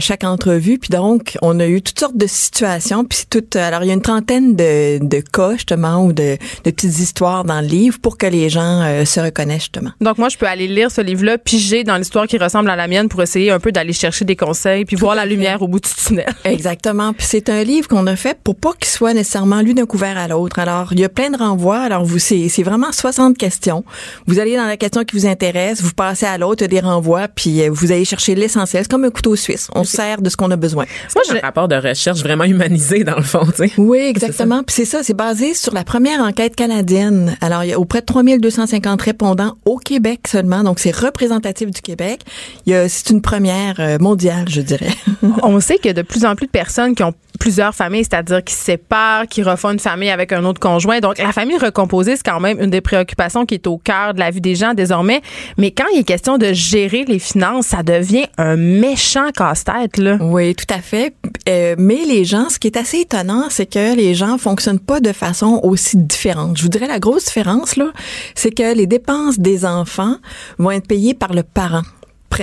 chaque 0.00 0.24
entrevue, 0.24 0.78
puis 0.78 0.90
donc 0.90 1.36
on 1.42 1.58
a 1.60 1.66
eu 1.66 1.82
toutes 1.82 1.98
sortes 1.98 2.16
de 2.16 2.26
situations, 2.26 3.01
Puis 3.04 3.24
tout, 3.28 3.44
alors 3.54 3.82
il 3.82 3.88
y 3.88 3.90
a 3.90 3.94
une 3.94 4.02
trentaine 4.02 4.56
de, 4.56 4.98
de 5.04 5.20
cas 5.20 5.52
justement 5.52 6.04
ou 6.04 6.12
de, 6.12 6.36
de 6.64 6.70
petites 6.70 6.98
histoires 6.98 7.44
dans 7.44 7.60
le 7.60 7.66
livre 7.66 7.98
pour 8.00 8.18
que 8.18 8.26
les 8.26 8.48
gens 8.48 8.82
euh, 8.82 9.04
se 9.04 9.20
reconnaissent 9.20 9.62
justement. 9.62 9.90
Donc 10.00 10.18
moi, 10.18 10.28
je 10.28 10.36
peux 10.36 10.46
aller 10.46 10.66
lire 10.66 10.90
ce 10.90 11.00
livre-là, 11.00 11.38
piger 11.38 11.84
dans 11.84 11.96
l'histoire 11.96 12.26
qui 12.26 12.38
ressemble 12.38 12.70
à 12.70 12.76
la 12.76 12.88
mienne 12.88 13.08
pour 13.08 13.22
essayer 13.22 13.50
un 13.50 13.60
peu 13.60 13.72
d'aller 13.72 13.92
chercher 13.92 14.24
des 14.24 14.36
conseils 14.36 14.84
puis 14.84 14.96
voir 14.96 15.14
la 15.14 15.26
lumière 15.26 15.62
au 15.62 15.68
bout 15.68 15.80
du 15.80 15.88
tunnel. 15.90 16.26
Exactement. 16.44 17.12
Puis 17.12 17.26
c'est 17.28 17.48
un 17.48 17.62
livre 17.64 17.88
qu'on 17.88 18.06
a 18.06 18.16
fait 18.16 18.38
pour 18.42 18.56
pas 18.56 18.72
qu'il 18.78 18.88
soit 18.88 19.14
nécessairement 19.14 19.60
lu 19.60 19.74
d'un 19.74 19.86
couvert 19.86 20.18
à 20.18 20.28
l'autre. 20.28 20.58
Alors 20.58 20.92
il 20.92 21.00
y 21.00 21.04
a 21.04 21.08
plein 21.08 21.30
de 21.30 21.36
renvois. 21.36 21.80
Alors 21.80 22.04
vous, 22.04 22.18
c'est 22.18 22.62
vraiment 22.62 22.92
60 22.92 23.36
questions. 23.36 23.84
Vous 24.26 24.38
allez 24.38 24.56
dans 24.56 24.66
la 24.66 24.76
question 24.76 25.04
qui 25.04 25.16
vous 25.16 25.26
intéresse, 25.26 25.82
vous 25.82 25.92
passez 25.92 26.26
à 26.26 26.38
l'autre, 26.38 26.66
des 26.66 26.80
renvois, 26.80 27.28
puis 27.28 27.62
euh, 27.62 27.70
vous 27.70 27.92
allez 27.92 28.04
chercher 28.04 28.34
l'essentiel. 28.34 28.82
C'est 28.84 28.90
comme 28.90 29.04
un 29.04 29.10
couteau 29.10 29.36
suisse. 29.36 29.68
On 29.74 29.84
sert 29.84 30.22
de 30.22 30.30
ce 30.30 30.36
qu'on 30.36 30.50
a 30.50 30.56
besoin. 30.56 30.86
Moi, 31.14 31.24
j'ai 31.28 31.38
un 31.38 31.40
rapport 31.40 31.68
de 31.68 31.76
recherche 31.76 32.20
vraiment 32.20 32.44
humanisé 32.82 33.04
dans 33.04 33.16
le 33.16 33.22
fond. 33.22 33.46
Tu 33.46 33.68
sais. 33.68 33.72
Oui, 33.78 33.98
exactement. 33.98 34.62
Puis 34.62 34.74
c'est 34.74 34.84
ça, 34.84 35.02
c'est 35.02 35.14
basé 35.14 35.54
sur 35.54 35.74
la 35.74 35.84
première 35.84 36.20
enquête 36.20 36.56
canadienne. 36.56 37.36
Alors 37.40 37.64
il 37.64 37.70
y 37.70 37.72
a 37.72 37.78
auprès 37.78 38.00
de 38.00 38.06
3250 38.06 39.00
répondants 39.02 39.56
au 39.64 39.78
Québec 39.78 40.20
seulement, 40.28 40.62
donc 40.62 40.78
c'est 40.78 40.94
représentatif 40.94 41.70
du 41.70 41.80
Québec. 41.80 42.20
Il 42.66 42.72
y 42.72 42.76
a, 42.76 42.88
c'est 42.88 43.10
une 43.10 43.22
première 43.22 43.76
euh, 43.78 43.98
mondiale, 43.98 44.46
je 44.48 44.60
dirais. 44.60 44.90
On 45.42 45.60
sait 45.60 45.76
qu'il 45.76 45.86
y 45.86 45.90
a 45.90 45.94
de 45.94 46.02
plus 46.02 46.24
en 46.24 46.34
plus 46.34 46.46
de 46.46 46.52
personnes 46.52 46.94
qui 46.94 47.02
ont 47.02 47.14
plusieurs 47.42 47.74
familles, 47.74 48.04
c'est-à-dire 48.04 48.44
qui 48.44 48.54
se 48.54 48.62
séparent, 48.62 49.26
qui 49.26 49.42
refont 49.42 49.70
une 49.70 49.80
famille 49.80 50.10
avec 50.10 50.32
un 50.32 50.44
autre 50.44 50.60
conjoint. 50.60 51.00
Donc, 51.00 51.18
la 51.18 51.32
famille 51.32 51.58
recomposée, 51.58 52.14
c'est 52.16 52.22
quand 52.24 52.38
même 52.38 52.60
une 52.60 52.70
des 52.70 52.80
préoccupations 52.80 53.46
qui 53.46 53.54
est 53.54 53.66
au 53.66 53.78
cœur 53.78 54.14
de 54.14 54.20
la 54.20 54.30
vie 54.30 54.40
des 54.40 54.54
gens 54.54 54.74
désormais. 54.74 55.22
Mais 55.58 55.72
quand 55.72 55.86
il 55.92 55.98
est 55.98 56.04
question 56.04 56.38
de 56.38 56.52
gérer 56.52 57.04
les 57.04 57.18
finances, 57.18 57.66
ça 57.66 57.82
devient 57.82 58.26
un 58.38 58.56
méchant 58.56 59.30
casse-tête, 59.36 59.96
là. 59.98 60.18
Oui, 60.20 60.54
tout 60.54 60.72
à 60.72 60.78
fait. 60.78 61.14
Euh, 61.48 61.74
mais 61.78 62.04
les 62.06 62.24
gens, 62.24 62.48
ce 62.48 62.60
qui 62.60 62.68
est 62.68 62.71
assez 62.76 63.00
étonnant, 63.00 63.46
c'est 63.50 63.66
que 63.66 63.94
les 63.94 64.14
gens 64.14 64.38
fonctionnent 64.38 64.78
pas 64.78 65.00
de 65.00 65.12
façon 65.12 65.60
aussi 65.62 65.96
différente. 65.96 66.56
Je 66.56 66.62
vous 66.62 66.68
dirais 66.68 66.86
la 66.86 66.98
grosse 66.98 67.24
différence, 67.24 67.76
là, 67.76 67.92
c'est 68.34 68.50
que 68.50 68.74
les 68.74 68.86
dépenses 68.86 69.38
des 69.38 69.64
enfants 69.64 70.16
vont 70.58 70.70
être 70.70 70.86
payées 70.86 71.14
par 71.14 71.32
le 71.32 71.42
parent. 71.42 71.82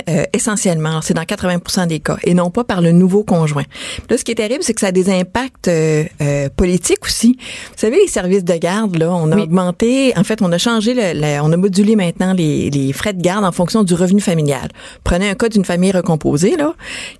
Euh, 0.10 0.24
essentiellement, 0.34 1.02
c'est 1.02 1.14
dans 1.14 1.24
80% 1.24 1.88
des 1.88 2.00
cas, 2.00 2.18
et 2.24 2.34
non 2.34 2.50
pas 2.50 2.64
par 2.64 2.82
le 2.82 2.92
nouveau 2.92 3.24
conjoint. 3.24 3.64
Là, 4.10 4.18
ce 4.18 4.24
qui 4.24 4.32
est 4.32 4.36
terrible, 4.36 4.64
c'est 4.64 4.74
que 4.74 4.82
ça 4.82 4.88
a 4.88 4.92
des 4.92 5.10
impacts 5.10 5.68
euh, 5.68 6.04
euh, 6.22 6.50
politiques 6.56 7.06
aussi. 7.06 7.38
Vous 7.40 7.78
savez, 7.78 7.98
les 7.98 8.08
services 8.08 8.44
de 8.44 8.54
garde, 8.56 8.98
là, 8.98 9.12
on 9.12 9.32
a 9.32 9.38
augmenté, 9.38 10.14
en 10.18 10.24
fait, 10.24 10.42
on 10.42 10.52
a 10.52 10.58
changé, 10.58 10.94
le, 10.96 11.42
on 11.42 11.52
a 11.52 11.58
modulé 11.58 11.96
maintenant 11.96 12.34
les, 12.34 12.70
les, 12.70 12.94
frais 12.94 13.14
de 13.14 13.22
garde 13.22 13.46
en 13.46 13.52
fonction 13.52 13.84
du 13.84 13.94
revenu 13.94 14.22
familial. 14.22 14.70
Prenez 15.04 15.30
un 15.30 15.36
cas 15.36 15.50
d'une 15.50 15.66
famille 15.66 15.92
recomposée, 15.92 16.56
là, 16.58 16.74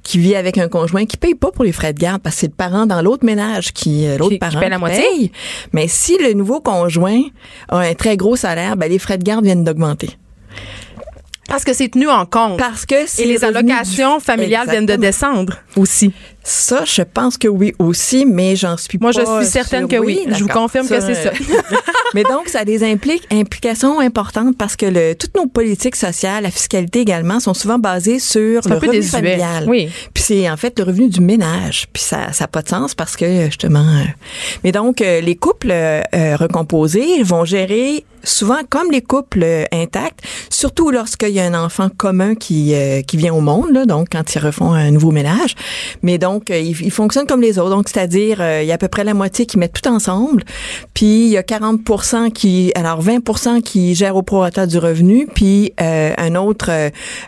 qui 0.04 0.20
vit 0.20 0.36
avec 0.36 0.58
un 0.58 0.68
conjoint 0.68 1.06
qui 1.06 1.18
paye 1.18 1.36
pas 1.36 1.52
pour 1.52 1.64
les 1.64 1.72
frais 1.72 1.94
de 1.94 2.00
garde 2.00 2.22
parce 2.22 2.36
que 2.36 2.42
c'est 2.42 2.48
le 2.48 2.54
parent 2.54 2.86
dans 2.86 3.02
l'autre 3.02 3.26
ménage 3.26 3.74
qui, 3.74 4.06
l'autre 4.18 4.38
parent 4.40 4.60
paye 4.60 4.70
la 4.70 4.80
moitié. 4.80 5.04
Paye. 5.04 5.32
Mais 5.74 5.88
si 5.88 6.18
le 6.18 6.34
nouveau 6.34 6.60
conjoint 6.60 7.22
a 7.70 7.80
un 7.80 7.94
très 7.94 8.18
gros 8.18 8.36
salaire, 8.36 8.78
ben, 8.78 8.90
les 8.90 9.00
frais 9.00 9.18
de 9.18 9.24
garde 9.24 9.46
viennent 9.46 9.64
d'augmenter. 9.64 10.18
Parce 11.50 11.64
que 11.64 11.74
c'est 11.74 11.90
tenu 11.90 12.08
en 12.08 12.26
compte. 12.26 12.58
Parce 12.58 12.86
que 12.86 13.22
Et 13.22 13.26
les 13.26 13.44
allocations 13.44 14.20
familiales 14.20 14.70
viennent 14.70 14.86
de 14.86 14.96
descendre 14.96 15.58
aussi. 15.76 16.14
Ça, 16.44 16.84
je 16.86 17.02
pense 17.02 17.38
que 17.38 17.48
oui 17.48 17.74
aussi, 17.80 18.26
mais 18.26 18.56
j'en 18.56 18.78
suis 18.78 18.98
Moi, 19.00 19.12
pas. 19.12 19.24
Moi, 19.24 19.40
je 19.42 19.46
suis 19.46 19.52
certaine 19.52 19.88
que 19.88 19.98
oui. 19.98 20.26
Je 20.30 20.44
vous 20.44 20.50
confirme 20.50 20.88
que 20.88 21.00
c'est 21.00 21.16
ça. 21.16 21.32
mais 22.14 22.24
donc, 22.24 22.48
ça 22.48 22.60
a 22.60 22.66
des 22.66 22.84
impliques, 22.84 23.28
implications 23.32 24.00
importantes 24.00 24.58
parce 24.58 24.76
que 24.76 24.86
le, 24.86 25.16
toutes 25.16 25.36
nos 25.36 25.48
politiques 25.48 25.96
sociales, 25.96 26.44
la 26.44 26.52
fiscalité 26.52 27.02
également, 27.02 27.40
sont 27.40 27.54
souvent 27.54 27.78
basées 27.78 28.20
sur 28.20 28.62
le 28.68 28.76
revenu 28.76 29.04
familial. 29.04 29.66
Oui. 29.68 29.90
Puis 30.14 30.24
c'est 30.24 30.50
en 30.50 30.58
fait 30.58 30.78
le 30.80 30.86
revenu 30.86 31.10
du 31.10 31.22
ménage. 31.22 31.88
Puis 31.94 32.04
ça 32.04 32.28
n'a 32.40 32.48
pas 32.48 32.62
de 32.62 32.70
sens 32.70 32.96
parce 32.96 33.16
que 33.16 33.46
justement. 33.46 33.80
Euh, 33.80 34.06
mais 34.64 34.72
donc, 34.72 35.02
euh, 35.02 35.22
les 35.22 35.36
couples 35.36 35.72
euh, 35.72 36.02
recomposés 36.36 37.22
vont 37.24 37.46
gérer 37.46 38.06
souvent 38.24 38.60
comme 38.70 38.92
les 38.92 39.02
couples 39.02 39.46
intacts, 39.72 40.20
surtout 40.50 40.92
lorsqu'il 40.92 41.30
y 41.30 41.40
a 41.40 41.46
un 41.46 41.54
enfant 41.54 41.88
commun 41.96 42.36
qui 42.36 42.74
qui 43.08 43.16
vient 43.16 43.34
au 43.34 43.40
monde, 43.40 43.72
là, 43.72 43.86
donc 43.86 44.08
quand 44.12 44.36
ils 44.36 44.40
refont 44.40 44.74
un 44.74 44.92
nouveau 44.92 45.12
ménage. 45.12 45.56
Mais 46.04 46.18
donc, 46.18 46.29
ils, 46.50 46.82
ils 46.82 46.92
fonctionnent 46.92 47.28
comme 47.28 47.42
les 47.42 47.60
autres. 47.60 47.70
Donc, 47.70 47.90
c'est-à-dire, 47.90 48.42
il 48.62 48.66
y 48.66 48.72
a 48.72 48.76
à 48.76 48.78
peu 48.78 48.88
près 48.88 49.04
la 49.04 49.14
moitié 49.14 49.46
qui 49.46 49.58
mettent 49.58 49.74
tout 49.82 49.90
ensemble. 49.90 50.44
Puis, 50.94 51.26
il 51.26 51.30
y 51.30 51.38
a 51.38 51.44
40 51.44 51.80
qui, 52.34 52.72
alors 52.76 53.02
20 53.02 53.62
qui 53.64 53.96
gèrent 53.96 54.16
au 54.16 54.24
prorata 54.24 54.66
du 54.66 54.78
revenu, 54.78 55.28
puis 55.34 55.74
euh, 55.82 56.14
un 56.18 56.36
autre 56.36 56.70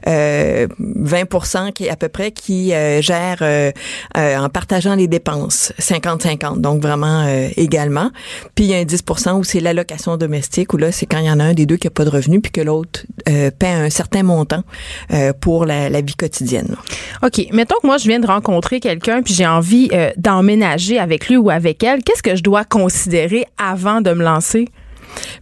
euh, 0.08 0.68
20% 0.80 1.74
qui 1.74 1.86
est 1.86 1.90
à 1.90 1.96
peu 1.96 2.10
près 2.10 2.32
qui 2.32 2.74
euh, 2.74 3.02
gère 3.02 3.40
euh, 3.42 3.72
en 4.16 4.50
partageant 4.50 4.96
les 4.96 5.08
dépenses, 5.08 5.74
50-50, 5.80 6.62
donc 6.62 6.82
vraiment 6.82 7.26
également. 7.56 8.12
Puis 8.56 8.66
il 8.66 8.72
y 8.72 8.74
a 8.74 8.78
un 8.78 8.84
10% 8.84 9.40
où 9.40 9.44
c'est 9.44 9.60
l'allocation 9.60 10.18
domestique, 10.18 10.74
où 10.74 10.78
là, 10.78 10.92
c'est 10.92 11.06
quand 11.06 11.20
il 11.20 11.26
y 11.26 11.32
en 11.32 11.40
a 11.40 11.44
un 11.44 11.54
des 11.54 11.66
deux 11.66 11.78
qui 11.78 11.88
a 11.88 11.92
pas 11.92 12.06
de 12.06 12.10
revenu, 12.10 12.42
puis 12.42 12.52
que 12.52 12.62
l'autre 12.62 13.06
paie 13.26 13.68
un 13.68 13.90
certain 13.90 14.24
montant 14.24 14.64
pour 15.40 15.66
la, 15.66 15.90
la, 15.90 16.02
vie 16.02 16.16
quotidienne. 16.16 16.76
OK. 17.24 17.48
Mettons 17.52 17.76
que 17.82 17.88
moi, 17.88 17.98
je 17.98 18.08
viens 18.08 18.20
de 18.20 18.28
rencontrer 18.28 18.80
quelqu'un, 18.80 18.91
puis 19.00 19.34
j'ai 19.34 19.48
envie 19.48 19.90
d'emménager 20.18 21.00
avec 21.00 21.28
lui 21.30 21.38
ou 21.38 21.50
avec 21.50 21.84
elle. 21.84 22.04
Qu'est-ce 22.04 22.24
que 22.24 22.36
je 22.36 22.44
dois 22.44 22.64
considérer 22.64 23.46
avant 23.58 24.02
de 24.02 24.12
me 24.12 24.24
lancer? 24.24 24.68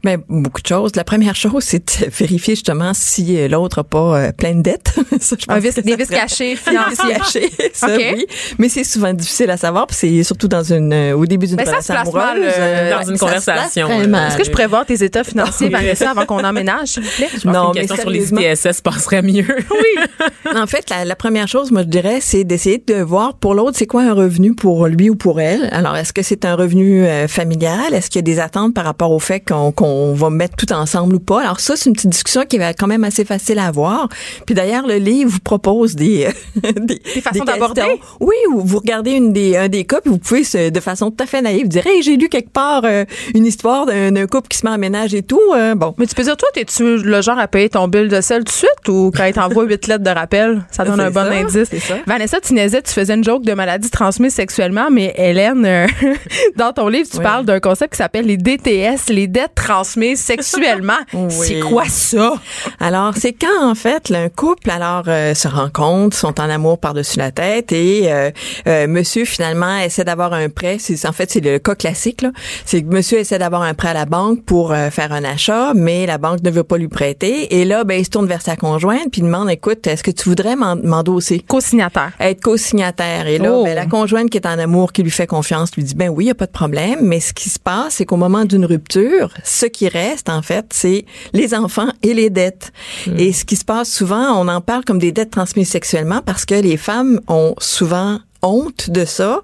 Mais 0.04 0.18
beaucoup 0.30 0.62
de 0.62 0.68
choses. 0.68 0.96
La 0.96 1.04
première 1.04 1.36
chose, 1.36 1.64
c'est 1.64 1.80
de 1.80 2.10
vérifier 2.18 2.56
justement 2.56 2.94
si 2.94 3.38
euh, 3.38 3.48
l'autre 3.48 3.80
n'a 3.80 3.84
pas 3.84 4.18
euh, 4.20 4.32
plein 4.32 4.56
de 4.56 4.62
dettes. 4.62 4.94
ça, 5.20 5.36
je 5.40 5.46
pense 5.46 5.56
Un 5.56 5.60
vice, 5.60 5.76
des 5.84 5.96
vices 5.96 6.10
cachés 6.10 6.56
financiers. 6.56 7.16
cachés, 7.16 7.52
ça 7.74 7.88
oui. 7.96 8.26
Mais 8.58 8.70
c'est 8.70 8.84
souvent 8.84 9.14
difficile 9.14 9.50
à 9.50 9.58
savoir, 9.58 9.88
puis 9.88 9.98
c'est 9.98 10.24
surtout 10.24 10.48
dans 10.48 10.64
une 10.64 10.94
euh, 10.94 11.18
au 11.18 11.26
début 11.26 11.48
d'une 11.48 11.60
relation 11.60 11.94
amoureuse, 11.96 12.14
mal, 12.14 12.90
dans 12.90 13.10
une 13.10 13.18
conversation. 13.18 13.90
Est-ce 13.90 14.38
que 14.38 14.44
je 14.44 14.52
pourrais 14.52 14.68
voir 14.68 14.86
tes 14.86 15.04
états 15.04 15.24
financiers, 15.24 15.70
Vanessa, 15.70 16.12
avant 16.12 16.26
qu'on 16.26 16.44
emménage, 16.44 16.90
s'il 16.90 17.04
vous 17.04 17.10
plaît? 17.18 17.30
Je 17.42 17.48
non, 17.48 17.74
une 17.74 17.82
question 17.82 17.98
sur 17.98 18.10
les 18.10 18.30
ITSS 18.30 18.82
passerait 18.82 19.22
mieux. 19.22 19.46
oui. 19.72 20.52
en 20.56 20.68
fait, 20.68 20.90
la, 20.90 21.06
la, 21.06 21.16
première 21.16 21.48
chose, 21.48 21.72
moi, 21.72 21.82
je 21.82 21.88
dirais, 21.88 22.20
c'est 22.22 22.44
d'essayer 22.44 22.82
de 22.86 22.96
voir 22.96 23.36
pour 23.36 23.54
l'autre, 23.54 23.78
c'est 23.78 23.88
quoi 23.88 24.04
un 24.04 24.14
revenu 24.14 24.56
pour 24.56 24.88
lui 24.88 25.10
ou 25.10 25.16
pour 25.16 25.42
elle. 25.42 25.70
Alors, 25.72 25.96
est-ce 25.98 26.14
que 26.14 26.22
c'est 26.22 26.46
un 26.46 26.56
revenu 26.56 27.06
familial? 27.28 27.94
Est-ce 27.94 28.10
qu'il 28.10 28.20
y 28.20 28.24
a 28.24 28.34
des 28.34 28.40
attentes 28.40 28.74
par 28.74 28.86
rapport 28.86 29.12
au 29.12 29.20
fait 29.20 29.42
qu'on 29.42 29.59
qu'on 29.76 30.14
va 30.14 30.30
mettre 30.30 30.56
tout 30.56 30.72
ensemble 30.74 31.16
ou 31.16 31.20
pas. 31.20 31.42
Alors 31.42 31.60
ça, 31.60 31.76
c'est 31.76 31.90
une 31.90 31.96
petite 31.96 32.10
discussion 32.10 32.44
qui 32.46 32.58
va 32.58 32.74
quand 32.74 32.88
même 32.88 33.04
assez 33.04 33.26
facile 33.26 33.60
à 33.60 33.66
avoir. 33.66 34.10
Puis 34.46 34.56
d'ailleurs, 34.56 34.88
le 34.88 34.96
livre 34.96 35.32
vous 35.32 35.40
propose 35.40 35.96
des 35.96 36.28
des, 36.56 37.02
des 37.14 37.22
façons 37.22 37.44
d'aborder? 37.44 37.84
Oui, 38.20 38.36
vous 38.52 38.78
regardez 38.78 39.12
une 39.12 39.34
des 39.34 39.58
un 39.58 39.68
des 39.68 39.86
cas, 39.86 40.02
puis 40.02 40.12
vous 40.12 40.18
pouvez 40.18 40.44
de 40.72 40.80
façon 40.80 41.12
tout 41.12 41.24
à 41.24 41.28
fait 41.28 41.42
naïve 41.42 41.68
dire, 41.68 41.86
hey, 41.86 42.02
j'ai 42.02 42.18
lu 42.18 42.30
quelque 42.30 42.52
part 42.52 42.82
euh, 42.86 43.06
une 43.36 43.46
histoire 43.46 43.86
d'un 43.86 44.28
couple 44.28 44.48
qui 44.48 44.58
se 44.58 44.66
met 44.66 44.72
en 44.72 44.78
ménage 44.78 45.14
et 45.14 45.22
tout. 45.22 45.40
Euh, 45.56 45.76
bon. 45.76 45.94
Mais 45.98 46.06
tu 46.06 46.16
peux 46.16 46.24
dire, 46.24 46.38
toi, 46.38 46.50
t'es-tu 46.54 46.98
le 46.98 47.22
genre 47.22 47.38
à 47.38 47.48
payer 47.48 47.70
ton 47.70 47.88
bill 47.88 48.08
de 48.08 48.22
sel 48.22 48.40
tout 48.40 48.46
de 48.46 48.50
suite 48.50 48.88
ou 48.88 49.12
quand 49.16 49.26
il 49.26 49.34
t'envoie 49.34 49.66
huit 49.66 49.88
lettres 49.88 50.04
de 50.04 50.10
rappel, 50.10 50.64
ça 50.72 50.86
donne 50.86 51.00
un 51.00 51.12
bon 51.12 51.32
indice? 51.32 51.70
Ça. 51.80 51.96
Vanessa, 52.06 52.40
tu 52.40 52.54
naisais, 52.54 52.82
tu 52.82 52.92
faisais 52.92 53.14
une 53.14 53.24
joke 53.24 53.44
de 53.44 53.54
maladie 53.54 53.90
transmise 53.90 54.34
sexuellement, 54.34 54.90
mais 54.92 55.14
Hélène, 55.16 55.66
euh, 55.66 55.88
dans 56.56 56.74
ton 56.74 56.88
livre, 56.88 57.10
tu 57.10 57.20
parles 57.20 57.46
d'un 57.46 57.60
concept 57.60 57.94
qui 57.94 57.98
s'appelle 57.98 58.26
les 58.26 58.38
DTS, 58.38 59.10
les 59.10 59.28
dettes 59.28 59.49
transmises 59.56 60.20
sexuellement. 60.20 60.94
C'est 61.30 61.60
quoi 61.60 61.86
ça? 61.88 62.34
Alors, 62.80 63.14
c'est 63.18 63.34
quand, 63.34 63.70
en 63.70 63.76
fait, 63.76 64.12
un 64.12 64.30
couple, 64.30 64.70
alors, 64.70 65.04
euh, 65.08 65.34
se 65.34 65.48
rencontre, 65.48 66.16
sont 66.16 66.40
en 66.40 66.50
amour 66.50 66.80
par-dessus 66.80 67.18
la 67.18 67.32
tête 67.32 67.72
et 67.72 68.12
euh, 68.12 68.32
euh, 68.68 68.88
monsieur, 68.88 69.26
finalement, 69.26 69.78
essaie 69.78 70.04
d'avoir 70.04 70.34
un 70.34 70.50
prêt. 70.50 70.78
C'est, 70.80 71.08
en 71.08 71.12
fait, 71.12 71.30
c'est 71.32 71.40
le 71.40 71.60
cas 71.60 71.76
classique, 71.76 72.22
là. 72.22 72.32
C'est 72.66 72.82
que 72.82 72.88
monsieur 72.88 73.20
essaie 73.20 73.40
d'avoir 73.40 73.62
un 73.62 73.74
prêt 73.74 73.90
à 73.90 73.94
la 73.94 74.06
banque 74.06 74.44
pour 74.44 74.74
faire 74.92 75.12
un 75.12 75.24
achat, 75.24 75.74
mais 75.76 76.06
la 76.06 76.18
banque 76.18 76.42
ne 76.44 76.50
veut 76.50 76.64
pas 76.64 76.78
lui 76.78 76.88
prêter. 76.88 77.60
Et 77.60 77.66
là, 77.66 77.84
ben, 77.84 78.00
il 78.00 78.06
se 78.06 78.10
tourne 78.10 78.28
vers 78.28 78.42
sa 78.42 78.56
conjointe 78.56 79.10
puis 79.12 79.22
demande, 79.22 79.50
écoute, 79.50 79.86
est-ce 79.88 80.04
que 80.04 80.12
tu 80.12 80.30
voudrais 80.30 80.56
m'endosser? 80.56 81.40
Co-signataire. 81.40 82.12
Être 82.20 82.42
co-signataire. 82.42 83.28
Et 83.28 83.38
là, 83.38 83.64
ben, 83.64 83.76
la 83.76 83.86
oh. 83.86 83.90
conjointe 83.90 84.30
qui 84.30 84.38
est 84.38 84.48
en 84.48 84.58
amour, 84.60 84.94
qui 84.94 85.04
lui 85.04 85.12
fait 85.12 85.28
confiance, 85.28 85.76
lui 85.76 85.84
dit, 85.84 85.96
ben 85.96 86.10
oui, 86.10 86.26
il 86.26 86.28
n'y 86.28 86.32
a 86.32 86.36
pas 86.36 86.46
de 86.46 86.52
problème. 86.52 87.00
Mais 87.02 87.20
ce 87.20 87.34
qui 87.34 87.50
se 87.50 87.60
passe, 87.60 87.96
c'est 87.96 88.06
qu'au 88.06 88.18
moment 88.18 88.46
d'une 88.46 88.66
rupture, 88.66 89.32
ce 89.44 89.66
qui 89.66 89.88
reste, 89.88 90.30
en 90.30 90.42
fait, 90.42 90.68
c'est 90.72 91.06
les 91.34 91.54
enfants 91.54 91.90
et 92.04 92.14
les 92.14 92.30
dettes. 92.30 92.72
Hmm. 93.08 93.18
Et 93.18 93.34
ce 93.34 93.46
qui 93.46 93.56
se 93.56 93.66
passe 93.66 93.92
souvent, 93.92 94.40
on 94.40 94.48
en 94.48 94.62
parle 94.62 94.84
comme 94.86 95.00
des 95.00 95.12
dettes 95.12 95.32
transmises 95.32 95.70
sexuellement 95.70 96.22
parce 96.26 96.46
que 96.46 96.56
les 96.56 96.78
femmes 96.78 97.20
ont 97.28 97.56
souvent 97.60 98.20
honte 98.42 98.90
de 98.90 99.06
ça 99.06 99.42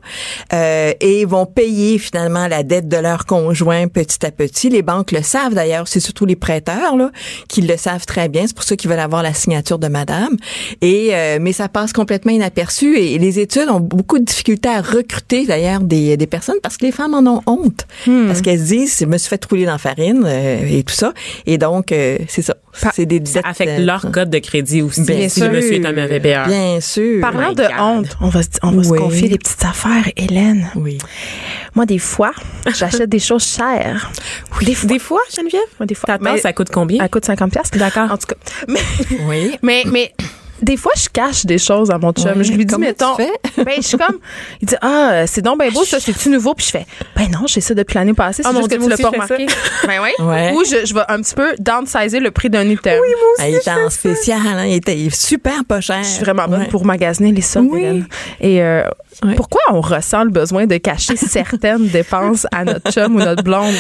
euh, 0.54 0.94
et 1.00 1.26
vont 1.26 1.46
payer 1.46 1.98
finalement 1.98 2.48
la 2.48 2.64
dette 2.64 2.88
de 2.88 2.98
leur 2.98 3.26
conjoint 3.26 3.88
petit 3.88 4.26
à 4.26 4.32
petit. 4.32 4.70
Les 4.70 4.82
banques 4.82 5.12
le 5.12 5.22
savent 5.22 5.54
d'ailleurs, 5.54 5.88
c'est 5.88 6.00
surtout 6.00 6.26
les 6.26 6.36
prêteurs 6.36 6.96
là 6.96 7.12
qui 7.48 7.62
le 7.62 7.78
savent 7.78 8.06
très 8.06 8.30
bien. 8.30 8.46
C'est 8.48 8.56
pour 8.56 8.64
ça 8.64 8.76
qu'ils 8.76 8.90
veulent 8.90 9.00
avoir 9.00 9.24
la 9.24 9.34
signature 9.34 9.80
de 9.80 9.88
madame. 9.88 10.38
Et 10.82 11.10
euh, 11.14 11.38
mais 11.42 11.54
ça 11.54 11.70
passe 11.70 11.94
complètement 11.94 12.32
inaperçu 12.32 12.98
et 12.98 13.18
les 13.18 13.40
études 13.40 13.70
ont 13.70 13.80
beaucoup 13.80 14.20
de 14.20 14.24
difficultés 14.24 14.70
à 14.70 14.82
recruter 14.82 15.46
d'ailleurs 15.46 15.82
des, 15.82 16.18
des 16.18 16.28
personnes 16.28 16.60
parce 16.62 16.78
que 16.78 16.86
les 16.86 16.92
femmes 16.92 17.14
en 17.14 17.26
ont 17.26 17.42
honte 17.46 17.86
hmm. 18.08 18.28
parce 18.28 18.42
qu'elles 18.42 18.60
se 18.60 18.66
disent 18.66 18.98
je 19.00 19.06
me 19.06 19.18
suis 19.18 19.30
fait 19.30 19.44
rouler 19.46 19.66
dans 19.66 19.74
la 19.74 19.78
farine 19.78 20.24
euh, 20.26 20.66
et 20.66 20.84
tout 20.84 20.94
ça 20.94 21.14
et 21.46 21.58
donc 21.58 21.88
c'est 21.88 22.42
ça 22.42 22.56
c'est 22.94 23.06
des 23.06 23.20
dettes. 23.20 23.34
Ça 23.34 23.42
affecte 23.44 23.80
leur 23.80 24.12
code 24.12 24.30
de 24.30 24.40
crédit 24.40 24.82
aussi. 24.82 25.02
Bien 25.04 25.30
si 25.30 25.40
sûr. 25.40 25.50
le 25.50 25.58
monsieur 25.58 25.74
est 25.76 25.86
un 25.86 25.92
mauvais 25.94 26.20
payeur. 26.20 26.48
Bien 26.48 26.80
sûr. 26.82 27.22
Parlant 27.22 27.50
my 27.50 27.56
de 27.56 27.64
God. 27.64 27.72
honte, 27.80 28.18
on 28.22 28.30
va, 28.30 28.44
se- 28.44 28.50
on 28.64 28.72
va 28.72 28.84
se 28.84 28.90
Oui. 28.90 28.98
confier 29.00 29.30
des 29.30 29.38
petites 29.38 29.64
affaires, 29.66 30.10
Hélène. 30.18 30.70
Oui. 30.76 30.98
Moi, 31.76 31.86
des 31.86 32.00
fois, 32.00 32.32
j'achète 32.74 33.10
des 33.10 33.20
choses 33.20 33.46
chères. 33.46 34.12
Des, 34.62 34.76
des 34.86 35.00
fois, 35.00 35.20
Geneviève? 35.36 35.62
Moi, 35.80 35.86
des 35.88 35.96
fois. 35.96 36.08
T'attends, 36.08 36.34
Mais- 36.34 36.38
ça 36.40 36.54
coûte 36.54 36.70
combien? 36.72 37.04
Elle 37.04 37.10
coûte 37.10 37.26
50 37.26 37.52
pièces. 37.52 37.72
D'accord. 37.72 38.12
En 38.12 38.18
tout 38.18 38.28
cas. 38.28 38.36
Mais, 38.68 38.80
Oui. 39.28 39.52
mais, 39.62 39.84
mais 39.92 40.12
des 40.62 40.78
fois, 40.78 40.92
je 40.96 41.08
cache 41.12 41.46
des 41.46 41.58
choses 41.58 41.92
à 41.92 41.98
mon 41.98 42.12
chum. 42.14 42.38
Ouais. 42.38 42.44
Je 42.44 42.54
lui 42.54 42.66
dis, 42.66 42.76
mettons. 42.78 43.16
tu 43.16 43.24
fais? 43.24 43.64
Ben, 43.66 43.74
je 43.78 43.82
suis 43.82 43.98
comme. 43.98 44.18
Il 44.62 44.68
dit, 44.68 44.76
ah, 44.82 45.26
c'est 45.28 45.42
donc 45.42 45.58
ben 45.60 45.72
beau, 45.72 45.84
ça, 45.86 46.00
c'est-tu 46.00 46.30
nouveau? 46.30 46.54
Puis 46.54 46.66
je 46.68 46.72
fais, 46.72 46.86
ben 47.16 47.28
non, 47.32 47.48
j'ai 47.48 47.62
ça 47.62 47.74
depuis 47.74 47.96
l'année 47.96 48.14
passée. 48.14 48.44
C'est 48.44 48.50
Ah, 48.50 48.56
juste 48.56 48.68
que 48.70 48.76
Dieu, 48.76 48.84
tu 48.84 48.90
l'as 48.90 49.10
moi 49.10 49.12
pas 49.12 49.24
aussi, 49.26 49.34
remarqué. 49.46 49.56
Ben 49.88 50.00
oui. 50.04 50.26
Ouais. 50.26 50.54
Ou 50.54 50.64
je, 50.66 50.86
je 50.86 50.94
vais 50.94 51.02
un 51.08 51.22
petit 51.22 51.36
peu 51.36 51.56
downsizer 51.60 52.20
le 52.20 52.32
prix 52.32 52.50
d'un 52.50 52.68
item. 52.70 53.00
Oui, 53.02 53.08
Ah, 53.40 53.50
il 53.50 53.56
était 53.56 53.72
en 53.72 53.90
spécial, 53.90 54.40
hein, 54.46 54.66
il 54.66 54.76
était 54.76 55.08
super 55.12 55.64
pas 55.66 55.82
cher. 55.82 56.04
Je 56.04 56.10
suis 56.10 56.24
vraiment 56.24 56.48
bonne 56.48 56.62
Ouais. 56.62 56.68
pour 56.68 56.86
magasiner 56.86 57.32
les 57.32 57.42
soldes, 57.42 57.70
Oui. 57.72 58.04
Et 58.40 58.62
euh, 58.62 58.84
pourquoi 59.36 59.62
on 59.72 59.82
ressent 59.82 60.24
le 60.24 60.30
besoin 60.30 60.66
de 60.68 60.78
cacher 60.78 61.16
certaines 61.16 61.88
dépenses 61.88 62.46
à 62.52 62.64
notre 62.66 62.92
chum 62.92 63.16
ou 63.16 63.20
notre 63.20 63.44
blonde? 63.44 63.74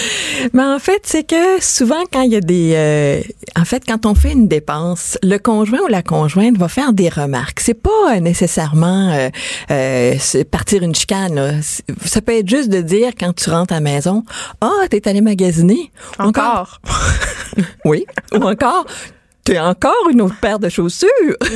Mais 0.53 0.63
en 0.63 0.79
fait, 0.79 1.01
c'est 1.03 1.23
que 1.27 1.61
souvent 1.61 2.01
quand 2.11 2.21
il 2.21 2.31
y 2.31 2.35
a 2.38 2.41
des, 2.41 2.71
euh, 2.75 3.21
en 3.59 3.65
fait, 3.65 3.83
quand 3.88 4.05
on 4.05 4.15
fait 4.15 4.31
une 4.31 4.47
dépense, 4.47 5.17
le 5.23 5.38
conjoint 5.38 5.79
ou 5.83 5.88
la 5.88 6.01
conjointe 6.01 6.57
va 6.57 6.64
faire 6.67 6.93
des 6.93 7.10
remarques. 7.10 7.60
C'est 7.60 7.73
pas 7.73 8.15
euh, 8.15 8.19
nécessairement 8.19 9.12
euh, 9.12 9.30
euh, 9.71 10.15
partir 10.49 10.84
une 10.84 10.95
chicane. 10.95 11.36
là. 11.36 11.51
Ça 12.06 12.21
peut 12.21 12.38
être 12.38 12.49
juste 12.49 12.69
de 12.69 12.82
dire 12.82 13.12
quand 13.17 13.34
tu 13.34 13.49
rentres 13.49 13.73
à 13.73 13.78
la 13.78 13.82
maison, 13.82 14.23
ah, 14.62 14.71
t'es 14.89 15.08
allé 15.08 15.21
magasiner. 15.21 15.91
Encore. 16.19 16.80
Oui. 17.86 18.06
Ou 18.34 18.43
encore, 18.43 18.86
t'as 19.45 19.69
encore 19.69 20.10
une 20.12 20.21
autre 20.21 20.36
paire 20.41 20.60
de 20.60 20.69
chaussures. 20.69 21.10
tu 21.39 21.49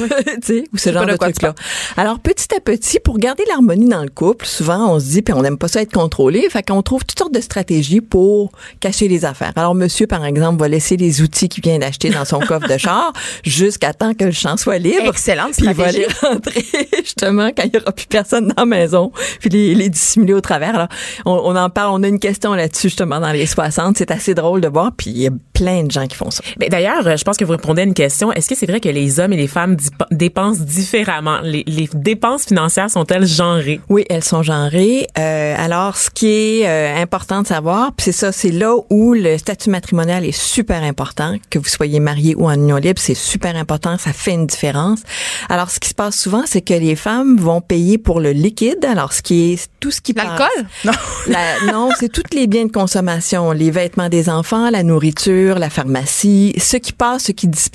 sais, 0.44 0.64
ou 0.72 0.78
ce 0.78 0.94
genre 0.94 1.06
de 1.06 1.18
truc-là. 1.18 1.56
Alors, 1.98 2.20
petit 2.20 2.54
à 2.56 2.60
petit, 2.60 3.00
pour 3.00 3.18
garder 3.18 3.44
l'harmonie 3.50 3.90
dans 3.90 4.04
le 4.04 4.10
couple, 4.10 4.46
souvent, 4.46 4.94
on 4.94 5.00
se 5.00 5.06
dit, 5.06 5.22
puis 5.24 5.34
on 5.34 5.42
n'aime 5.42 5.58
pas 5.58 5.68
ça 5.68 5.82
être 5.82 5.92
contrôlé, 5.92 6.48
fait 6.50 6.64
qu'on 6.64 6.82
trouve 6.84 7.04
toutes 7.04 7.18
sortes 7.18 7.34
de 7.34 7.42
stratégies 7.42 8.02
pour 8.02 8.52
cacher 8.80 9.08
les 9.08 9.26
affaires. 9.26 9.52
Alors, 9.56 9.74
monsieur, 9.74 10.06
par 10.06 10.24
exemple, 10.24 10.60
va 10.60 10.68
laisser 10.68 10.98
les 10.98 11.22
outils 11.22 11.50
qu'il 11.50 11.64
vient 11.64 11.80
d'acheter 11.80 12.12
dans 12.12 12.26
son 12.26 12.40
coffre 12.48 12.68
de 12.68 12.78
char 12.78 13.12
jusqu'à 13.44 13.94
temps 13.94 14.14
que 14.14 14.26
le 14.26 14.32
champ 14.32 14.56
soit 14.56 14.78
libre. 14.78 15.08
Excellente 15.08 15.54
Puis 15.58 15.66
il 15.66 15.74
va 15.74 15.92
les 15.92 16.08
rentrer 16.22 16.66
justement 17.04 17.50
quand 17.50 17.64
il 17.64 17.72
n'y 17.72 17.80
aura 17.80 17.92
plus 17.92 18.06
personne 18.06 18.50
dans 18.50 18.62
la 18.62 18.66
maison, 18.66 19.12
puis 19.40 19.50
les, 19.50 19.74
les 19.74 19.90
dissimuler 19.90 20.34
au 20.34 20.42
travers. 20.42 20.76
Alors, 20.76 20.88
on, 21.26 21.42
on 21.44 21.56
en 21.56 21.72
parle, 21.72 21.92
on 21.94 22.04
a 22.04 22.08
une 22.08 22.20
question 22.20 22.54
là-dessus 22.54 22.90
justement 22.90 23.20
dans 23.20 23.32
les 23.32 23.48
60. 23.48 23.98
C'est 23.98 24.12
assez 24.12 24.36
drôle 24.36 24.62
de 24.62 24.68
voir, 24.68 24.92
puis 24.96 25.10
il 25.10 25.18
y 25.18 25.28
a 25.28 25.32
plein 25.54 25.84
de 25.84 25.92
gens 25.92 26.06
qui 26.06 26.16
font 26.16 26.30
ça. 26.30 26.44
Ben, 26.58 26.70
D'ailleurs, 26.70 27.18
je 27.18 27.24
pense 27.24 27.36
que 27.36 27.46
vous 27.46 27.54
répondez 27.54 27.79
une 27.84 27.94
question. 27.94 28.32
Est-ce 28.32 28.50
que 28.50 28.56
c'est 28.56 28.66
vrai 28.66 28.80
que 28.80 28.90
les 28.90 29.20
hommes 29.20 29.34
et 29.34 29.38
les 29.38 29.48
femmes 29.48 29.78
dépensent 30.12 30.62
différemment? 30.64 31.40
Les, 31.44 31.64
les 31.68 31.90
dépenses 31.94 32.46
financières 32.46 32.90
sont-elles 32.90 33.26
genrées? 33.28 33.80
Oui, 33.90 34.06
elles 34.10 34.24
sont 34.24 34.44
genrées. 34.44 35.08
Euh, 35.18 35.56
alors, 35.58 35.98
ce 35.98 36.10
qui 36.10 36.28
est 36.62 36.68
euh, 36.68 37.02
important 37.02 37.42
de 37.42 37.48
savoir, 37.48 37.92
puis 37.94 38.06
c'est 38.06 38.12
ça, 38.12 38.32
c'est 38.32 38.52
là 38.52 38.74
où 38.90 39.14
le 39.14 39.38
statut 39.38 39.70
matrimonial 39.70 40.26
est 40.26 40.38
super 40.38 40.84
important, 40.84 41.36
que 41.50 41.60
vous 41.60 41.68
soyez 41.68 42.00
marié 42.00 42.36
ou 42.36 42.46
en 42.48 42.54
union 42.54 42.78
libre, 42.78 43.00
c'est 43.02 43.14
super 43.16 43.56
important, 43.56 43.98
ça 43.98 44.14
fait 44.14 44.34
une 44.34 44.48
différence. 44.48 45.00
Alors, 45.50 45.70
ce 45.70 45.80
qui 45.80 45.90
se 45.90 45.96
passe 45.96 46.18
souvent, 46.20 46.44
c'est 46.46 46.62
que 46.62 46.74
les 46.74 46.96
femmes 46.96 47.38
vont 47.38 47.62
payer 47.62 47.98
pour 47.98 48.20
le 48.20 48.32
liquide, 48.32 48.84
alors 48.86 49.14
ce 49.14 49.22
qui 49.22 49.54
est 49.54 49.68
tout 49.80 49.92
ce 49.92 50.02
qui 50.02 50.14
passe. 50.14 50.26
L'alcool? 50.26 50.68
Non. 50.86 50.92
La- 51.28 51.72
non, 51.72 51.90
c'est 52.00 52.10
tous 52.12 52.24
les 52.34 52.48
biens 52.48 52.66
de 52.66 52.72
consommation, 52.72 53.52
les 53.52 53.72
vêtements 53.72 54.10
des 54.10 54.30
enfants, 54.30 54.70
la 54.70 54.84
nourriture, 54.84 55.60
la 55.60 55.70
pharmacie, 55.70 56.54
ce 56.58 56.78
qui 56.78 56.94
passe, 56.94 57.24
ce 57.26 57.32
qui 57.32 57.48
disparaît. 57.48 57.69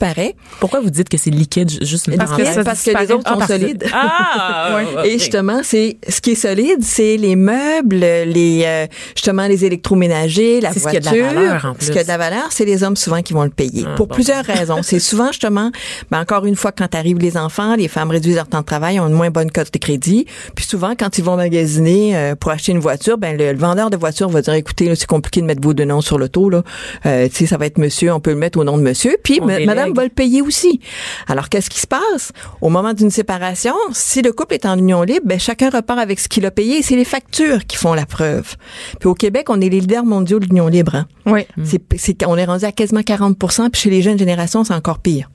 Pourquoi 0.61 0.81
vous 0.81 0.91
dites 0.91 1.09
que 1.09 1.17
c'est 1.17 1.31
liquide, 1.31 1.71
ju- 1.71 1.79
juste 1.83 2.07
une 2.09 2.17
Parce 2.17 2.33
que, 2.33 2.63
parce 2.63 2.83
que 2.83 2.91
les 2.99 3.13
autres 3.13 3.23
Ah, 3.27 3.35
sont 3.35 3.41
que- 3.41 3.47
solides. 3.47 3.85
Ah! 3.93 4.79
Et 5.05 5.13
justement, 5.19 5.61
c'est 5.63 5.97
ce 6.09 6.21
qui 6.21 6.33
est 6.33 6.35
solide, 6.37 6.83
c'est 6.83 7.17
les 7.17 7.37
meubles, 7.37 7.97
les 7.97 8.63
euh, 8.65 8.87
justement 9.15 9.47
les 9.47 9.65
électroménagers, 9.65 10.61
la 10.61 10.73
C'est 10.73 10.81
ce 10.81 10.89
qui 10.89 10.99
voiture. 10.99 11.27
a 11.27 11.31
de 11.31 11.35
la 11.35 11.43
valeur, 11.43 11.65
en 11.67 11.75
Ce 11.79 11.91
qui 11.91 11.99
a 11.99 12.03
de 12.03 12.09
la 12.09 12.19
valeur, 12.19 12.47
c'est 12.51 12.65
les 12.65 12.83
hommes 12.83 12.97
souvent 12.97 13.23
qui 13.23 13.33
vont 13.33 13.45
le 13.45 13.51
payer 13.51 13.85
Ah, 13.87 13.95
pour 13.97 14.07
bon. 14.07 14.15
plusieurs 14.15 14.45
raisons. 14.45 14.83
C'est 14.83 14.99
souvent 15.01 15.29
justement, 15.29 15.71
ben 16.11 16.21
encore 16.21 16.47
une 16.47 16.57
fois, 16.57 16.73
quand 16.73 16.95
arrivent 16.95 17.19
les 17.19 17.37
enfants, 17.37 17.75
les 17.77 17.89
femmes 17.89 18.11
réduisent 18.11 18.37
leur 18.37 18.49
temps 18.49 18.61
de 18.61 18.65
travail, 18.67 18.99
ont 19.01 19.07
une 19.09 19.15
moins 19.15 19.31
bonne 19.31 19.51
cote 19.51 19.73
de 19.73 19.79
crédit. 19.79 20.27
Puis 20.55 20.65
souvent, 20.67 20.95
quand 20.99 21.19
ils 21.19 21.25
vont 21.25 21.37
magasiner 21.37 22.17
euh, 22.17 22.35
pour 22.35 22.51
acheter 22.51 22.73
une 22.73 22.81
voiture, 22.81 23.19
ben 23.19 23.37
le, 23.37 23.53
le 23.53 23.59
vendeur 23.59 23.91
de 23.91 23.97
voiture 23.97 24.29
va 24.29 24.43
dire, 24.43 24.55
écoutez, 24.55 24.89
là, 24.89 24.95
c'est 24.97 25.07
compliqué 25.07 25.41
de 25.41 25.47
mettre 25.47 25.63
vos 25.63 25.75
deux 25.75 25.85
noms 25.85 26.01
sur 26.01 26.19
l'auto 26.19 26.51
là. 26.51 26.63
Euh, 27.07 27.29
tu 27.29 27.37
sais, 27.37 27.47
ça 27.47 27.57
va 27.57 27.67
être 27.67 27.79
monsieur, 27.79 28.13
on 28.13 28.21
peut 28.21 28.31
le 28.31 28.37
mettre 28.37 28.59
au 28.59 28.65
nom 28.65 28.77
de 28.79 28.83
monsieur. 28.83 29.17
Puis 29.23 29.39
On 29.43 29.47
madame 29.89 29.97
va 29.97 30.05
le 30.05 30.11
payer 30.11 30.43
aussi. 30.43 30.81
Alors, 31.29 31.49
qu'est-ce 31.49 31.71
qui 31.71 31.81
se 31.81 31.87
passe? 31.87 32.33
Au 32.61 32.69
moment 32.69 32.93
d'une 32.93 33.11
séparation, 33.11 33.75
si 33.93 34.23
le 34.23 34.33
couple 34.33 34.55
est 34.55 34.67
en 34.67 34.79
union 34.79 35.03
libre, 35.03 35.27
ben, 35.27 35.39
chacun 35.39 35.71
repart 35.71 35.99
avec 35.99 36.21
ce 36.21 36.29
qu'il 36.29 36.45
a 36.47 36.51
payé 36.51 36.79
et 36.79 36.83
c'est 36.83 36.97
les 36.97 37.05
factures 37.05 37.67
qui 37.67 37.77
font 37.77 37.95
la 37.95 38.07
preuve. 38.07 38.57
Puis 39.01 39.09
au 39.09 39.15
Québec, 39.15 39.51
on 39.51 39.61
est 39.61 39.69
les 39.69 39.81
leaders 39.81 40.05
mondiaux 40.05 40.39
de 40.39 40.47
l'union 40.47 40.69
libre. 40.69 40.95
Hein. 40.95 41.07
Oui. 41.27 41.47
C'est, 41.65 41.83
c'est, 41.97 42.27
on 42.27 42.37
est 42.37 42.45
rendu 42.45 42.65
à 42.65 42.73
quasiment 42.73 43.01
40% 43.01 43.71
puis 43.71 43.81
chez 43.81 43.91
les 43.91 44.03
jeunes 44.03 44.19
générations, 44.19 44.65
c'est 44.65 44.75
encore 44.75 44.99
pire. 44.99 45.31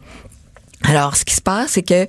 Alors, 0.83 1.17
ce 1.17 1.25
qui 1.25 1.35
se 1.35 1.41
passe, 1.41 1.71
c'est 1.71 1.81
que 1.83 2.07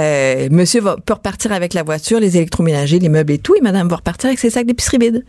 euh, 0.00 0.48
monsieur 0.50 0.80
va, 0.80 0.96
peut 0.96 1.12
repartir 1.14 1.52
avec 1.52 1.72
la 1.72 1.82
voiture, 1.84 2.18
les 2.18 2.36
électroménagers, 2.36 2.98
les 2.98 3.08
meubles 3.08 3.32
et 3.32 3.38
tout, 3.38 3.54
et 3.54 3.60
madame 3.60 3.88
va 3.88 3.96
repartir 3.96 4.26
avec 4.28 4.38
ses 4.40 4.50
sacs 4.50 4.66
d'épicerie 4.66 4.98
vides. 4.98 5.24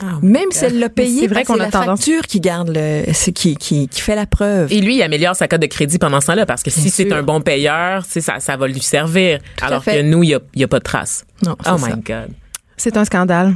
Ah, 0.00 0.18
Même 0.22 0.50
si 0.50 0.64
elle 0.64 0.78
l'a 0.80 0.88
payé, 0.88 1.20
c'est 1.22 1.26
vrai 1.28 1.44
qu'on 1.44 1.54
a 1.54 1.58
c'est 1.58 1.62
la 1.64 1.70
tendance- 1.70 2.00
facture 2.04 2.22
qui 2.26 2.40
garde 2.40 2.70
le, 2.74 3.04
c'est 3.12 3.32
qui, 3.32 3.54
qui, 3.56 3.86
qui 3.88 4.00
fait 4.00 4.16
la 4.16 4.26
preuve. 4.26 4.72
Et 4.72 4.80
lui, 4.80 4.96
il 4.96 5.02
améliore 5.02 5.36
sa 5.36 5.46
cote 5.46 5.62
de 5.62 5.66
crédit 5.66 5.98
pendant 5.98 6.20
ce 6.20 6.26
temps-là 6.26 6.44
parce 6.44 6.62
que 6.64 6.70
si 6.70 6.90
c'est 6.90 7.12
un 7.12 7.22
bon 7.22 7.40
payeur, 7.40 8.04
c'est 8.08 8.20
ça, 8.20 8.40
ça 8.40 8.56
va 8.56 8.66
lui 8.66 8.80
servir. 8.82 9.38
alors 9.60 9.84
que 9.84 10.02
nous, 10.02 10.22
il 10.24 10.28
n'y 10.28 10.34
a, 10.34 10.40
il 10.54 10.60
y 10.60 10.64
a 10.64 10.68
pas 10.68 10.78
de 10.80 10.84
trace. 10.84 11.24
Non, 11.44 11.56
c'est 11.64 11.70
Oh 11.72 11.78
ça. 11.78 11.86
my 11.88 12.02
God. 12.02 12.28
C'est 12.82 12.96
un 12.96 13.04
scandale. 13.04 13.54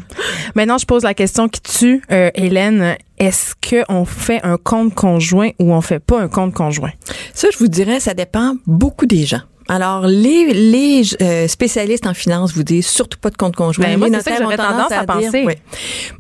Maintenant, 0.55 0.79
je 0.79 0.87
pose 0.87 1.03
la 1.03 1.13
question 1.13 1.49
qui 1.49 1.61
tue, 1.61 2.01
euh, 2.13 2.31
Hélène. 2.37 2.95
Est-ce 3.19 3.55
qu'on 3.57 4.05
fait 4.05 4.41
un 4.45 4.57
compte 4.57 4.95
conjoint 4.95 5.51
ou 5.59 5.73
on 5.73 5.81
fait 5.81 5.99
pas 5.99 6.21
un 6.21 6.29
compte 6.29 6.55
conjoint? 6.55 6.93
Ça, 7.35 7.49
je 7.53 7.59
vous 7.59 7.67
dirais, 7.67 7.99
ça 7.99 8.15
dépend 8.15 8.55
beaucoup 8.69 9.05
des 9.05 9.25
gens. 9.25 9.41
Alors, 9.69 10.07
les, 10.07 10.53
les 10.53 11.03
euh, 11.23 11.49
spécialistes 11.49 12.07
en 12.07 12.15
finance 12.15 12.53
vous 12.55 12.63
disent 12.63 12.87
surtout 12.87 13.19
pas 13.19 13.31
de 13.31 13.37
compte 13.37 13.57
conjoint. 13.57 13.87
Ben, 13.87 13.99
moi, 13.99 14.09
c'est 14.13 14.23
ça 14.23 14.37
que 14.37 14.43
j'aurais 14.43 14.57
tendance 14.57 14.93
à 14.93 15.05
dire- 15.05 15.07
penser. 15.07 15.45
oui. 15.47 15.55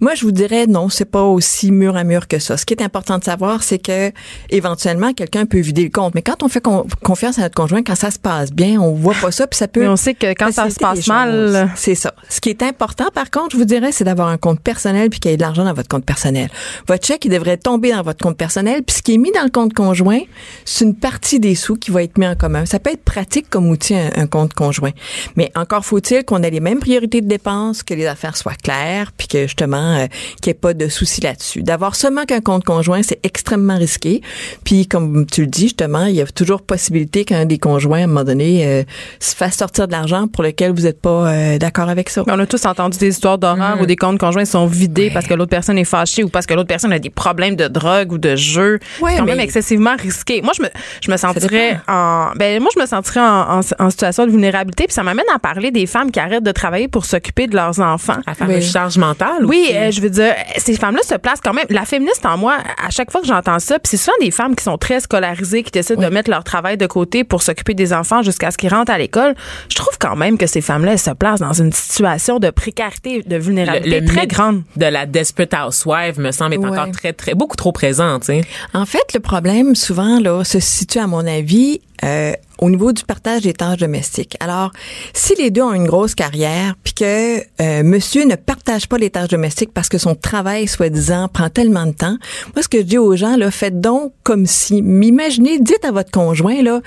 Moi, 0.00 0.14
je 0.14 0.22
vous 0.22 0.32
dirais 0.32 0.66
non, 0.66 0.88
c'est 0.88 1.04
pas 1.04 1.22
aussi 1.22 1.70
mur 1.70 1.96
à 1.96 2.04
mur 2.04 2.26
que 2.28 2.38
ça. 2.38 2.56
Ce 2.56 2.66
qui 2.66 2.74
est 2.74 2.82
important 2.82 3.18
de 3.18 3.24
savoir, 3.24 3.62
c'est 3.62 3.78
que 3.78 4.10
éventuellement, 4.50 5.12
quelqu'un 5.12 5.46
peut 5.46 5.60
vider 5.60 5.84
le 5.84 5.90
compte. 5.90 6.14
Mais 6.14 6.22
quand 6.22 6.42
on 6.42 6.48
fait 6.48 6.60
con- 6.60 6.86
confiance 7.02 7.38
à 7.38 7.42
notre 7.42 7.54
conjoint, 7.54 7.82
quand 7.82 7.94
ça 7.94 8.10
se 8.10 8.18
passe 8.18 8.52
bien, 8.52 8.80
on 8.80 8.92
voit 8.94 9.14
pas 9.20 9.30
ça, 9.30 9.46
puis 9.46 9.56
ça 9.56 9.68
peut. 9.68 9.80
Mais 9.80 9.88
on 9.88 9.96
sait 9.96 10.14
que 10.14 10.32
quand 10.34 10.52
ça 10.52 10.68
se 10.70 10.76
passe 10.78 11.06
mal. 11.06 11.70
C'est 11.76 11.94
ça. 11.94 12.14
Ce 12.28 12.40
qui 12.40 12.50
est 12.50 12.62
important, 12.62 13.06
par 13.14 13.30
contre, 13.30 13.50
je 13.52 13.56
vous 13.58 13.64
dirais, 13.64 13.92
c'est 13.92 14.04
d'avoir 14.04 14.28
un 14.28 14.38
compte 14.38 14.60
personnel 14.60 15.10
puis 15.10 15.20
qu'il 15.20 15.30
y 15.30 15.34
ait 15.34 15.36
de 15.36 15.42
l'argent 15.42 15.64
dans 15.64 15.74
votre 15.74 15.88
compte 15.88 16.04
personnel. 16.04 16.48
Votre 16.88 17.06
chèque, 17.06 17.24
il 17.24 17.30
devrait 17.30 17.56
tomber 17.58 17.92
dans 17.92 18.02
votre 18.02 18.22
compte 18.22 18.36
personnel 18.36 18.82
puis 18.82 18.96
ce 18.96 19.02
qui 19.02 19.14
est 19.14 19.18
mis 19.18 19.30
dans 19.32 19.44
le 19.44 19.50
compte 19.50 19.72
conjoint, 19.72 20.20
c'est 20.64 20.84
une 20.84 20.94
partie 20.96 21.38
des 21.40 21.54
sous 21.54 21.76
qui 21.76 21.90
va 21.90 22.02
être 22.02 22.18
mis 22.18 22.26
en 22.26 22.34
commun. 22.34 22.66
Ça 22.66 22.78
peut 22.78 22.90
être 22.90 23.04
pratique 23.04 23.35
comme 23.42 23.68
outil, 23.68 23.94
un, 23.94 24.10
un 24.16 24.26
compte 24.26 24.54
conjoint. 24.54 24.90
Mais 25.36 25.50
encore 25.54 25.84
faut-il 25.84 26.24
qu'on 26.24 26.42
ait 26.42 26.50
les 26.50 26.60
mêmes 26.60 26.78
priorités 26.80 27.20
de 27.20 27.28
dépenses, 27.28 27.82
que 27.82 27.94
les 27.94 28.06
affaires 28.06 28.36
soient 28.36 28.54
claires 28.54 29.12
puis 29.16 29.28
que, 29.28 29.42
justement, 29.42 29.96
euh, 29.96 30.06
qu'il 30.42 30.50
n'y 30.50 30.52
ait 30.52 30.54
pas 30.60 30.74
de 30.74 30.88
soucis 30.88 31.20
là-dessus. 31.20 31.62
D'avoir 31.62 31.94
seulement 31.96 32.24
qu'un 32.24 32.40
compte 32.40 32.64
conjoint, 32.64 33.02
c'est 33.02 33.20
extrêmement 33.22 33.76
risqué. 33.76 34.20
Puis, 34.64 34.86
comme 34.86 35.26
tu 35.26 35.42
le 35.42 35.46
dis, 35.46 35.62
justement, 35.62 36.04
il 36.06 36.14
y 36.16 36.20
a 36.20 36.26
toujours 36.26 36.62
possibilité 36.62 37.24
qu'un 37.24 37.44
des 37.46 37.58
conjoints, 37.58 38.00
à 38.00 38.04
un 38.04 38.06
moment 38.06 38.24
donné, 38.24 38.66
euh, 38.66 38.82
se 39.20 39.34
fasse 39.34 39.56
sortir 39.56 39.86
de 39.86 39.92
l'argent 39.92 40.28
pour 40.28 40.42
lequel 40.42 40.72
vous 40.72 40.82
n'êtes 40.82 41.00
pas 41.00 41.28
euh, 41.32 41.58
d'accord 41.58 41.88
avec 41.88 42.08
ça. 42.10 42.22
on 42.26 42.38
a 42.38 42.46
tous 42.46 42.64
entendu 42.66 42.98
des 42.98 43.08
histoires 43.08 43.38
d'horreur 43.38 43.80
où 43.80 43.86
des 43.86 43.96
comptes 43.96 44.18
conjoints 44.18 44.44
sont 44.44 44.66
vidés 44.66 45.10
parce 45.12 45.26
que 45.26 45.34
l'autre 45.34 45.50
personne 45.50 45.78
est 45.78 45.84
fâchée 45.84 46.22
ou 46.24 46.28
parce 46.28 46.46
que 46.46 46.54
l'autre 46.54 46.68
personne 46.68 46.92
a 46.92 46.98
des 46.98 47.10
problèmes 47.10 47.56
de 47.56 47.68
drogue 47.68 48.12
ou 48.12 48.18
de 48.18 48.36
jeu. 48.36 48.78
Ouais, 49.00 49.12
c'est 49.12 49.18
quand 49.18 49.24
mais- 49.24 49.32
même 49.36 49.40
excessivement 49.40 49.96
risqué. 49.96 50.42
Moi, 50.42 50.52
je 50.56 50.62
me, 50.62 50.68
je 51.02 51.10
me 51.10 51.16
sentirais 51.16 51.80
en, 51.88 52.30
ben, 52.36 52.60
moi, 52.60 52.70
je 52.74 52.80
me 52.80 52.86
sentirais 52.86 53.20
en, 53.20 53.24
en, 53.26 53.60
en 53.78 53.90
situation 53.90 54.26
de 54.26 54.30
vulnérabilité. 54.30 54.84
Puis 54.84 54.94
ça 54.94 55.02
m'amène 55.02 55.24
à 55.34 55.38
parler 55.38 55.70
des 55.70 55.86
femmes 55.86 56.10
qui 56.10 56.20
arrêtent 56.20 56.42
de 56.44 56.52
travailler 56.52 56.88
pour 56.88 57.04
s'occuper 57.04 57.46
de 57.46 57.54
leurs 57.56 57.80
enfants. 57.80 58.16
La 58.26 58.34
fameuse 58.34 58.64
Oui. 58.64 58.70
charge 58.70 58.98
mentale. 58.98 59.44
Oui, 59.44 59.70
euh, 59.74 59.90
je 59.90 60.00
veux 60.00 60.10
dire, 60.10 60.34
ces 60.56 60.74
femmes-là 60.74 61.02
se 61.02 61.14
placent 61.16 61.40
quand 61.42 61.52
même. 61.54 61.66
La 61.70 61.84
féministe 61.84 62.24
en 62.26 62.36
moi, 62.38 62.56
à 62.84 62.90
chaque 62.90 63.10
fois 63.10 63.20
que 63.20 63.26
j'entends 63.26 63.58
ça, 63.58 63.78
puis 63.78 63.90
c'est 63.90 63.96
souvent 63.96 64.16
des 64.20 64.30
femmes 64.30 64.54
qui 64.56 64.64
sont 64.64 64.78
très 64.78 65.00
scolarisées, 65.00 65.62
qui 65.62 65.70
décident 65.70 66.02
de 66.02 66.08
mettre 66.12 66.30
leur 66.30 66.44
travail 66.44 66.76
de 66.76 66.86
côté 66.86 67.24
pour 67.24 67.42
s'occuper 67.42 67.74
des 67.74 67.92
enfants 67.92 68.22
jusqu'à 68.22 68.50
ce 68.50 68.58
qu'ils 68.58 68.72
rentrent 68.72 68.92
à 68.92 68.98
l'école. 68.98 69.34
Je 69.68 69.74
trouve 69.76 69.96
quand 69.98 70.16
même 70.16 70.38
que 70.38 70.46
ces 70.46 70.60
femmes-là 70.60 70.92
elles 70.92 70.98
se 70.98 71.10
placent 71.10 71.40
dans 71.40 71.52
une 71.52 71.72
situation 71.72 72.38
de 72.38 72.50
précarité, 72.50 73.22
de 73.22 73.36
vulnérabilité 73.36 74.04
très 74.04 74.20
mythe 74.22 74.30
grande. 74.30 74.62
de 74.76 74.86
la 74.86 75.06
Desperate 75.06 75.54
Housewife 75.54 76.16
me 76.18 76.30
semble 76.32 76.54
être 76.54 76.60
Ouais. 76.60 76.68
encore 76.78 76.90
très, 76.90 77.12
très, 77.12 77.34
beaucoup 77.34 77.56
trop 77.56 77.72
présent, 77.72 78.18
tu 78.20 78.26
sais. 78.26 78.40
En 78.74 78.86
fait, 78.86 79.12
le 79.14 79.20
problème, 79.20 79.74
souvent, 79.74 80.20
là, 80.20 80.42
se 80.44 80.58
situe, 80.60 80.98
à 80.98 81.06
mon 81.06 81.26
avis, 81.26 81.80
euh, 82.04 82.32
au 82.58 82.70
niveau 82.70 82.92
du 82.92 83.04
partage 83.04 83.42
des 83.42 83.52
tâches 83.52 83.78
domestiques. 83.78 84.36
Alors, 84.40 84.72
si 85.12 85.34
les 85.34 85.50
deux 85.50 85.62
ont 85.62 85.72
une 85.72 85.86
grosse 85.86 86.14
carrière, 86.14 86.74
puis 86.82 86.94
que 86.94 87.38
euh, 87.60 87.82
monsieur 87.82 88.24
ne 88.24 88.36
partage 88.36 88.88
pas 88.88 88.98
les 88.98 89.10
tâches 89.10 89.28
domestiques 89.28 89.72
parce 89.72 89.88
que 89.88 89.98
son 89.98 90.14
travail, 90.14 90.66
soi-disant, 90.66 91.28
prend 91.28 91.50
tellement 91.50 91.86
de 91.86 91.92
temps, 91.92 92.16
moi, 92.54 92.62
ce 92.62 92.68
que 92.68 92.78
je 92.78 92.82
dis 92.84 92.98
aux 92.98 93.16
gens, 93.16 93.36
là, 93.36 93.50
faites 93.50 93.80
donc 93.80 94.12
comme 94.22 94.46
si, 94.46 94.78
imaginez, 94.78 95.58
dites 95.58 95.84
à 95.84 95.92
votre 95.92 96.10
conjoint, 96.10 96.62
là, 96.62 96.80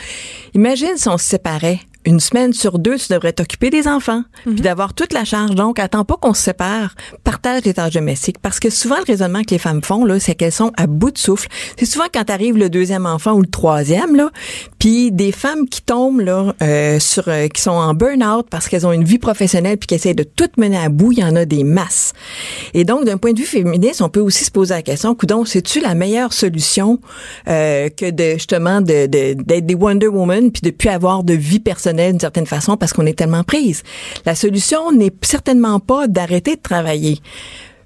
imagine 0.54 0.98
si 0.98 1.08
on 1.08 1.18
se 1.18 1.26
séparait 1.26 1.80
une 2.06 2.20
semaine 2.20 2.54
sur 2.54 2.80
deux, 2.80 2.98
tu 2.98 3.12
devrais 3.12 3.34
t'occuper 3.34 3.70
des 3.70 3.88
enfants, 3.88 4.24
puis 4.46 4.54
mhm. 4.54 4.60
d'avoir 4.62 4.94
toute 4.94 5.12
la 5.14 5.26
charge. 5.26 5.56
Donc, 5.56 5.80
attends 5.80 6.06
pas 6.06 6.16
qu'on 6.16 6.34
se 6.34 6.42
sépare, 6.42 6.96
partage 7.24 7.64
les 7.66 7.74
tâches 7.74 7.94
domestiques. 7.94 8.40
Parce 8.40 8.60
que 8.60 8.70
souvent, 8.70 8.96
le 8.98 9.04
raisonnement 9.04 9.44
que 9.44 9.52
les 9.52 9.58
femmes 9.58 9.84
font, 9.84 10.06
là, 10.06 10.20
c'est 10.20 10.36
qu'elles 10.36 10.54
sont 10.54 10.72
à 10.78 10.88
bout 10.88 11.12
de 11.12 11.18
souffle. 11.18 11.50
C'est 11.78 11.86
souvent 11.86 12.06
quand 12.12 12.30
arrive 12.30 12.58
le 12.58 12.70
deuxième 12.70 13.06
enfant 13.06 13.34
ou 13.34 13.42
le 13.42 13.48
troisième, 13.48 14.16
là, 14.16 14.32
puis 14.80 15.12
des 15.12 15.34
femmes 15.34 15.68
qui 15.68 15.82
tombent, 15.82 16.22
là, 16.22 16.54
euh, 16.62 17.00
sur, 17.00 17.28
euh, 17.28 17.48
qui 17.48 17.62
sont 17.62 17.72
en 17.72 17.94
burn-out 17.94 18.48
parce 18.50 18.70
qu'elles 18.70 18.88
ont 18.88 18.94
une 18.94 19.04
vie 19.04 19.20
professionnelle 19.20 19.78
puis 19.78 19.88
qui 19.88 19.96
essaient 19.96 20.14
de 20.14 20.24
tout 20.24 20.50
mener 20.58 20.78
à 20.78 20.90
bout, 20.90 21.12
il 21.12 21.20
y 21.20 21.24
en 21.24 21.36
a 21.36 21.44
des 21.44 21.66
masses. 21.66 22.14
Et 22.74 22.86
donc, 22.86 23.06
d'un 23.06 23.18
point 23.18 23.34
de 23.34 23.40
vue 23.40 23.46
féministe, 23.46 24.02
on 24.02 24.10
peut 24.10 24.22
aussi 24.22 24.46
se 24.46 24.52
poser 24.52 24.74
la 24.74 24.82
question, 24.84 25.16
coudon, 25.16 25.44
c'est-tu 25.44 25.82
la 25.82 25.96
meilleure 25.96 26.32
solution 26.32 27.00
euh, 27.48 27.90
que 27.90 28.10
de, 28.10 28.34
justement, 28.34 28.80
d'être 28.80 29.12
de, 29.12 29.60
des 29.60 29.76
Wonder 29.76 30.08
Woman 30.08 30.52
puis 30.52 30.62
de 30.62 30.72
plus 30.72 30.90
avoir 30.90 31.24
de 31.24 31.34
vie 31.34 31.60
personnelle? 31.60 31.89
D'une 31.94 32.20
certaine 32.20 32.46
façon 32.46 32.78
parce 32.78 32.94
qu'on 32.94 33.06
est 33.06 33.18
tellement 33.18 33.44
prise. 33.44 33.84
La 34.26 34.36
solution 34.36 34.92
n'est 34.92 35.14
certainement 35.22 35.80
pas 35.80 36.08
d'arrêter 36.08 36.56
de 36.56 36.62
travailler. 36.62 37.20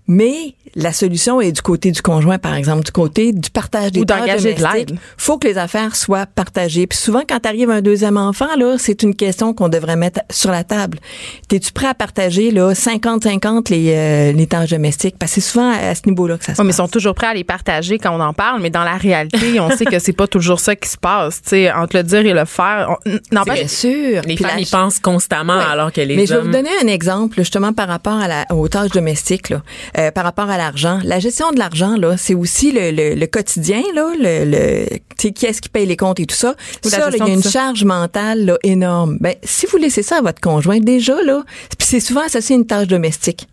Mais 0.07 0.55
la 0.75 0.91
solution 0.91 1.39
est 1.39 1.51
du 1.51 1.61
côté 1.61 1.91
du 1.91 2.01
conjoint, 2.01 2.37
par 2.37 2.55
exemple, 2.55 2.83
du 2.83 2.91
côté 2.91 3.31
du 3.31 3.49
partage 3.49 3.91
des 3.91 4.01
Ou 4.01 4.05
d'engager 4.05 4.53
de 4.53 4.61
l'aide. 4.61 4.97
Faut 5.17 5.37
que 5.37 5.47
les 5.47 5.57
affaires 5.57 5.95
soient 5.95 6.25
partagées. 6.25 6.87
Puis 6.87 6.97
souvent, 6.97 7.21
quand 7.27 7.45
arrive 7.45 7.69
un 7.69 7.81
deuxième 7.81 8.17
enfant, 8.17 8.47
là, 8.57 8.75
c'est 8.77 9.03
une 9.03 9.15
question 9.15 9.53
qu'on 9.53 9.69
devrait 9.69 9.95
mettre 9.95 10.21
sur 10.29 10.51
la 10.51 10.63
table. 10.63 10.99
T'es-tu 11.47 11.71
prêt 11.71 11.87
à 11.87 11.93
partager, 11.93 12.51
là, 12.51 12.73
50-50 12.73 13.69
les, 13.69 13.93
euh, 13.93 14.31
les 14.31 14.47
tâches 14.47 14.71
domestiques? 14.71 15.15
Parce 15.19 15.33
que 15.35 15.41
c'est 15.41 15.51
souvent 15.51 15.71
à 15.71 15.93
ce 15.95 16.01
niveau-là 16.07 16.37
que 16.37 16.45
ça 16.45 16.53
se 16.53 16.57
passe. 16.57 16.65
mais 16.65 16.71
ils 16.71 16.75
sont 16.75 16.87
toujours 16.87 17.13
prêts 17.13 17.27
à 17.27 17.33
les 17.33 17.43
partager 17.43 17.99
quand 17.99 18.15
on 18.15 18.21
en 18.21 18.33
parle, 18.33 18.61
mais 18.61 18.69
dans 18.69 18.83
la 18.83 18.97
réalité, 18.97 19.59
on 19.59 19.69
sait 19.69 19.85
que 19.85 19.99
c'est 19.99 20.13
pas 20.13 20.27
toujours 20.27 20.59
ça 20.59 20.75
qui 20.75 20.89
se 20.89 20.97
passe, 20.97 21.41
tu 21.43 21.49
sais, 21.49 21.71
entre 21.71 21.97
le 21.97 22.03
dire 22.03 22.25
et 22.25 22.33
le 22.33 22.45
faire. 22.45 22.97
Non, 23.31 23.43
Bien 23.43 23.67
sûr. 23.67 24.21
Les 24.25 24.37
femmes 24.37 24.59
y 24.59 24.65
pensent 24.65 24.99
constamment 24.99 25.53
alors 25.53 25.91
que 25.91 26.01
les 26.01 26.15
Mais 26.15 26.25
je 26.25 26.33
vais 26.33 26.41
vous 26.41 26.51
donner 26.51 26.69
un 26.81 26.87
exemple, 26.87 27.35
justement, 27.37 27.73
par 27.73 27.87
rapport 27.87 28.13
à 28.13 28.27
la, 28.27 28.45
aux 28.51 28.67
tâches 28.67 28.91
domestiques, 28.91 29.49
là, 29.49 29.61
euh, 29.97 30.11
par 30.11 30.23
rapport 30.23 30.49
à 30.49 30.57
la 30.57 30.63
l'argent. 30.63 30.99
La 31.03 31.19
gestion 31.19 31.51
de 31.51 31.59
l'argent, 31.59 31.97
là, 31.97 32.15
c'est 32.17 32.35
aussi 32.35 32.71
le, 32.71 33.15
le, 33.15 33.25
quotidien, 33.27 33.81
là, 33.93 34.11
le, 34.17 34.45
le 34.45 34.85
qui 35.17 35.45
est-ce 35.45 35.61
qui 35.61 35.69
paye 35.69 35.85
les 35.85 35.97
comptes 35.97 36.19
et 36.19 36.25
tout 36.25 36.35
ça. 36.35 36.55
ça, 36.83 37.09
il 37.11 37.17
y 37.17 37.21
a 37.21 37.27
une 37.27 37.43
charge 37.43 37.83
mentale 37.83 38.45
là, 38.45 38.57
énorme. 38.63 39.17
Ben, 39.19 39.35
si 39.43 39.65
vous 39.65 39.77
laissez 39.77 40.03
ça 40.03 40.17
à 40.17 40.21
votre 40.21 40.41
conjoint, 40.41 40.79
déjà, 40.79 41.21
là, 41.23 41.43
c'est 41.79 41.99
souvent 41.99 42.21
associé 42.21 42.55
à 42.55 42.59
une 42.59 42.65
tâche 42.65 42.87
domestique. 42.87 43.47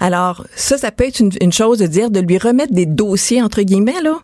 Alors, 0.00 0.44
ça, 0.54 0.76
ça 0.76 0.90
peut 0.90 1.04
être 1.06 1.20
une, 1.20 1.30
une 1.40 1.52
chose 1.52 1.78
de 1.78 1.86
dire, 1.86 2.10
de 2.10 2.20
lui 2.20 2.38
remettre 2.38 2.72
des 2.72 2.86
dossiers, 2.86 3.42
entre 3.42 3.62
guillemets, 3.62 4.02
là, 4.02 4.18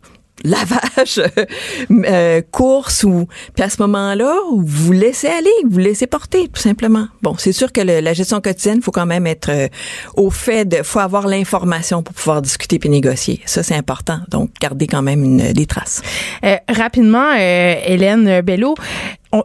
lavage, 0.44 1.20
euh, 1.90 2.42
course 2.50 3.04
ou 3.04 3.26
puis 3.54 3.64
à 3.64 3.70
ce 3.70 3.80
moment-là, 3.82 4.34
vous 4.56 4.92
laissez 4.92 5.28
aller, 5.28 5.50
vous 5.68 5.78
laissez 5.78 6.06
porter 6.06 6.48
tout 6.48 6.60
simplement. 6.60 7.08
Bon, 7.22 7.34
c'est 7.38 7.52
sûr 7.52 7.72
que 7.72 7.80
la 7.80 8.12
gestion 8.12 8.40
quotidienne, 8.40 8.82
faut 8.82 8.90
quand 8.90 9.06
même 9.06 9.26
être 9.26 9.50
euh, 9.50 9.68
au 10.16 10.30
fait 10.30 10.64
de 10.64 10.82
faut 10.82 11.00
avoir 11.00 11.26
l'information 11.26 12.02
pour 12.02 12.14
pouvoir 12.14 12.42
discuter 12.42 12.78
puis 12.78 12.88
négocier. 12.88 13.40
Ça 13.46 13.62
c'est 13.62 13.74
important. 13.74 14.20
Donc 14.30 14.50
garder 14.60 14.86
quand 14.86 15.02
même 15.02 15.24
une, 15.24 15.52
des 15.52 15.66
traces. 15.66 16.02
Euh, 16.44 16.56
rapidement 16.68 17.32
Hélène 17.34 18.40
Bello, 18.42 18.74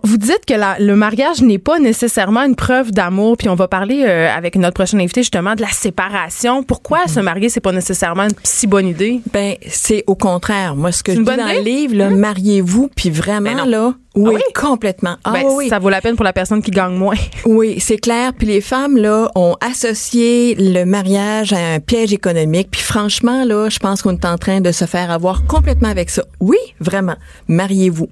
vous 0.03 0.17
dites 0.17 0.45
que 0.47 0.53
le 0.53 0.95
mariage 0.95 1.41
n'est 1.41 1.57
pas 1.57 1.79
nécessairement 1.79 2.43
une 2.43 2.55
preuve 2.55 2.91
d'amour, 2.91 3.37
puis 3.37 3.49
on 3.49 3.55
va 3.55 3.67
parler 3.67 4.03
euh, 4.05 4.29
avec 4.29 4.55
notre 4.55 4.75
prochaine 4.75 5.01
invité 5.01 5.21
justement 5.21 5.55
de 5.55 5.61
la 5.61 5.69
séparation. 5.69 6.63
Pourquoi 6.63 7.07
se 7.07 7.19
marier 7.19 7.49
c'est 7.49 7.59
pas 7.59 7.71
nécessairement 7.71 8.23
une 8.23 8.35
si 8.43 8.67
bonne 8.67 8.87
idée? 8.87 9.21
Ben 9.33 9.55
c'est 9.67 10.03
au 10.07 10.15
contraire. 10.15 10.75
Moi 10.75 10.91
ce 10.91 11.03
que 11.03 11.13
je 11.13 11.19
dis 11.19 11.23
dans 11.23 11.35
le 11.35 11.63
livre, 11.63 11.95
là, 11.95 12.07
hum? 12.07 12.17
mariez-vous 12.17 12.89
puis 12.95 13.09
vraiment 13.09 13.55
ben 13.55 13.65
là 13.65 13.93
oui, 14.15 14.35
ah 14.37 14.59
complètement. 14.59 15.17
Ah, 15.23 15.31
ben, 15.33 15.43
oui. 15.45 15.69
Ça 15.69 15.77
vaut 15.77 15.89
la 15.89 16.01
peine 16.01 16.15
pour 16.15 16.25
la 16.25 16.33
personne 16.33 16.61
qui 16.61 16.71
gagne 16.71 16.95
moins. 16.95 17.15
Oui, 17.45 17.79
c'est 17.79 17.97
clair. 17.97 18.33
Puis 18.33 18.47
les 18.47 18.61
femmes 18.61 18.97
là 18.97 19.31
ont 19.33 19.55
associé 19.61 20.55
le 20.55 20.83
mariage 20.83 21.53
à 21.53 21.73
un 21.73 21.79
piège 21.79 22.13
économique. 22.13 22.69
Puis 22.71 22.81
franchement 22.81 23.43
là, 23.43 23.69
je 23.69 23.79
pense 23.79 24.01
qu'on 24.01 24.13
est 24.13 24.25
en 24.25 24.37
train 24.37 24.61
de 24.61 24.71
se 24.71 24.85
faire 24.85 25.09
avoir 25.09 25.45
complètement 25.45 25.89
avec 25.89 26.09
ça. 26.09 26.23
Oui, 26.39 26.57
vraiment. 26.79 27.15
Mariez-vous. 27.47 28.09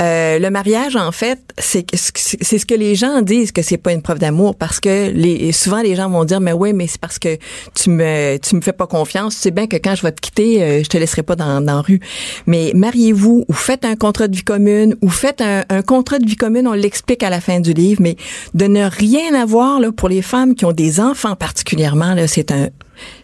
Euh, 0.00 0.38
le 0.38 0.50
mariage 0.50 0.96
en 0.96 1.03
fait, 1.12 1.40
c'est 1.58 1.84
ce 1.94 2.66
que 2.66 2.74
les 2.74 2.94
gens 2.94 3.22
disent 3.22 3.52
que 3.52 3.62
c'est 3.62 3.76
pas 3.76 3.92
une 3.92 4.02
preuve 4.02 4.18
d'amour 4.18 4.56
parce 4.56 4.80
que 4.80 5.12
souvent 5.52 5.82
les 5.82 5.94
gens 5.96 6.08
vont 6.08 6.24
dire 6.24 6.40
mais 6.40 6.52
oui, 6.52 6.72
mais 6.72 6.86
c'est 6.86 7.00
parce 7.00 7.18
que 7.18 7.36
tu 7.74 7.90
me 7.90 8.38
me 8.54 8.60
fais 8.60 8.72
pas 8.72 8.86
confiance. 8.86 9.34
Tu 9.34 9.40
sais 9.42 9.50
bien 9.50 9.66
que 9.66 9.76
quand 9.76 9.94
je 9.94 10.02
vais 10.02 10.12
te 10.12 10.20
quitter, 10.20 10.62
euh, 10.62 10.82
je 10.82 10.88
te 10.88 10.96
laisserai 10.96 11.22
pas 11.22 11.36
dans 11.36 11.60
la 11.60 11.80
rue. 11.80 12.00
Mais 12.46 12.72
mariez-vous 12.74 13.44
ou 13.48 13.52
faites 13.52 13.84
un 13.84 13.96
contrat 13.96 14.28
de 14.28 14.36
vie 14.36 14.44
commune 14.44 14.96
ou 15.02 15.08
faites 15.08 15.40
un, 15.40 15.82
contrat 15.82 16.18
de 16.18 16.26
vie 16.26 16.36
commune, 16.36 16.66
on 16.66 16.72
l'explique 16.72 17.22
à 17.22 17.30
la 17.30 17.40
fin 17.40 17.60
du 17.60 17.72
livre, 17.72 18.00
mais 18.02 18.16
de 18.54 18.66
ne 18.66 18.84
rien 18.84 19.34
avoir 19.34 19.80
pour 19.96 20.08
les 20.08 20.22
femmes 20.22 20.54
qui 20.54 20.64
ont 20.64 20.72
des 20.72 21.00
enfants 21.00 21.36
particulièrement, 21.36 22.14
c'est 22.26 22.50
un 22.50 22.68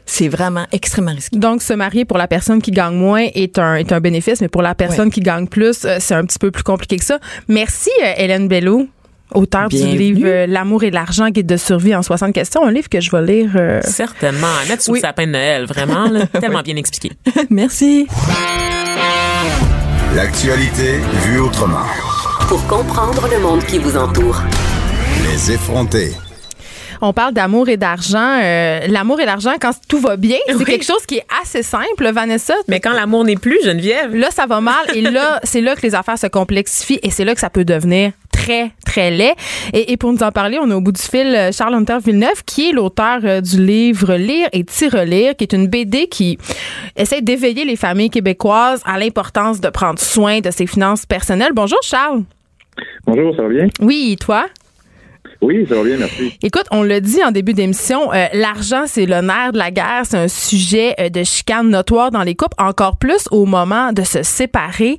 c'est 0.06 0.28
vraiment 0.28 0.66
extrêmement 0.72 1.14
risqué. 1.14 1.36
Donc, 1.36 1.62
se 1.62 1.72
marier 1.72 2.04
pour 2.04 2.18
la 2.18 2.28
personne 2.28 2.60
qui 2.60 2.70
gagne 2.70 2.94
moins 2.94 3.26
est 3.34 3.58
un, 3.58 3.76
est 3.76 3.92
un 3.92 4.00
bénéfice, 4.00 4.40
mais 4.40 4.48
pour 4.48 4.62
la 4.62 4.74
personne 4.74 5.10
qui 5.10 5.20
gagne 5.20 5.46
plus, 5.46 5.84
euh, 5.84 5.96
c'est 6.00 6.14
un 6.14 6.24
petit 6.24 6.38
peu 6.38 6.50
plus 6.50 6.62
compliqué 6.62 6.96
que 6.96 7.04
ça. 7.04 7.18
Merci, 7.48 7.90
euh, 8.02 8.12
Hélène 8.16 8.48
Bello 8.48 8.88
auteur 9.32 9.68
du 9.68 9.76
livre 9.76 10.22
euh, 10.24 10.46
L'amour 10.48 10.82
et 10.82 10.90
l'argent, 10.90 11.28
guide 11.30 11.46
de 11.46 11.56
survie 11.56 11.94
en 11.94 12.02
60 12.02 12.32
questions, 12.32 12.64
un 12.64 12.72
livre 12.72 12.88
que 12.88 13.00
je 13.00 13.12
vais 13.12 13.22
lire. 13.22 13.50
Certainement. 13.84 14.48
À 14.64 14.68
mettre 14.68 14.82
sous 14.82 14.94
le 14.94 15.00
sapin 15.00 15.26
de 15.26 15.32
Noël, 15.32 15.66
vraiment, 15.66 16.10
tellement 16.40 16.62
bien 16.62 16.74
expliqué. 16.74 17.12
Merci. 17.50 18.08
L'actualité 20.16 20.98
vue 21.24 21.38
autrement. 21.38 21.86
Pour 22.48 22.66
comprendre 22.66 23.28
le 23.32 23.38
monde 23.38 23.64
qui 23.64 23.78
vous 23.78 23.96
entoure. 23.96 24.42
Les 25.24 25.52
effronter. 25.52 26.10
On 27.02 27.12
parle 27.12 27.32
d'amour 27.32 27.68
et 27.68 27.76
d'argent. 27.76 28.38
Euh, 28.42 28.80
l'amour 28.88 29.20
et 29.20 29.24
l'argent, 29.24 29.52
quand 29.60 29.72
tout 29.88 30.00
va 30.00 30.16
bien, 30.16 30.36
c'est 30.46 30.64
quelque 30.64 30.84
chose 30.84 31.06
qui 31.06 31.16
est 31.16 31.26
assez 31.42 31.62
simple, 31.62 32.10
Vanessa. 32.12 32.54
Mais 32.68 32.80
quand 32.80 32.92
l'amour 32.92 33.24
n'est 33.24 33.36
plus, 33.36 33.58
Geneviève. 33.64 34.14
Là, 34.14 34.30
ça 34.30 34.46
va 34.46 34.60
mal. 34.60 34.74
Et 34.94 35.00
là, 35.00 35.40
c'est 35.44 35.60
là 35.60 35.74
que 35.76 35.82
les 35.82 35.94
affaires 35.94 36.18
se 36.18 36.26
complexifient 36.26 37.00
et 37.02 37.10
c'est 37.10 37.24
là 37.24 37.34
que 37.34 37.40
ça 37.40 37.50
peut 37.50 37.64
devenir 37.64 38.12
très, 38.30 38.72
très 38.84 39.10
laid. 39.10 39.34
Et, 39.72 39.96
pour 39.96 40.12
nous 40.12 40.22
en 40.22 40.30
parler, 40.30 40.58
on 40.60 40.70
est 40.70 40.74
au 40.74 40.80
bout 40.80 40.92
du 40.92 41.00
fil 41.00 41.26
euh, 41.34 41.52
Charles 41.52 41.74
Hunter 41.74 41.98
Villeneuve, 42.04 42.44
qui 42.44 42.68
est 42.68 42.72
l'auteur 42.72 43.20
euh, 43.24 43.40
du 43.40 43.64
livre 43.64 44.14
Lire 44.14 44.48
et 44.52 44.64
Tirelire, 44.64 45.36
qui 45.36 45.44
est 45.44 45.52
une 45.52 45.68
BD 45.68 46.06
qui 46.06 46.38
essaie 46.96 47.22
d'éveiller 47.22 47.64
les 47.64 47.76
familles 47.76 48.10
québécoises 48.10 48.82
à 48.84 48.98
l'importance 48.98 49.60
de 49.60 49.68
prendre 49.68 49.98
soin 49.98 50.40
de 50.40 50.50
ses 50.50 50.66
finances 50.66 51.06
personnelles. 51.06 51.52
Bonjour, 51.54 51.80
Charles. 51.82 52.22
Bonjour, 53.06 53.34
ça 53.36 53.42
va 53.42 53.48
bien? 53.48 53.66
Oui, 53.80 54.16
toi? 54.20 54.46
Oui, 55.40 55.66
ça 55.68 55.76
va 55.76 55.84
bien, 55.84 55.96
merci. 55.96 56.36
Écoute, 56.42 56.66
on 56.70 56.82
l'a 56.82 57.00
dit 57.00 57.24
en 57.24 57.30
début 57.30 57.54
d'émission, 57.54 58.12
euh, 58.12 58.26
l'argent, 58.34 58.84
c'est 58.86 59.06
le 59.06 59.20
nerf 59.22 59.52
de 59.52 59.58
la 59.58 59.70
guerre. 59.70 60.02
C'est 60.04 60.18
un 60.18 60.28
sujet 60.28 60.94
de 61.10 61.22
chicane 61.24 61.70
notoire 61.70 62.10
dans 62.10 62.22
les 62.22 62.34
couples, 62.34 62.56
encore 62.58 62.98
plus 62.98 63.26
au 63.30 63.46
moment 63.46 63.92
de 63.92 64.02
se 64.02 64.22
séparer. 64.22 64.98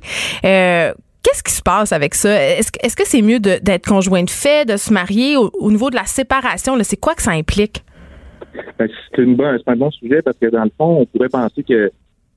Qu'est-ce 1.22 1.44
qui 1.44 1.52
se 1.52 1.62
passe 1.62 1.92
avec 1.92 2.14
ça? 2.14 2.30
Est-ce 2.34 2.96
que 2.96 3.06
c'est 3.06 3.22
mieux 3.22 3.38
d'être 3.38 3.86
conjoint 3.86 4.24
de 4.24 4.30
fait, 4.30 4.66
de 4.68 4.76
se 4.76 4.92
marier 4.92 5.36
au, 5.36 5.70
niveau 5.70 5.88
de 5.88 5.94
la 5.94 6.04
séparation? 6.04 6.76
C'est 6.82 6.96
quoi 6.96 7.14
que 7.14 7.22
ça 7.22 7.30
implique? 7.30 7.84
Ben, 8.78 8.88
c'est 9.14 9.22
un 9.68 9.76
bon 9.76 9.90
sujet 9.92 10.20
parce 10.20 10.36
que 10.36 10.46
dans 10.46 10.64
le 10.64 10.72
fond, 10.76 11.00
on 11.00 11.06
pourrait 11.06 11.28
penser 11.28 11.62
que 11.62 11.90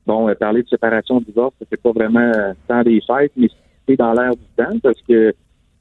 bon, 0.05 0.29
euh, 0.29 0.35
parler 0.35 0.61
de 0.61 0.67
séparation, 0.69 1.19
de 1.19 1.25
divorce, 1.25 1.53
c'est 1.69 1.81
pas 1.81 1.91
vraiment 1.91 2.31
tant 2.67 2.83
des 2.83 3.01
fêtes, 3.05 3.31
mais 3.35 3.49
c'est 3.87 3.97
dans 3.97 4.13
l'air 4.13 4.31
du 4.31 4.45
temps 4.55 4.77
parce 4.81 5.01
que 5.07 5.33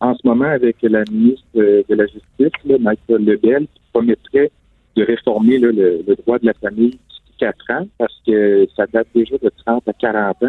en 0.04 0.14
ce 0.14 0.26
moment, 0.26 0.44
avec 0.44 0.76
la 0.82 1.02
ministre 1.10 1.46
de 1.54 1.94
la 1.94 2.04
Justice, 2.06 2.78
Michael 2.78 3.24
Lebel, 3.24 3.66
qui 3.74 3.80
promettrait 3.90 4.50
de 4.96 5.02
réformer 5.02 5.58
le, 5.58 6.04
droit 6.18 6.38
de 6.38 6.46
la 6.46 6.52
famille 6.54 6.90
d'ici 6.90 7.32
4 7.38 7.70
ans 7.70 7.86
parce 7.96 8.14
que 8.26 8.66
ça 8.76 8.86
date 8.86 9.08
déjà 9.14 9.36
de 9.38 9.50
30 9.64 9.88
à 9.88 9.92
40 9.94 10.42
ans. 10.42 10.48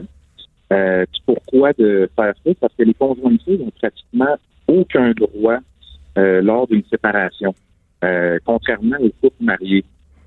Euh, 0.73 1.05
pourquoi 1.25 1.71
de 1.73 2.09
faire 2.15 2.33
ça? 2.43 2.51
Parce 2.59 2.73
que 2.75 2.83
les 2.83 2.93
conjoints 2.93 3.31
n'ont 3.31 3.71
pratiquement 3.79 4.35
aucun 4.67 5.11
droit 5.11 5.59
euh, 6.17 6.41
lors 6.41 6.67
d'une 6.67 6.83
séparation, 6.89 7.53
euh, 8.03 8.37
contrairement 8.45 8.97
aux 8.99 9.11
couples 9.21 9.43
mariés. 9.43 9.85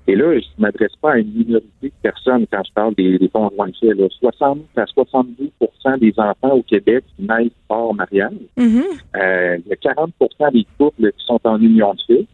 Et 0.09 0.15
là, 0.15 0.33
je 0.33 0.45
ne 0.57 0.63
m'adresse 0.63 0.95
pas 0.99 1.11
à 1.11 1.17
une 1.19 1.31
minorité 1.31 1.69
de 1.83 1.91
personnes 2.01 2.47
quand 2.51 2.63
je 2.67 2.73
parle 2.73 2.95
des, 2.95 3.19
des 3.19 3.29
conjoints 3.29 3.67
de 3.67 3.91
Là. 3.91 4.07
60 4.19 4.59
à 4.75 4.83
72% 4.85 5.99
des 5.99 6.13
enfants 6.17 6.55
au 6.55 6.63
Québec 6.63 7.03
naissent 7.19 7.51
hors 7.69 7.93
mariage. 7.93 8.33
Mm-hmm. 8.57 8.83
euh, 9.17 9.57
il 9.63 9.69
y 9.69 9.73
a 9.73 9.93
40% 9.93 10.51
des 10.51 10.65
couples 10.79 11.11
qui 11.11 11.25
sont 11.27 11.39
en 11.43 11.61
union 11.61 11.93
de 11.93 12.01
fait. 12.07 12.25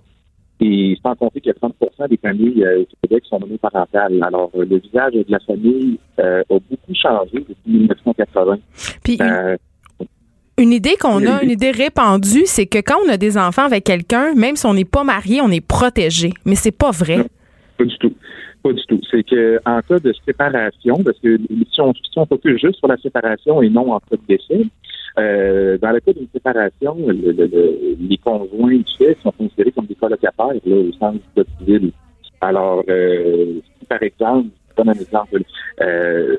Et 0.61 0.97
sans 1.03 1.15
compter 1.15 1.41
a 1.49 1.53
30 1.53 1.75
des 2.09 2.15
familles 2.15 2.63
euh, 2.63 2.83
au 2.83 2.85
Québec 3.01 3.25
sont 3.29 3.41
monoparentales. 3.41 4.23
Alors, 4.23 4.51
euh, 4.55 4.63
le 4.63 4.77
visage 4.77 5.11
de 5.11 5.25
la 5.27 5.39
famille 5.39 5.99
a 6.17 6.43
beaucoup 6.49 6.93
changé 6.93 7.39
depuis 7.39 7.57
1980. 7.65 8.57
Puis, 9.03 9.19
Une 10.57 10.71
idée 10.71 10.95
qu'on 10.97 11.25
a, 11.27 11.43
une 11.43 11.51
idée 11.51 11.71
répandue, 11.71 12.45
c'est 12.45 12.67
que 12.67 12.77
quand 12.77 12.95
on 13.05 13.09
a 13.09 13.17
des 13.17 13.37
enfants 13.37 13.65
avec 13.65 13.83
quelqu'un, 13.83 14.33
même 14.33 14.55
si 14.55 14.65
on 14.65 14.73
n'est 14.73 14.85
pas 14.85 15.03
marié, 15.03 15.41
on 15.41 15.51
est 15.51 15.65
protégé. 15.65 16.31
Mais 16.45 16.55
c'est 16.55 16.71
pas 16.71 16.91
vrai. 16.91 17.25
Pas 17.77 17.83
du 17.85 17.97
tout. 17.97 18.13
Pas 18.63 18.73
du 18.73 18.85
tout. 18.85 18.99
C'est 19.09 19.23
que 19.23 19.59
en 19.65 19.81
cas 19.81 19.99
de 19.99 20.13
séparation, 20.25 20.95
parce 21.03 21.19
que 21.19 21.37
si 21.37 21.81
on, 21.81 21.93
si 21.93 22.17
on 22.17 22.25
focus 22.25 22.59
juste 22.59 22.79
sur 22.79 22.87
la 22.87 22.97
séparation 22.97 23.61
et 23.61 23.69
non 23.69 23.91
en 23.91 23.99
cas 23.99 24.15
de 24.15 24.21
décès, 24.27 24.65
euh, 25.17 25.77
dans 25.77 25.91
le 25.91 25.99
cas 25.99 26.13
d'une 26.13 26.27
séparation, 26.33 26.97
les 27.07 28.17
conjoints 28.17 28.77
du 28.77 28.93
fait 28.97 29.17
sont 29.23 29.31
considérés 29.31 29.71
comme 29.71 29.85
des 29.85 29.95
colocataires 29.95 30.47
là, 30.65 30.75
au 30.75 30.91
sens 30.93 31.15
de 31.35 31.45
civil. 31.57 31.91
Alors, 32.41 32.83
euh, 32.89 33.59
si 33.79 33.85
par 33.85 34.03
exemple, 34.03 34.49
je 34.69 34.75
donne 34.75 34.89
un 34.89 34.99
exemple, 34.99 35.41
euh, 35.81 36.37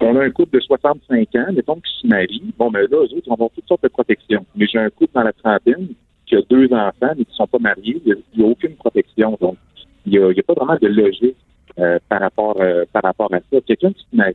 on 0.00 0.16
a 0.16 0.24
un 0.24 0.30
couple 0.30 0.58
de 0.58 0.60
65 0.60 1.34
ans, 1.34 1.52
mettons, 1.52 1.76
qui 1.76 1.92
se 2.00 2.06
marie. 2.06 2.54
Bon, 2.58 2.70
ben 2.70 2.80
là, 2.80 2.86
eux 2.98 3.14
autres, 3.14 3.22
ils 3.26 3.32
ont 3.32 3.50
toutes 3.54 3.66
sortes 3.66 3.82
de 3.82 3.88
protections. 3.88 4.44
Mais 4.54 4.66
j'ai 4.66 4.78
un 4.78 4.90
couple 4.90 5.12
dans 5.14 5.22
la 5.22 5.32
trentaine 5.32 5.88
qui 6.26 6.36
a 6.36 6.42
deux 6.48 6.72
enfants, 6.72 7.14
mais 7.16 7.24
qui 7.24 7.30
ne 7.30 7.36
sont 7.36 7.46
pas 7.46 7.58
mariés. 7.58 8.00
Il 8.04 8.16
n'y 8.36 8.44
a, 8.44 8.46
aucune 8.46 8.76
protection. 8.76 9.36
Donc, 9.40 9.56
n'y 10.10 10.18
a, 10.18 10.28
a, 10.28 10.42
pas 10.42 10.54
vraiment 10.54 10.78
de 10.80 10.88
logique 10.88 11.36
euh, 11.78 11.98
par 12.08 12.20
rapport 12.20 12.56
euh, 12.60 12.84
par 12.92 13.02
rapport 13.02 13.32
à 13.32 13.38
ça. 13.38 13.60
Quelqu'un 13.66 13.92
qui 13.92 14.04
se 14.10 14.16
marie, 14.16 14.34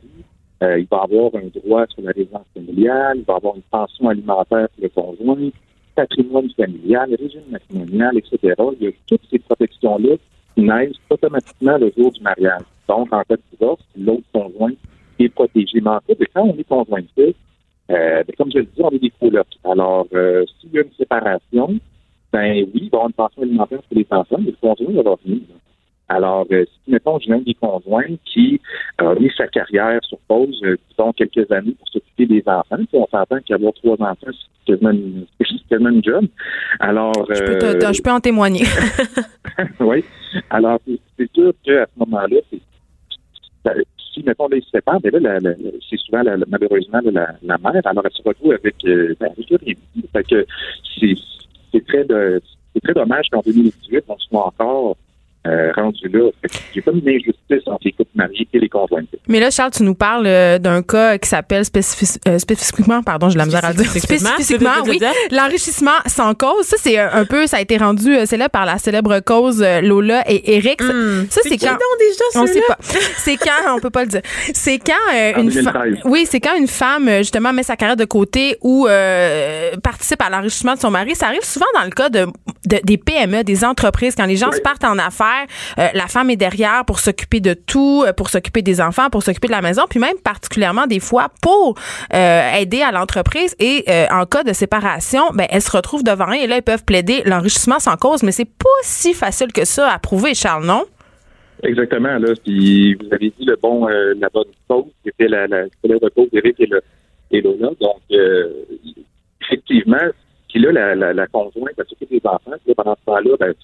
euh, 0.62 0.78
il 0.78 0.86
va 0.90 1.02
avoir 1.02 1.30
un 1.34 1.48
droit 1.54 1.86
sur 1.88 2.02
la 2.02 2.12
résidence 2.12 2.46
familiale, 2.54 3.18
il 3.18 3.24
va 3.24 3.36
avoir 3.36 3.56
une 3.56 3.62
pension 3.62 4.08
alimentaire 4.08 4.68
pour 4.68 4.82
le 4.82 4.88
conjoint, 4.88 5.50
patrimoine 5.94 6.50
familial, 6.56 7.14
régime 7.18 7.42
matrimonial, 7.50 8.16
etc. 8.18 8.54
Il 8.80 8.86
y 8.86 8.88
a 8.88 8.92
toutes 9.06 9.22
ces 9.30 9.38
protections-là 9.38 10.16
qui 10.54 10.62
naissent 10.62 10.96
automatiquement 11.10 11.78
le 11.78 11.92
jour 11.96 12.12
du 12.12 12.20
mariage. 12.22 12.62
Donc, 12.88 13.12
en 13.12 13.22
cas 13.22 13.36
de 13.36 13.42
divorce, 13.52 13.82
l'autre 13.96 14.24
conjoint 14.32 14.72
est 15.18 15.28
protégé. 15.28 15.80
Mais 15.80 15.90
en 15.90 16.00
fait, 16.00 16.18
quand 16.34 16.42
on 16.42 16.56
est 16.56 16.68
conjoint 16.68 17.00
euh, 17.90 18.22
ben, 18.24 18.34
comme 18.38 18.50
je 18.50 18.58
le 18.58 18.64
dis, 18.64 18.80
on 18.82 18.90
est 18.90 18.98
des 18.98 19.12
colocs. 19.20 19.46
Alors, 19.64 20.06
euh, 20.14 20.44
s'il 20.58 20.72
y 20.72 20.78
a 20.78 20.82
une 20.82 20.92
séparation, 20.96 21.78
ben 22.32 22.64
oui, 22.74 22.80
il 22.84 22.90
va 22.90 22.96
y 22.98 23.00
avoir 23.00 23.06
une 23.08 23.12
pension 23.12 23.42
alimentaire 23.42 23.82
pour 23.82 23.96
les 23.96 24.06
enfants, 24.10 24.36
mais 24.38 24.52
le 24.52 24.56
conjoint 24.60 25.02
va 25.02 25.16
venir. 25.24 25.40
Alors, 26.08 26.46
euh, 26.52 26.64
si, 26.66 26.90
mettons, 26.90 27.18
j'ai 27.18 27.32
un 27.32 27.38
des 27.38 27.54
conjoints 27.54 28.16
qui 28.24 28.60
a 28.98 29.14
mis 29.14 29.30
sa 29.36 29.46
carrière 29.48 29.98
sur 30.02 30.18
pause, 30.28 30.60
euh, 30.64 30.76
disons, 30.90 31.12
quelques 31.12 31.50
années 31.50 31.74
pour 31.78 31.88
s'occuper 31.88 32.26
des 32.26 32.42
enfants, 32.46 32.76
puis 32.76 32.88
on 32.92 33.06
s'entend 33.06 33.38
qu'avoir 33.46 33.72
trois 33.74 33.94
enfants, 33.94 34.16
c'est 34.26 34.72
quasiment 34.72 34.90
une, 34.90 35.26
quasiment 35.68 35.90
une 35.90 36.04
job. 36.04 36.26
Alors... 36.80 37.14
Je 37.30 37.42
peux, 37.42 37.64
euh, 37.64 37.92
je 37.92 38.02
peux 38.02 38.10
en 38.10 38.20
témoigner. 38.20 38.64
oui. 39.80 40.04
Alors, 40.50 40.78
c'est 41.16 41.32
sûr 41.32 41.52
qu'à 41.64 41.86
ce 41.86 41.98
moment-là, 41.98 42.36
si, 44.12 44.22
mettons, 44.24 44.48
là, 44.48 44.56
ils 44.56 44.64
se 44.64 44.70
séparent, 44.70 45.00
ben 45.00 45.12
là, 45.22 45.38
c'est 45.88 45.98
souvent, 45.98 46.22
malheureusement, 46.48 47.00
la, 47.04 47.34
la, 47.42 47.58
mère, 47.58 47.80
alors 47.84 48.04
elle 48.04 48.12
se 48.12 48.22
retrouve 48.22 48.52
avec, 48.52 48.76
euh, 48.84 49.14
ben, 49.18 49.30
avec 49.30 49.62
rien. 49.62 49.74
Fait 50.12 50.24
que 50.24 50.46
c'est 51.00 51.86
très, 51.86 52.04
de, 52.04 52.40
très 52.82 52.94
dommage 52.94 53.28
qu'en 53.30 53.40
2018, 53.40 54.04
on 54.08 54.18
soit 54.18 54.46
encore 54.46 54.96
euh, 55.46 55.72
rendu 55.76 56.08
là. 56.08 56.30
J'ai 56.74 56.80
pas 56.80 56.90
une 56.92 57.06
injustice 57.06 57.66
entre 57.66 57.82
les 57.84 57.92
couples 57.92 58.10
mariés 58.14 58.48
et 58.50 58.58
les 58.58 58.68
conjoints. 58.68 59.02
Mais 59.28 59.40
là, 59.40 59.50
Charles, 59.50 59.72
tu 59.72 59.82
nous 59.82 59.94
parles 59.94 60.26
euh, 60.26 60.58
d'un 60.58 60.82
cas 60.82 61.18
qui 61.18 61.28
s'appelle 61.28 61.64
euh, 61.76 62.38
spécifiquement, 62.38 63.02
pardon, 63.02 63.28
j'ai 63.28 63.36
la 63.36 63.44
misère 63.44 63.62
à 63.62 63.74
dire. 63.74 63.84
Spécifiquement, 63.84 64.70
oui. 64.86 64.98
L'enrichissement 65.30 65.90
sans 66.06 66.32
cause. 66.32 66.64
Ça, 66.64 66.76
c'est 66.80 66.98
un 66.98 67.26
peu, 67.26 67.46
ça 67.46 67.58
a 67.58 67.60
été 67.60 67.76
rendu 67.76 68.16
célèbre 68.24 68.52
par 68.52 68.64
la 68.64 68.78
célèbre 68.78 69.20
cause 69.20 69.62
Lola 69.82 70.24
et 70.30 70.56
Eric. 70.56 70.82
Hmm. 70.82 71.26
Ça, 71.28 71.42
c'est 71.42 71.58
quand. 71.58 71.76
déjà, 71.98 72.24
on 72.36 72.46
sait 72.46 72.62
pas. 72.66 72.78
C'est 72.80 73.36
quand, 73.36 73.76
on 73.76 73.80
peut 73.80 73.90
pas 73.90 74.04
le 74.04 74.08
dire. 74.08 74.22
C'est 74.54 74.78
quand 74.78 75.38
une 75.38 75.50
femme. 75.50 75.98
Oui, 76.06 76.24
c'est 76.26 76.40
quand 76.40 76.56
une 76.56 76.68
femme, 76.68 77.18
justement, 77.18 77.52
met 77.52 77.62
sa 77.62 77.76
carrière 77.76 77.96
de 77.96 78.06
côté 78.06 78.56
ou 78.62 78.86
participe 79.82 80.22
à 80.22 80.30
l'enrichissement 80.30 80.74
de 80.74 80.80
son 80.80 80.90
mari. 80.90 81.14
Ça 81.14 81.26
arrive 81.26 81.44
souvent 81.44 81.66
dans 81.74 81.84
le 81.84 81.90
cas 81.90 82.08
de, 82.08 82.26
des 82.64 82.96
PME, 82.96 83.44
des 83.44 83.62
entreprises, 83.62 84.14
quand 84.16 84.24
les 84.24 84.36
gens 84.36 84.50
se 84.50 84.60
partent 84.60 84.84
en 84.84 84.98
affaires 84.98 85.33
euh, 85.78 85.88
la 85.94 86.06
femme 86.06 86.30
est 86.30 86.36
derrière 86.36 86.84
pour 86.84 86.98
s'occuper 86.98 87.40
de 87.40 87.54
tout, 87.54 88.04
euh, 88.06 88.12
pour 88.12 88.30
s'occuper 88.30 88.62
des 88.62 88.80
enfants, 88.80 89.10
pour 89.10 89.22
s'occuper 89.22 89.48
de 89.48 89.52
la 89.52 89.62
maison, 89.62 89.82
puis 89.88 90.00
même 90.00 90.18
particulièrement 90.22 90.86
des 90.86 91.00
fois 91.00 91.28
pour 91.42 91.78
euh, 92.12 92.54
aider 92.54 92.82
à 92.82 92.92
l'entreprise. 92.92 93.54
Et 93.58 93.84
en 94.10 94.26
cas 94.26 94.42
de 94.42 94.52
séparation, 94.52 95.22
ben 95.34 95.46
elles 95.50 95.62
se 95.62 95.70
retrouvent 95.70 96.04
devant 96.04 96.26
rien 96.26 96.42
et 96.42 96.46
là 96.46 96.56
ils 96.56 96.62
peuvent 96.62 96.84
plaider 96.84 97.22
l'enrichissement 97.24 97.78
sans 97.78 97.96
cause, 97.96 98.22
mais 98.22 98.32
c'est 98.32 98.44
pas 98.44 98.78
si 98.82 99.14
facile 99.14 99.52
que 99.52 99.64
ça 99.64 99.90
à 99.90 99.98
prouver, 99.98 100.34
Charles, 100.34 100.64
non? 100.64 100.84
Exactement. 101.62 102.18
Puis 102.44 102.94
vous 102.94 103.06
avez 103.12 103.32
dit 103.38 103.44
le 103.44 103.56
bon, 103.60 103.86
la 103.86 104.28
bonne 104.32 104.44
cause, 104.68 104.86
c'était 105.04 105.28
la, 105.28 105.46
la, 105.46 105.62
la 105.62 106.10
cause 106.10 106.30
d'Éric 106.30 106.60
et, 106.60 106.66
le, 106.66 106.82
et 107.30 107.40
Lola. 107.40 107.70
Donc, 107.80 108.00
effectivement, 109.42 110.10
puis 110.54 110.62
là, 110.62 110.94
la, 110.94 111.26
conjointe 111.26 111.76
va 111.76 111.84
s'occuper 111.84 112.20
des 112.20 112.26
enfants. 112.28 112.52
Là, 112.64 112.74
pendant 112.76 112.94
ce 112.94 113.04
temps-là, 113.06 113.36
ben, 113.40 113.54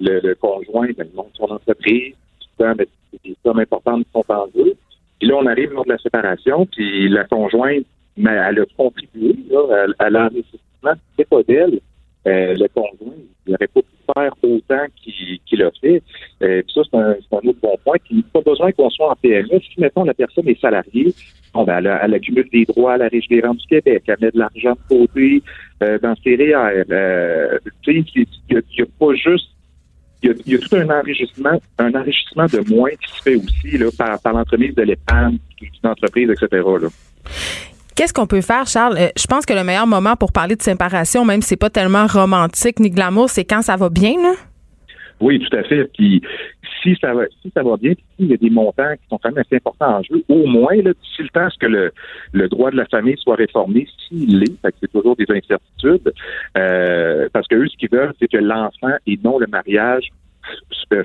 le, 0.00 0.34
conjoint 0.34 0.88
ben, 0.96 1.08
monte 1.14 1.32
son 1.34 1.44
entreprise, 1.44 2.14
des 3.24 3.36
sommes 3.44 3.58
importantes 3.58 4.06
sont 4.12 4.24
en 4.28 4.46
jeu. 4.54 4.74
Puis 5.18 5.28
là, 5.28 5.36
on 5.36 5.46
arrive 5.46 5.72
lors 5.72 5.84
de 5.84 5.92
la 5.92 5.98
séparation, 5.98 6.66
puis 6.66 7.08
la 7.08 7.24
conjointe, 7.24 7.86
mais 8.16 8.32
elle 8.32 8.60
a 8.60 8.64
contribué 8.76 9.34
là, 9.50 9.86
à, 9.98 10.10
l'enrichissement. 10.10 10.94
C'est 11.16 11.28
pas 11.28 11.42
d'elle. 11.42 11.80
Euh, 12.26 12.54
le 12.54 12.68
conjoint, 12.68 13.14
il 13.46 13.52
n'aurait 13.52 13.68
pas 13.68 13.80
pu 13.80 14.12
faire 14.14 14.32
autant 14.42 14.86
qu'il 14.96 15.62
a 15.62 15.70
fait. 15.80 16.02
Euh, 16.42 16.62
puis 16.62 16.72
ça, 16.74 16.82
c'est 16.90 16.96
un, 16.98 17.10
un, 17.10 17.48
autre 17.48 17.60
bon 17.62 17.76
point. 17.84 17.96
Il 18.10 18.18
n'y 18.18 18.22
a 18.22 18.32
pas 18.32 18.50
besoin 18.50 18.72
qu'on 18.72 18.90
soit 18.90 19.10
en 19.10 19.16
PME. 19.16 19.60
Si, 19.60 19.80
mettons, 19.80 20.04
la 20.04 20.14
personne 20.14 20.48
est 20.48 20.60
salariée, 20.60 21.14
bon, 21.54 21.64
ben, 21.64 21.78
elle, 21.78 21.98
elle, 22.02 22.14
accumule 22.14 22.48
des 22.52 22.64
droits 22.64 22.94
à 22.94 22.96
la 22.98 23.08
Régie 23.08 23.28
des 23.28 23.40
du 23.40 23.66
Québec, 23.68 24.02
elle 24.06 24.16
met 24.20 24.30
de 24.30 24.38
l'argent 24.38 24.72
de 24.72 24.96
côté 24.96 25.42
euh, 25.82 25.98
dans 25.98 26.14
ses 26.16 26.36
REER. 26.36 26.84
Euh, 26.90 27.58
tu 27.82 28.02
sais, 28.02 28.10
il 28.14 28.26
n'y 28.50 28.58
a, 28.58 28.86
pas 28.98 29.14
juste 29.14 29.50
il 30.22 30.34
y, 30.46 30.54
a, 30.54 30.58
tout 30.58 30.76
un 30.76 30.88
enrichissement, 30.90 31.60
un 31.78 31.94
enrichissement 31.94 32.46
de 32.46 32.74
moins 32.74 32.90
qui 32.90 33.16
se 33.16 33.22
fait 33.22 33.36
aussi 33.36 33.78
là, 33.78 33.86
par, 33.96 34.20
par 34.20 34.32
l'entremise 34.32 34.74
de 34.74 34.82
l'épargne, 34.82 35.38
d'une 35.60 35.90
entreprise, 35.90 36.28
etc. 36.30 36.62
Là. 36.80 36.88
Qu'est-ce 37.94 38.12
qu'on 38.12 38.26
peut 38.26 38.40
faire, 38.40 38.66
Charles? 38.66 38.96
Euh, 38.98 39.08
je 39.16 39.26
pense 39.26 39.44
que 39.44 39.52
le 39.52 39.64
meilleur 39.64 39.86
moment 39.86 40.16
pour 40.16 40.32
parler 40.32 40.56
de 40.56 40.62
séparation, 40.62 41.24
même 41.24 41.42
si 41.42 41.48
c'est 41.48 41.56
pas 41.56 41.70
tellement 41.70 42.06
romantique 42.06 42.78
ni 42.80 42.90
glamour, 42.90 43.28
c'est 43.28 43.44
quand 43.44 43.62
ça 43.62 43.76
va 43.76 43.88
bien, 43.88 44.14
là? 44.22 44.34
Oui, 45.20 45.40
tout 45.40 45.56
à 45.56 45.64
fait. 45.64 45.90
Puis 45.94 46.22
si 46.82 46.96
ça 47.00 47.12
va, 47.14 47.24
si 47.42 47.50
ça 47.54 47.62
va 47.62 47.76
bien, 47.76 47.94
puis 47.94 48.04
s'il 48.16 48.26
y 48.26 48.34
a 48.34 48.36
des 48.36 48.50
montants 48.50 48.94
qui 48.94 49.08
sont 49.08 49.18
quand 49.18 49.30
même 49.30 49.38
assez 49.38 49.56
importants 49.56 49.98
en 49.98 50.02
jeu, 50.02 50.22
au 50.28 50.46
moins, 50.46 50.76
là, 50.76 50.92
d'ici 50.92 51.22
le 51.22 51.28
temps 51.28 51.46
à 51.46 51.50
ce 51.50 51.58
que 51.58 51.66
le, 51.66 51.92
le 52.32 52.48
droit 52.48 52.70
de 52.70 52.76
la 52.76 52.86
famille 52.86 53.16
soit 53.18 53.36
réformé, 53.36 53.86
s'il 54.08 54.42
est, 54.42 54.60
fait 54.62 54.72
que 54.72 54.78
c'est 54.80 54.92
toujours 54.92 55.16
des 55.16 55.26
incertitudes, 55.28 56.12
euh, 56.56 57.28
parce 57.32 57.46
que 57.46 57.56
eux, 57.56 57.68
ce 57.68 57.76
qu'ils 57.76 57.90
veulent, 57.90 58.14
c'est 58.18 58.28
que 58.28 58.38
l'enfant 58.38 58.94
et 59.06 59.18
non 59.22 59.38
le 59.38 59.46
mariage 59.46 60.10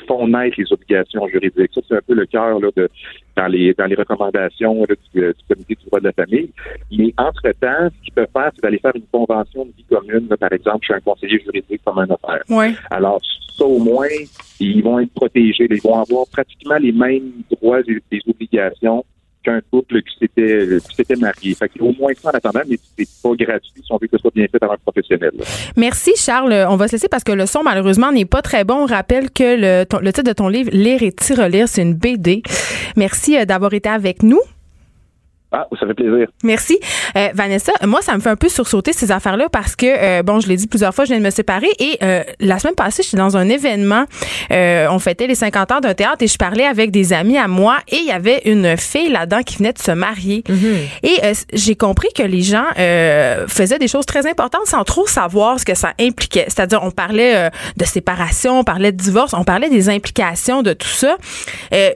font 0.07 0.27
naître 0.27 0.55
les 0.57 0.71
obligations 0.71 1.27
juridiques. 1.27 1.71
Ça, 1.73 1.81
c'est 1.87 1.95
un 1.95 2.01
peu 2.07 2.13
le 2.13 2.25
cœur 2.25 2.59
là, 2.59 2.69
de, 2.75 2.89
dans, 3.35 3.47
les, 3.47 3.73
dans 3.73 3.85
les 3.85 3.95
recommandations 3.95 4.85
du, 4.85 4.97
du, 5.13 5.33
comité 5.47 5.75
du 5.75 5.85
droit 5.85 5.99
de 5.99 6.05
la 6.05 6.13
famille. 6.13 6.49
Mais 6.91 7.13
entre-temps, 7.17 7.89
ce 7.89 8.03
qu'ils 8.03 8.13
peuvent 8.13 8.27
faire, 8.31 8.51
c'est 8.55 8.63
d'aller 8.63 8.79
faire 8.79 8.95
une 8.95 9.05
convention 9.11 9.65
de 9.65 9.71
vie 9.75 9.85
commune, 9.89 10.27
par 10.27 10.51
exemple, 10.51 10.85
chez 10.85 10.93
un 10.93 10.99
conseiller 11.01 11.39
juridique 11.39 11.81
comme 11.85 11.99
un 11.99 12.03
affaire. 12.05 12.43
Oui. 12.49 12.75
Alors, 12.91 13.19
ça, 13.57 13.65
au 13.65 13.79
moins, 13.79 14.07
ils 14.63 14.83
vont 14.83 14.99
être 14.99 15.13
protégés. 15.13 15.67
Ils 15.69 15.81
vont 15.81 15.99
avoir 15.99 16.25
pratiquement 16.27 16.77
les 16.77 16.91
mêmes 16.91 17.31
droits 17.51 17.79
et 17.81 17.99
des 18.11 18.21
obligations 18.27 19.03
qu'un 19.43 19.59
couple 19.69 20.01
qui 20.03 20.17
s'était 20.19 20.79
qui 20.87 20.95
s'était 20.95 21.15
marié. 21.15 21.53
Fait 21.53 21.69
au 21.79 21.91
moins 21.93 22.13
ça 22.15 22.29
en 22.29 22.31
attendant, 22.31 22.61
mais 22.67 22.77
c'est 22.97 23.07
pas 23.21 23.35
gratuit 23.35 23.71
si 23.75 23.91
on 23.91 23.97
veut 23.97 24.07
que 24.07 24.17
ce 24.17 24.21
soit 24.21 24.31
bien 24.33 24.45
fait 24.49 24.59
par 24.59 24.71
un 24.71 24.77
professionnel. 24.77 25.31
Merci 25.75 26.13
Charles. 26.15 26.65
On 26.69 26.77
va 26.77 26.87
se 26.87 26.93
laisser 26.93 27.09
parce 27.09 27.23
que 27.23 27.33
le 27.33 27.45
son 27.45 27.61
malheureusement 27.63 28.11
n'est 28.11 28.25
pas 28.25 28.41
très 28.41 28.63
bon. 28.63 28.75
On 28.75 28.85
rappelle 28.85 29.29
que 29.31 29.43
le, 29.43 29.85
le 30.01 30.13
titre 30.13 30.29
de 30.29 30.33
ton 30.33 30.47
livre 30.47 30.69
Lire 30.71 31.03
et 31.03 31.11
tirelire, 31.11 31.67
c'est 31.67 31.81
une 31.81 31.93
BD. 31.93 32.41
Merci 32.95 33.37
euh, 33.37 33.45
d'avoir 33.45 33.73
été 33.73 33.89
avec 33.89 34.23
nous. 34.23 34.39
Ah, 35.55 35.67
ça 35.79 35.85
fait 35.85 35.93
plaisir. 35.93 36.27
Merci. 36.43 36.79
Euh, 37.15 37.29
Vanessa, 37.35 37.71
moi, 37.85 38.01
ça 38.01 38.15
me 38.15 38.21
fait 38.21 38.31
un 38.31 38.35
peu 38.35 38.49
sursauter 38.49 38.91
ces 38.91 39.11
affaires-là 39.11 39.49
parce 39.49 39.75
que, 39.75 39.85
euh, 39.85 40.23
bon, 40.23 40.39
je 40.39 40.47
l'ai 40.47 40.55
dit 40.55 40.65
plusieurs 40.65 40.95
fois, 40.95 41.05
je 41.05 41.09
viens 41.09 41.19
de 41.19 41.23
me 41.23 41.29
séparer 41.29 41.69
et 41.77 41.99
euh, 42.01 42.23
la 42.39 42.57
semaine 42.57 42.73
passée, 42.73 43.03
j'étais 43.03 43.17
dans 43.17 43.37
un 43.37 43.47
événement. 43.47 44.05
on 44.49 44.99
fêtait 44.99 45.27
les 45.27 45.35
50 45.35 45.71
ans 45.71 45.79
d'un 45.79 45.93
théâtre 45.93 46.23
et 46.23 46.27
je 46.27 46.37
parlais 46.37 46.65
avec 46.65 46.89
des 46.89 47.13
amis 47.13 47.37
à 47.37 47.47
moi 47.47 47.77
et 47.87 47.97
il 47.97 48.07
y 48.07 48.11
avait 48.11 48.41
une 48.45 48.75
fille 48.77 49.09
là-dedans 49.09 49.43
qui 49.43 49.57
venait 49.57 49.73
de 49.73 49.79
se 49.79 49.91
marier. 49.91 50.43
Mm-hmm. 50.49 50.77
Et 51.03 51.33
j'ai 51.53 51.75
compris 51.75 52.09
que 52.15 52.23
les 52.23 52.41
gens 52.41 52.65
faisaient 53.47 53.79
des 53.79 53.87
choses 53.87 54.07
très 54.07 54.25
importantes 54.25 54.65
sans 54.65 54.83
trop 54.83 55.05
savoir 55.05 55.59
ce 55.59 55.65
que 55.65 55.75
ça 55.75 55.93
impliquait. 55.99 56.45
C'est-à-dire, 56.47 56.79
on 56.81 56.89
parlait 56.89 57.51
de 57.77 57.85
séparation, 57.85 58.59
on 58.59 58.63
parlait 58.63 58.91
de 58.91 58.97
divorce, 58.97 59.35
on 59.35 59.43
parlait 59.43 59.69
des 59.69 59.89
implications 59.89 60.63
de 60.63 60.73
tout 60.73 60.87
ça. 60.87 61.15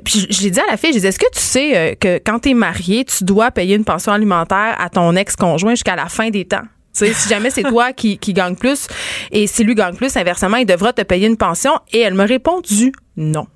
puis 0.03 0.27
j'ai 0.29 0.51
dit 0.51 0.59
à 0.59 0.69
la 0.69 0.77
fille, 0.77 0.91
je 0.91 0.97
disais, 0.97 1.07
est-ce 1.07 1.19
que 1.19 1.31
tu 1.33 1.39
sais 1.39 1.97
que 1.99 2.19
quand 2.23 2.39
tu 2.39 2.49
es 2.51 2.53
marié, 2.53 3.03
tu 3.03 3.23
dois 3.23 3.46
payer 3.51 3.75
une 3.75 3.85
pension 3.85 4.11
alimentaire 4.11 4.75
à 4.79 4.89
ton 4.89 5.15
ex-conjoint 5.15 5.71
jusqu'à 5.71 5.95
la 5.95 6.07
fin 6.07 6.29
des 6.29 6.45
temps. 6.45 6.63
si 6.93 7.29
jamais 7.29 7.49
c'est 7.49 7.63
toi 7.63 7.93
qui, 7.93 8.17
gagne 8.17 8.55
plus 8.55 8.87
et 9.31 9.47
si 9.47 9.63
lui 9.63 9.75
gagne 9.75 9.95
plus, 9.95 10.15
inversement, 10.17 10.57
il 10.57 10.65
devra 10.65 10.93
te 10.93 11.01
payer 11.01 11.27
une 11.27 11.37
pension. 11.37 11.71
Et 11.91 11.99
elle 11.99 12.13
me 12.13 12.27
répondu 12.27 12.91
non. 13.15 13.47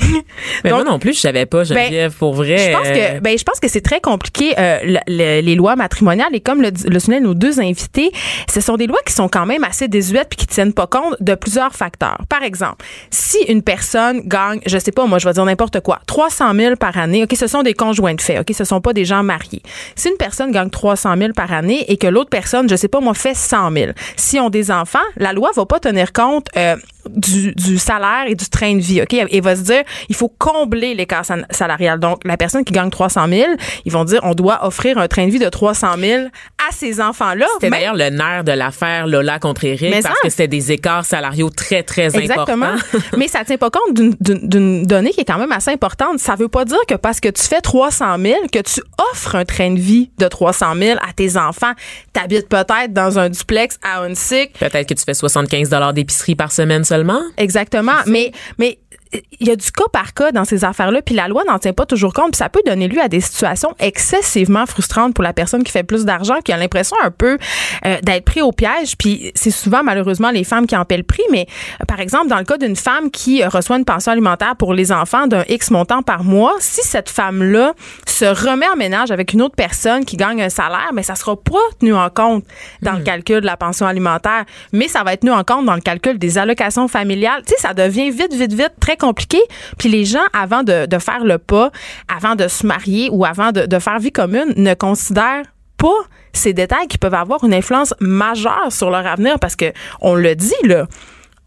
Mais 0.64 0.70
moi 0.70 0.84
non 0.84 0.98
plus, 0.98 1.14
je 1.14 1.20
savais 1.20 1.46
pas, 1.46 1.64
Geneviève, 1.64 2.10
ben, 2.12 2.18
pour 2.18 2.34
vrai. 2.34 2.58
Je 2.58 2.72
pense 2.72 2.88
que, 2.88 3.20
ben, 3.20 3.38
je 3.38 3.44
pense 3.44 3.60
que 3.60 3.68
c'est 3.68 3.80
très 3.80 4.00
compliqué, 4.00 4.54
euh, 4.58 4.98
les 5.06 5.54
lois 5.54 5.76
matrimoniales. 5.76 6.34
Et 6.34 6.40
comme 6.40 6.62
le, 6.62 6.70
le 6.88 6.98
soulignaient 6.98 7.22
nos 7.22 7.34
deux 7.34 7.60
invités, 7.60 8.10
ce 8.52 8.60
sont 8.60 8.76
des 8.76 8.86
lois 8.86 9.00
qui 9.06 9.12
sont 9.12 9.28
quand 9.28 9.46
même 9.46 9.64
assez 9.64 9.88
désuètes 9.88 10.28
puis 10.28 10.36
qui 10.36 10.46
tiennent 10.46 10.72
pas 10.72 10.86
compte 10.86 11.16
de 11.20 11.34
plusieurs 11.34 11.74
facteurs. 11.74 12.18
Par 12.28 12.42
exemple, 12.42 12.84
si 13.10 13.38
une 13.48 13.62
personne 13.62 14.20
gagne, 14.26 14.60
je 14.66 14.78
sais 14.78 14.92
pas, 14.92 15.06
moi, 15.06 15.18
je 15.18 15.26
vais 15.26 15.32
dire 15.32 15.44
n'importe 15.44 15.80
quoi, 15.80 16.00
300 16.06 16.54
000 16.54 16.76
par 16.76 16.96
année, 16.98 17.24
OK, 17.24 17.34
ce 17.36 17.46
sont 17.46 17.62
des 17.62 17.74
conjoints 17.74 18.14
de 18.14 18.20
fait, 18.20 18.38
OK, 18.38 18.52
ce 18.52 18.64
sont 18.64 18.80
pas 18.80 18.92
des 18.92 19.04
gens 19.04 19.22
mariés. 19.22 19.62
Si 19.94 20.08
une 20.08 20.16
personne 20.16 20.52
gagne 20.52 20.70
300 20.70 21.16
000 21.16 21.32
par 21.32 21.52
année 21.52 21.84
et 21.88 21.96
que 21.96 22.06
l'autre 22.06 22.30
personne, 22.30 22.68
je 22.68 22.76
sais 22.76 22.88
pas, 22.88 23.00
moi, 23.00 23.14
fait 23.14 23.34
100 23.34 23.72
000, 23.72 23.92
si 24.16 24.38
on 24.40 24.50
des 24.50 24.70
enfants, 24.70 24.98
la 25.16 25.32
loi 25.32 25.50
va 25.54 25.66
pas 25.66 25.80
tenir 25.80 26.12
compte, 26.12 26.48
euh, 26.56 26.76
du, 27.10 27.52
du, 27.54 27.78
salaire 27.78 28.24
et 28.26 28.34
du 28.34 28.48
train 28.48 28.74
de 28.74 28.80
vie. 28.80 29.02
OK? 29.02 29.14
Et 29.14 29.40
va 29.40 29.56
se 29.56 29.62
dire, 29.62 29.82
il 30.08 30.14
faut 30.14 30.28
combler 30.28 30.94
l'écart 30.94 31.24
salarial. 31.50 31.98
Donc, 31.98 32.22
la 32.24 32.36
personne 32.36 32.64
qui 32.64 32.72
gagne 32.72 32.90
300 32.90 33.28
000, 33.28 33.44
ils 33.84 33.92
vont 33.92 34.04
dire, 34.04 34.20
on 34.22 34.34
doit 34.34 34.66
offrir 34.66 34.98
un 34.98 35.08
train 35.08 35.26
de 35.26 35.30
vie 35.30 35.38
de 35.38 35.48
300 35.48 35.88
000 35.98 36.24
à 36.24 36.72
ces 36.72 37.00
enfants-là. 37.00 37.46
C'était 37.54 37.70
d'ailleurs 37.70 37.94
le 37.94 38.10
nerf 38.10 38.44
de 38.44 38.52
l'affaire 38.52 39.06
Lola 39.06 39.38
contre 39.38 39.64
Eric 39.64 40.02
parce 40.02 40.20
que 40.20 40.30
c'était 40.30 40.48
des 40.48 40.72
écarts 40.72 41.04
salariaux 41.04 41.50
très, 41.50 41.82
très 41.82 42.16
Exactement. 42.16 42.66
importants. 42.66 42.98
Mais 43.16 43.28
ça 43.28 43.44
tient 43.44 43.58
pas 43.58 43.70
compte 43.70 43.94
d'une 43.94 44.84
donnée 44.84 45.10
qui 45.10 45.20
est 45.20 45.24
quand 45.24 45.38
même 45.38 45.52
assez 45.52 45.70
importante. 45.70 46.18
Ça 46.18 46.34
veut 46.34 46.48
pas 46.48 46.64
dire 46.64 46.78
que 46.88 46.94
parce 46.94 47.20
que 47.20 47.28
tu 47.28 47.42
fais 47.42 47.60
300 47.60 48.16
000, 48.18 48.34
que 48.52 48.60
tu 48.60 48.80
offres 49.12 49.36
un 49.36 49.44
train 49.44 49.70
de 49.70 49.80
vie 49.80 50.10
de 50.18 50.26
300 50.26 50.74
000 50.78 50.98
à 50.98 51.12
tes 51.12 51.36
enfants. 51.36 51.72
T'habites 52.12 52.48
peut-être 52.48 52.92
dans 52.92 53.18
un 53.18 53.28
duplex 53.28 53.78
à 53.82 54.02
Huntsic. 54.02 54.52
Peut-être 54.58 54.88
que 54.88 54.94
tu 54.94 55.04
fais 55.04 55.14
75 55.14 55.70
d'épicerie 55.94 56.34
par 56.34 56.52
semaine 56.52 56.84
seulement. 56.84 56.95
Exactement. 57.36 58.00
Mais, 58.06 58.32
mais 58.58 58.78
il 59.12 59.46
y 59.46 59.50
a 59.50 59.56
du 59.56 59.70
cas 59.70 59.84
par 59.92 60.14
cas 60.14 60.32
dans 60.32 60.44
ces 60.44 60.64
affaires-là, 60.64 61.02
puis 61.02 61.14
la 61.14 61.28
loi 61.28 61.44
n'en 61.44 61.58
tient 61.58 61.72
pas 61.72 61.86
toujours 61.86 62.12
compte, 62.12 62.32
puis 62.32 62.38
ça 62.38 62.48
peut 62.48 62.62
donner 62.66 62.88
lieu 62.88 63.00
à 63.00 63.08
des 63.08 63.20
situations 63.20 63.74
excessivement 63.78 64.66
frustrantes 64.66 65.14
pour 65.14 65.24
la 65.24 65.32
personne 65.32 65.62
qui 65.62 65.72
fait 65.72 65.82
plus 65.82 66.04
d'argent, 66.04 66.40
qui 66.44 66.52
a 66.52 66.56
l'impression 66.56 66.96
un 67.04 67.10
peu 67.10 67.38
euh, 67.84 67.96
d'être 68.02 68.24
pris 68.24 68.42
au 68.42 68.52
piège, 68.52 68.96
puis 68.98 69.32
c'est 69.34 69.50
souvent 69.50 69.82
malheureusement 69.82 70.30
les 70.30 70.44
femmes 70.44 70.66
qui 70.66 70.76
en 70.76 70.84
paient 70.84 70.96
le 70.96 71.02
prix, 71.02 71.22
mais 71.30 71.46
euh, 71.80 71.84
par 71.84 72.00
exemple 72.00 72.28
dans 72.28 72.38
le 72.38 72.44
cas 72.44 72.58
d'une 72.58 72.76
femme 72.76 73.10
qui 73.10 73.44
reçoit 73.44 73.76
une 73.76 73.84
pension 73.84 74.12
alimentaire 74.12 74.56
pour 74.56 74.74
les 74.74 74.92
enfants 74.92 75.26
d'un 75.26 75.44
X 75.48 75.70
montant 75.70 76.02
par 76.02 76.24
mois, 76.24 76.54
si 76.60 76.82
cette 76.82 77.08
femme-là 77.08 77.74
se 78.06 78.24
remet 78.24 78.68
en 78.68 78.76
ménage 78.76 79.10
avec 79.10 79.32
une 79.32 79.42
autre 79.42 79.56
personne 79.56 80.04
qui 80.04 80.16
gagne 80.16 80.42
un 80.42 80.48
salaire, 80.48 80.90
mais 80.94 81.02
ça 81.02 81.14
sera 81.14 81.36
pas 81.36 81.58
tenu 81.78 81.94
en 81.94 82.10
compte 82.10 82.44
dans 82.82 82.92
le 82.92 83.00
hmm. 83.00 83.04
calcul 83.04 83.40
de 83.40 83.46
la 83.46 83.56
pension 83.56 83.86
alimentaire, 83.86 84.44
mais 84.72 84.88
ça 84.88 85.04
va 85.04 85.12
être 85.12 85.20
tenu 85.20 85.32
en 85.32 85.44
compte 85.44 85.66
dans 85.66 85.74
le 85.74 85.80
calcul 85.80 86.18
des 86.18 86.38
allocations 86.38 86.88
familiales. 86.88 87.42
Tu 87.46 87.54
sais, 87.54 87.60
ça 87.60 87.74
devient 87.74 88.10
vite, 88.10 88.32
vite, 88.32 88.52
vite 88.52 88.72
très 88.80 88.95
compliqué. 88.96 89.38
Puis 89.78 89.88
les 89.88 90.04
gens, 90.04 90.24
avant 90.32 90.62
de, 90.62 90.86
faire 90.98 91.24
le 91.24 91.38
pas, 91.38 91.70
avant 92.14 92.34
de 92.34 92.48
se 92.48 92.66
marier 92.66 93.08
ou 93.10 93.24
avant 93.24 93.52
de, 93.52 93.78
faire 93.78 93.98
vie 93.98 94.12
commune, 94.12 94.52
ne 94.56 94.74
considèrent 94.74 95.44
pas 95.76 95.88
ces 96.32 96.52
détails 96.52 96.88
qui 96.88 96.98
peuvent 96.98 97.14
avoir 97.14 97.44
une 97.44 97.54
influence 97.54 97.94
majeure 98.00 98.70
sur 98.70 98.90
leur 98.90 99.06
avenir 99.06 99.38
parce 99.38 99.56
que 99.56 99.72
on 100.00 100.14
le 100.14 100.34
dit 100.34 100.54
là 100.64 100.86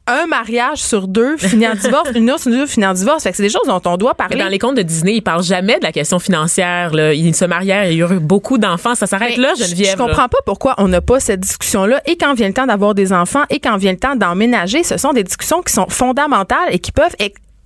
un 0.10 0.26
mariage 0.28 0.80
sur 0.80 1.07
deux 1.07 1.38
finit 1.38 1.68
en 1.68 1.76
divorce, 1.82 2.10
une 2.16 2.30
autre 2.32 2.41
sur 2.41 2.51
deux 2.51 2.66
finit 2.66 2.86
en 2.86 2.93
divorce. 2.93 3.24
Fait 3.24 3.32
que 3.32 3.38
c'est 3.38 3.43
des 3.43 3.49
choses 3.49 3.68
dont 3.68 3.82
on 3.86 3.97
doit 3.97 4.16
parler. 4.16 4.38
dans 4.38 4.47
les 4.47 4.60
contes 4.60 4.76
de 4.76 4.82
Disney, 4.82 5.16
ils 5.16 5.22
parlent 5.22 5.43
jamais 5.43 5.78
de 5.80 5.84
la 5.84 5.91
question 5.91 6.20
financière. 6.20 6.93
Là. 6.93 7.14
Ils 7.14 7.36
se 7.36 7.45
marièrent, 7.45 7.91
il 7.91 7.97
y 7.97 8.03
a 8.03 8.12
eu 8.12 8.20
beaucoup 8.20 8.57
d'enfants. 8.57 8.95
Ça 8.95 9.07
s'arrête 9.07 9.38
là, 9.38 9.53
Geneviève. 9.55 9.88
Je, 9.88 9.91
je 9.91 9.97
comprends 9.97 10.28
pas 10.28 10.39
pourquoi 10.45 10.76
on 10.78 10.88
n'a 10.88 11.01
pas 11.01 11.20
cette 11.20 11.41
discussion-là. 11.41 12.01
Et 12.05 12.18
quand 12.18 12.34
vient 12.34 12.47
le 12.47 12.53
temps 12.53 12.68
d'avoir 12.68 12.95
des 12.95 13.14
enfants 13.14 13.43
et 13.49 13.60
quand 13.60 13.78
vient 13.78 13.91
le 13.91 13.99
temps 13.99 14.16
d'emménager, 14.16 14.84
ce 14.84 14.97
sont 14.97 15.14
des 15.14 15.24
discussions 15.24 15.62
qui 15.62 15.74
sont 15.74 15.88
fondamentales 15.89 16.70
et 16.72 16.80
qui 16.80 16.91
peuvent 16.91 17.16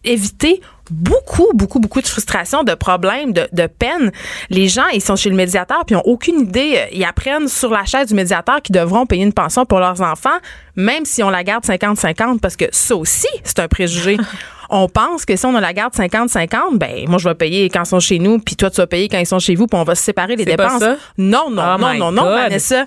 éviter 0.03 0.61
beaucoup, 0.89 1.49
beaucoup, 1.53 1.79
beaucoup 1.79 2.01
de 2.01 2.07
frustration, 2.07 2.63
de 2.63 2.73
problèmes, 2.73 3.34
de, 3.34 3.47
de 3.51 3.67
peine. 3.67 4.11
Les 4.49 4.67
gens, 4.67 4.88
ils 4.93 5.01
sont 5.01 5.15
chez 5.15 5.29
le 5.29 5.36
médiateur 5.36 5.86
puis 5.86 5.95
ils 5.95 5.97
ont 5.97 6.05
aucune 6.05 6.41
idée. 6.41 6.75
Euh, 6.77 6.86
ils 6.91 7.05
apprennent 7.05 7.47
sur 7.47 7.69
la 7.69 7.86
chaise 7.86 8.07
du 8.07 8.13
médiateur 8.13 8.61
qu'ils 8.61 8.75
devront 8.75 9.05
payer 9.05 9.23
une 9.23 9.34
pension 9.34 9.65
pour 9.65 9.79
leurs 9.79 10.01
enfants, 10.01 10.38
même 10.75 11.05
si 11.05 11.23
on 11.23 11.29
la 11.29 11.43
garde 11.43 11.63
50-50, 11.63 12.39
parce 12.39 12.55
que 12.55 12.65
ça 12.71 12.95
aussi, 12.95 13.27
c'est 13.43 13.59
un 13.59 13.67
préjugé. 13.67 14.17
on 14.69 14.88
pense 14.89 15.25
que 15.25 15.36
si 15.36 15.45
on 15.45 15.55
a 15.55 15.61
la 15.61 15.73
garde 15.73 15.93
50-50, 15.93 16.77
ben 16.77 17.07
moi 17.07 17.17
je 17.17 17.29
vais 17.29 17.36
payer 17.36 17.69
quand 17.69 17.84
ils 17.84 17.88
sont 17.88 17.99
chez 17.99 18.19
nous, 18.19 18.39
puis 18.39 18.55
toi 18.55 18.69
tu 18.69 18.77
vas 18.77 18.88
payer 18.88 19.07
quand 19.07 19.19
ils 19.19 19.25
sont 19.25 19.39
chez 19.39 19.55
vous, 19.55 19.67
puis 19.67 19.79
on 19.79 19.84
va 19.84 19.95
se 19.95 20.03
séparer 20.03 20.36
les 20.36 20.45
dépenses. 20.45 20.79
Pas 20.79 20.95
ça? 20.95 20.97
Non, 21.17 21.49
non, 21.49 21.75
oh 21.75 21.77
non, 21.79 21.93
non, 21.95 22.11
non, 22.11 22.23
Vanessa 22.23 22.86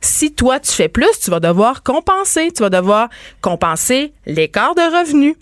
si 0.00 0.32
toi 0.32 0.60
tu 0.60 0.72
fais 0.72 0.88
plus, 0.88 1.10
tu 1.22 1.30
vas 1.30 1.40
devoir 1.40 1.82
compenser. 1.82 2.50
Tu 2.54 2.62
vas 2.62 2.70
devoir 2.70 3.08
compenser 3.40 4.12
l'écart 4.26 4.74
de 4.74 4.82
revenus. 4.82 5.34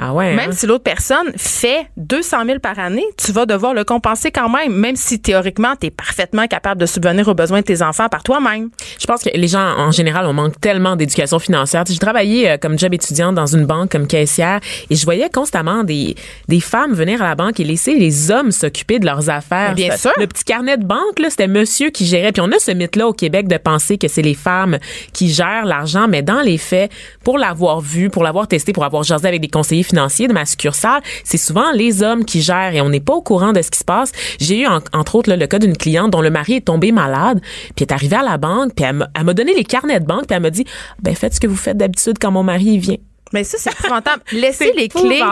Ah 0.00 0.12
ouais, 0.12 0.36
même 0.36 0.50
hein? 0.50 0.54
si 0.54 0.66
l'autre 0.66 0.84
personne 0.84 1.32
fait 1.36 1.86
200 1.96 2.44
000 2.46 2.58
par 2.60 2.78
année, 2.78 3.04
tu 3.16 3.32
vas 3.32 3.46
devoir 3.46 3.74
le 3.74 3.82
compenser 3.82 4.30
quand 4.30 4.48
même, 4.48 4.72
même 4.72 4.94
si 4.94 5.20
théoriquement, 5.20 5.74
tu 5.80 5.88
es 5.88 5.90
parfaitement 5.90 6.46
capable 6.46 6.80
de 6.80 6.86
subvenir 6.86 7.26
aux 7.26 7.34
besoins 7.34 7.60
de 7.60 7.64
tes 7.64 7.82
enfants 7.82 8.08
par 8.08 8.22
toi-même. 8.22 8.70
Je 9.00 9.06
pense 9.06 9.24
que 9.24 9.30
les 9.34 9.48
gens, 9.48 9.76
en 9.76 9.90
général, 9.90 10.26
on 10.26 10.32
manque 10.32 10.60
tellement 10.60 10.94
d'éducation 10.94 11.40
financière. 11.40 11.82
J'ai 11.88 11.98
travaillé 11.98 12.48
euh, 12.48 12.56
comme 12.58 12.78
job 12.78 12.94
étudiant 12.94 13.32
dans 13.32 13.46
une 13.46 13.66
banque 13.66 13.90
comme 13.90 14.06
caissière 14.06 14.60
et 14.88 14.94
je 14.94 15.04
voyais 15.04 15.28
constamment 15.30 15.82
des, 15.82 16.14
des 16.46 16.60
femmes 16.60 16.92
venir 16.92 17.20
à 17.20 17.28
la 17.30 17.34
banque 17.34 17.58
et 17.58 17.64
laisser 17.64 17.94
les 17.94 18.30
hommes 18.30 18.52
s'occuper 18.52 19.00
de 19.00 19.06
leurs 19.06 19.30
affaires. 19.30 19.74
Bien 19.74 19.96
sûr. 19.96 20.12
Le 20.16 20.28
petit 20.28 20.44
carnet 20.44 20.76
de 20.76 20.84
banque, 20.84 21.18
là, 21.18 21.28
c'était 21.30 21.48
monsieur 21.48 21.90
qui 21.90 22.06
gérait. 22.06 22.30
Puis 22.30 22.42
on 22.42 22.52
a 22.52 22.58
ce 22.60 22.70
mythe-là 22.70 23.08
au 23.08 23.12
Québec 23.12 23.48
de 23.48 23.56
penser 23.56 23.98
que 23.98 24.06
c'est 24.06 24.22
les 24.22 24.34
femmes 24.34 24.78
qui 25.12 25.32
gèrent 25.32 25.64
l'argent, 25.66 26.06
mais 26.08 26.22
dans 26.22 26.40
les 26.40 26.58
faits, 26.58 26.92
pour 27.24 27.36
l'avoir 27.36 27.80
vu, 27.80 28.10
pour 28.10 28.22
l'avoir 28.22 28.46
testé, 28.46 28.72
pour 28.72 28.84
avoir 28.84 29.02
jasé 29.02 29.26
avec 29.26 29.40
des 29.40 29.48
conseillers 29.48 29.87
financier 29.88 30.28
de 30.28 30.32
ma 30.32 30.46
succursale, 30.46 31.02
c'est 31.24 31.38
souvent 31.38 31.72
les 31.72 32.02
hommes 32.02 32.24
qui 32.24 32.42
gèrent 32.42 32.74
et 32.74 32.80
on 32.80 32.88
n'est 32.88 33.00
pas 33.00 33.14
au 33.14 33.22
courant 33.22 33.52
de 33.52 33.62
ce 33.62 33.70
qui 33.70 33.78
se 33.78 33.84
passe. 33.84 34.12
J'ai 34.40 34.60
eu 34.60 34.66
entre 34.66 35.14
autres 35.14 35.32
le 35.32 35.46
cas 35.46 35.58
d'une 35.58 35.76
cliente 35.76 36.10
dont 36.10 36.20
le 36.20 36.30
mari 36.30 36.54
est 36.54 36.66
tombé 36.66 36.92
malade, 36.92 37.40
puis 37.74 37.84
est 37.84 37.92
arrivé 37.92 38.16
à 38.16 38.22
la 38.22 38.38
banque, 38.38 38.74
puis 38.74 38.84
elle 38.84 39.24
m'a 39.24 39.34
donné 39.34 39.54
les 39.54 39.64
carnets 39.64 40.00
de 40.00 40.06
banque, 40.06 40.26
puis 40.26 40.36
elle 40.36 40.42
m'a 40.42 40.50
dit 40.50 40.64
ben 41.02 41.14
faites 41.14 41.34
ce 41.34 41.40
que 41.40 41.46
vous 41.46 41.56
faites 41.56 41.76
d'habitude 41.76 42.18
quand 42.20 42.30
mon 42.30 42.42
mari 42.42 42.78
vient. 42.78 42.96
Mais 43.32 43.44
ça, 43.44 43.58
c'est 43.58 43.72
épouvantable. 43.72 44.22
Laisser 44.32 44.72
les 44.76 44.88
clés, 44.88 45.22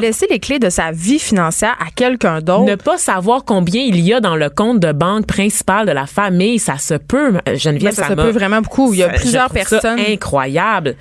laisser 0.00 0.26
les 0.30 0.38
clés 0.38 0.58
de 0.58 0.70
sa 0.70 0.90
vie 0.90 1.18
financière 1.18 1.76
à 1.80 1.90
quelqu'un 1.94 2.40
d'autre. 2.40 2.64
Ne 2.64 2.76
pas 2.76 2.98
savoir 2.98 3.44
combien 3.44 3.82
il 3.82 4.00
y 4.00 4.12
a 4.12 4.20
dans 4.20 4.36
le 4.36 4.50
compte 4.50 4.80
de 4.80 4.92
banque 4.92 5.26
principal 5.26 5.86
de 5.86 5.92
la 5.92 6.06
famille, 6.06 6.58
ça 6.58 6.78
se 6.78 6.94
peut, 6.94 7.34
Geneviève. 7.54 7.92
ça, 7.92 8.08
se 8.08 8.14
peut 8.14 8.30
vraiment 8.30 8.60
beaucoup. 8.60 8.92
Il 8.92 9.00
y 9.00 9.02
a 9.02 9.08
plusieurs 9.08 9.50
personnes. 9.50 9.98
incroyable. 9.98 10.96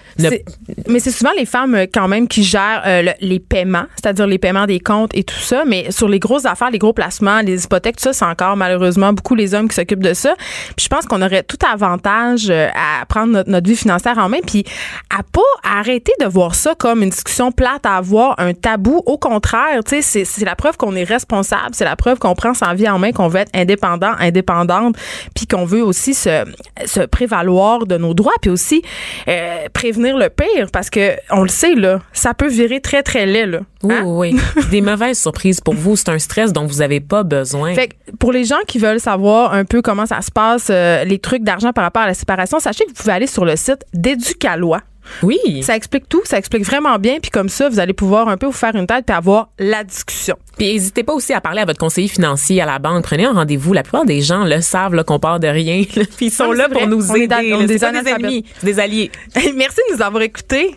Mais 0.87 0.99
c'est 0.99 1.11
souvent 1.11 1.31
les 1.37 1.45
femmes 1.45 1.75
euh, 1.75 1.85
quand 1.91 2.07
même 2.07 2.27
qui 2.27 2.43
gèrent 2.43 2.83
euh, 2.85 3.11
les 3.19 3.39
paiements, 3.39 3.85
c'est-à-dire 3.95 4.27
les 4.27 4.37
paiements 4.37 4.65
des 4.65 4.79
comptes 4.79 5.11
et 5.15 5.23
tout 5.23 5.39
ça. 5.39 5.63
Mais 5.65 5.91
sur 5.91 6.07
les 6.07 6.19
grosses 6.19 6.45
affaires, 6.45 6.71
les 6.71 6.79
gros 6.79 6.93
placements, 6.93 7.41
les 7.41 7.63
hypothèques, 7.63 7.97
tout 7.97 8.03
ça, 8.03 8.13
c'est 8.13 8.25
encore 8.25 8.55
malheureusement 8.57 9.13
beaucoup 9.13 9.35
les 9.35 9.53
hommes 9.53 9.67
qui 9.67 9.75
s'occupent 9.75 10.03
de 10.03 10.13
ça. 10.13 10.33
Puis 10.75 10.85
je 10.85 10.87
pense 10.87 11.05
qu'on 11.05 11.21
aurait 11.21 11.43
tout 11.43 11.57
avantage 11.69 12.49
euh, 12.49 12.67
à 12.73 13.05
prendre 13.05 13.33
notre, 13.33 13.49
notre 13.49 13.67
vie 13.67 13.75
financière 13.75 14.17
en 14.17 14.29
main, 14.29 14.39
puis 14.45 14.63
à 15.09 15.23
pas 15.23 15.41
arrêter 15.63 16.13
de 16.19 16.25
voir 16.25 16.40
ça 16.49 16.75
comme 16.75 17.03
une 17.03 17.09
discussion 17.09 17.51
plate 17.51 17.85
à 17.85 17.97
avoir, 17.97 18.35
un 18.39 18.53
tabou. 18.53 19.01
Au 19.05 19.17
contraire, 19.17 19.83
tu 19.85 20.01
sais, 20.01 20.25
c'est 20.25 20.45
la 20.45 20.55
preuve 20.55 20.77
qu'on 20.77 20.95
est 20.95 21.03
responsable, 21.03 21.73
c'est 21.73 21.85
la 21.85 21.95
preuve 21.95 22.19
qu'on 22.19 22.35
prend 22.35 22.53
sa 22.53 22.73
vie 22.73 22.89
en 22.89 22.99
main, 22.99 23.11
qu'on 23.11 23.27
veut 23.27 23.41
être 23.41 23.51
indépendant, 23.53 24.13
indépendante, 24.19 24.95
puis 25.35 25.47
qu'on 25.47 25.65
veut 25.65 25.83
aussi 25.83 26.13
se, 26.13 26.43
se 26.85 27.01
prévaloir 27.01 27.85
de 27.85 27.97
nos 27.97 28.13
droits, 28.13 28.33
puis 28.41 28.49
aussi 28.49 28.81
euh, 29.27 29.67
prévenir 29.73 30.17
le 30.17 30.29
pire, 30.29 30.69
parce 30.71 30.89
que 30.89 31.15
on 31.29 31.43
le 31.43 31.49
sait 31.49 31.75
là, 31.75 31.99
ça 32.13 32.33
peut 32.33 32.49
virer 32.49 32.81
très 32.81 33.03
très 33.03 33.25
laid 33.25 33.45
là. 33.45 33.59
Oui, 33.83 33.93
hein? 33.93 34.03
oui. 34.05 34.39
Des 34.71 34.81
mauvaises 34.81 35.19
surprises 35.19 35.61
pour 35.61 35.73
vous, 35.73 35.95
c'est 35.95 36.09
un 36.09 36.19
stress 36.19 36.53
dont 36.53 36.65
vous 36.65 36.77
n'avez 36.77 36.99
pas 36.99 37.23
besoin. 37.23 37.73
Fait 37.73 37.91
pour 38.19 38.31
les 38.31 38.45
gens 38.45 38.59
qui 38.67 38.79
veulent 38.79 38.99
savoir 38.99 39.53
un 39.53 39.65
peu 39.65 39.81
comment 39.81 40.05
ça 40.05 40.21
se 40.21 40.31
passe, 40.31 40.67
euh, 40.69 41.03
les 41.03 41.19
trucs 41.19 41.43
d'argent 41.43 41.73
par 41.73 41.83
rapport 41.83 42.03
à 42.03 42.07
la 42.07 42.13
séparation, 42.13 42.59
sachez 42.59 42.85
que 42.85 42.89
vous 42.89 42.95
pouvez 42.95 43.13
aller 43.13 43.27
sur 43.27 43.45
le 43.45 43.55
site 43.55 43.85
d'Éducalois. 43.93 44.81
Oui. 45.23 45.39
Ça 45.63 45.75
explique 45.75 46.07
tout, 46.09 46.21
ça 46.25 46.37
explique 46.37 46.65
vraiment 46.65 46.97
bien, 46.99 47.19
puis 47.21 47.31
comme 47.31 47.49
ça, 47.49 47.69
vous 47.69 47.79
allez 47.79 47.93
pouvoir 47.93 48.27
un 48.27 48.37
peu 48.37 48.45
vous 48.45 48.51
faire 48.51 48.75
une 48.75 48.87
tête 48.87 49.09
et 49.09 49.13
avoir 49.13 49.49
la 49.59 49.83
discussion. 49.83 50.37
Puis 50.57 50.73
n'hésitez 50.73 51.03
pas 51.03 51.13
aussi 51.13 51.33
à 51.33 51.41
parler 51.41 51.61
à 51.61 51.65
votre 51.65 51.79
conseiller 51.79 52.07
financier 52.07 52.61
à 52.61 52.65
la 52.65 52.79
banque. 52.79 53.03
Prenez 53.03 53.25
un 53.25 53.33
rendez-vous. 53.33 53.73
La 53.73 53.83
plupart 53.83 54.05
des 54.05 54.21
gens 54.21 54.43
le 54.43 54.61
savent 54.61 55.03
qu'on 55.03 55.19
part 55.19 55.39
de 55.39 55.47
rien. 55.47 55.83
puis 56.17 56.27
ils 56.27 56.31
sont 56.31 56.51
là 56.51 56.69
pour 56.69 56.87
nous 56.87 57.15
aider. 57.15 57.53
On 57.53 57.63
des, 57.63 57.83
ennemis, 57.83 58.45
des 58.63 58.79
alliés. 58.79 59.11
Merci 59.55 59.79
de 59.89 59.95
nous 59.95 60.01
avoir 60.01 60.21
écoutés. 60.21 60.75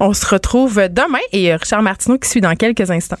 On 0.00 0.12
se 0.12 0.26
retrouve 0.26 0.88
demain 0.88 1.20
et 1.32 1.54
Richard 1.54 1.82
Martineau 1.82 2.18
qui 2.18 2.28
suit 2.28 2.40
dans 2.40 2.54
quelques 2.54 2.90
instants. 2.90 3.18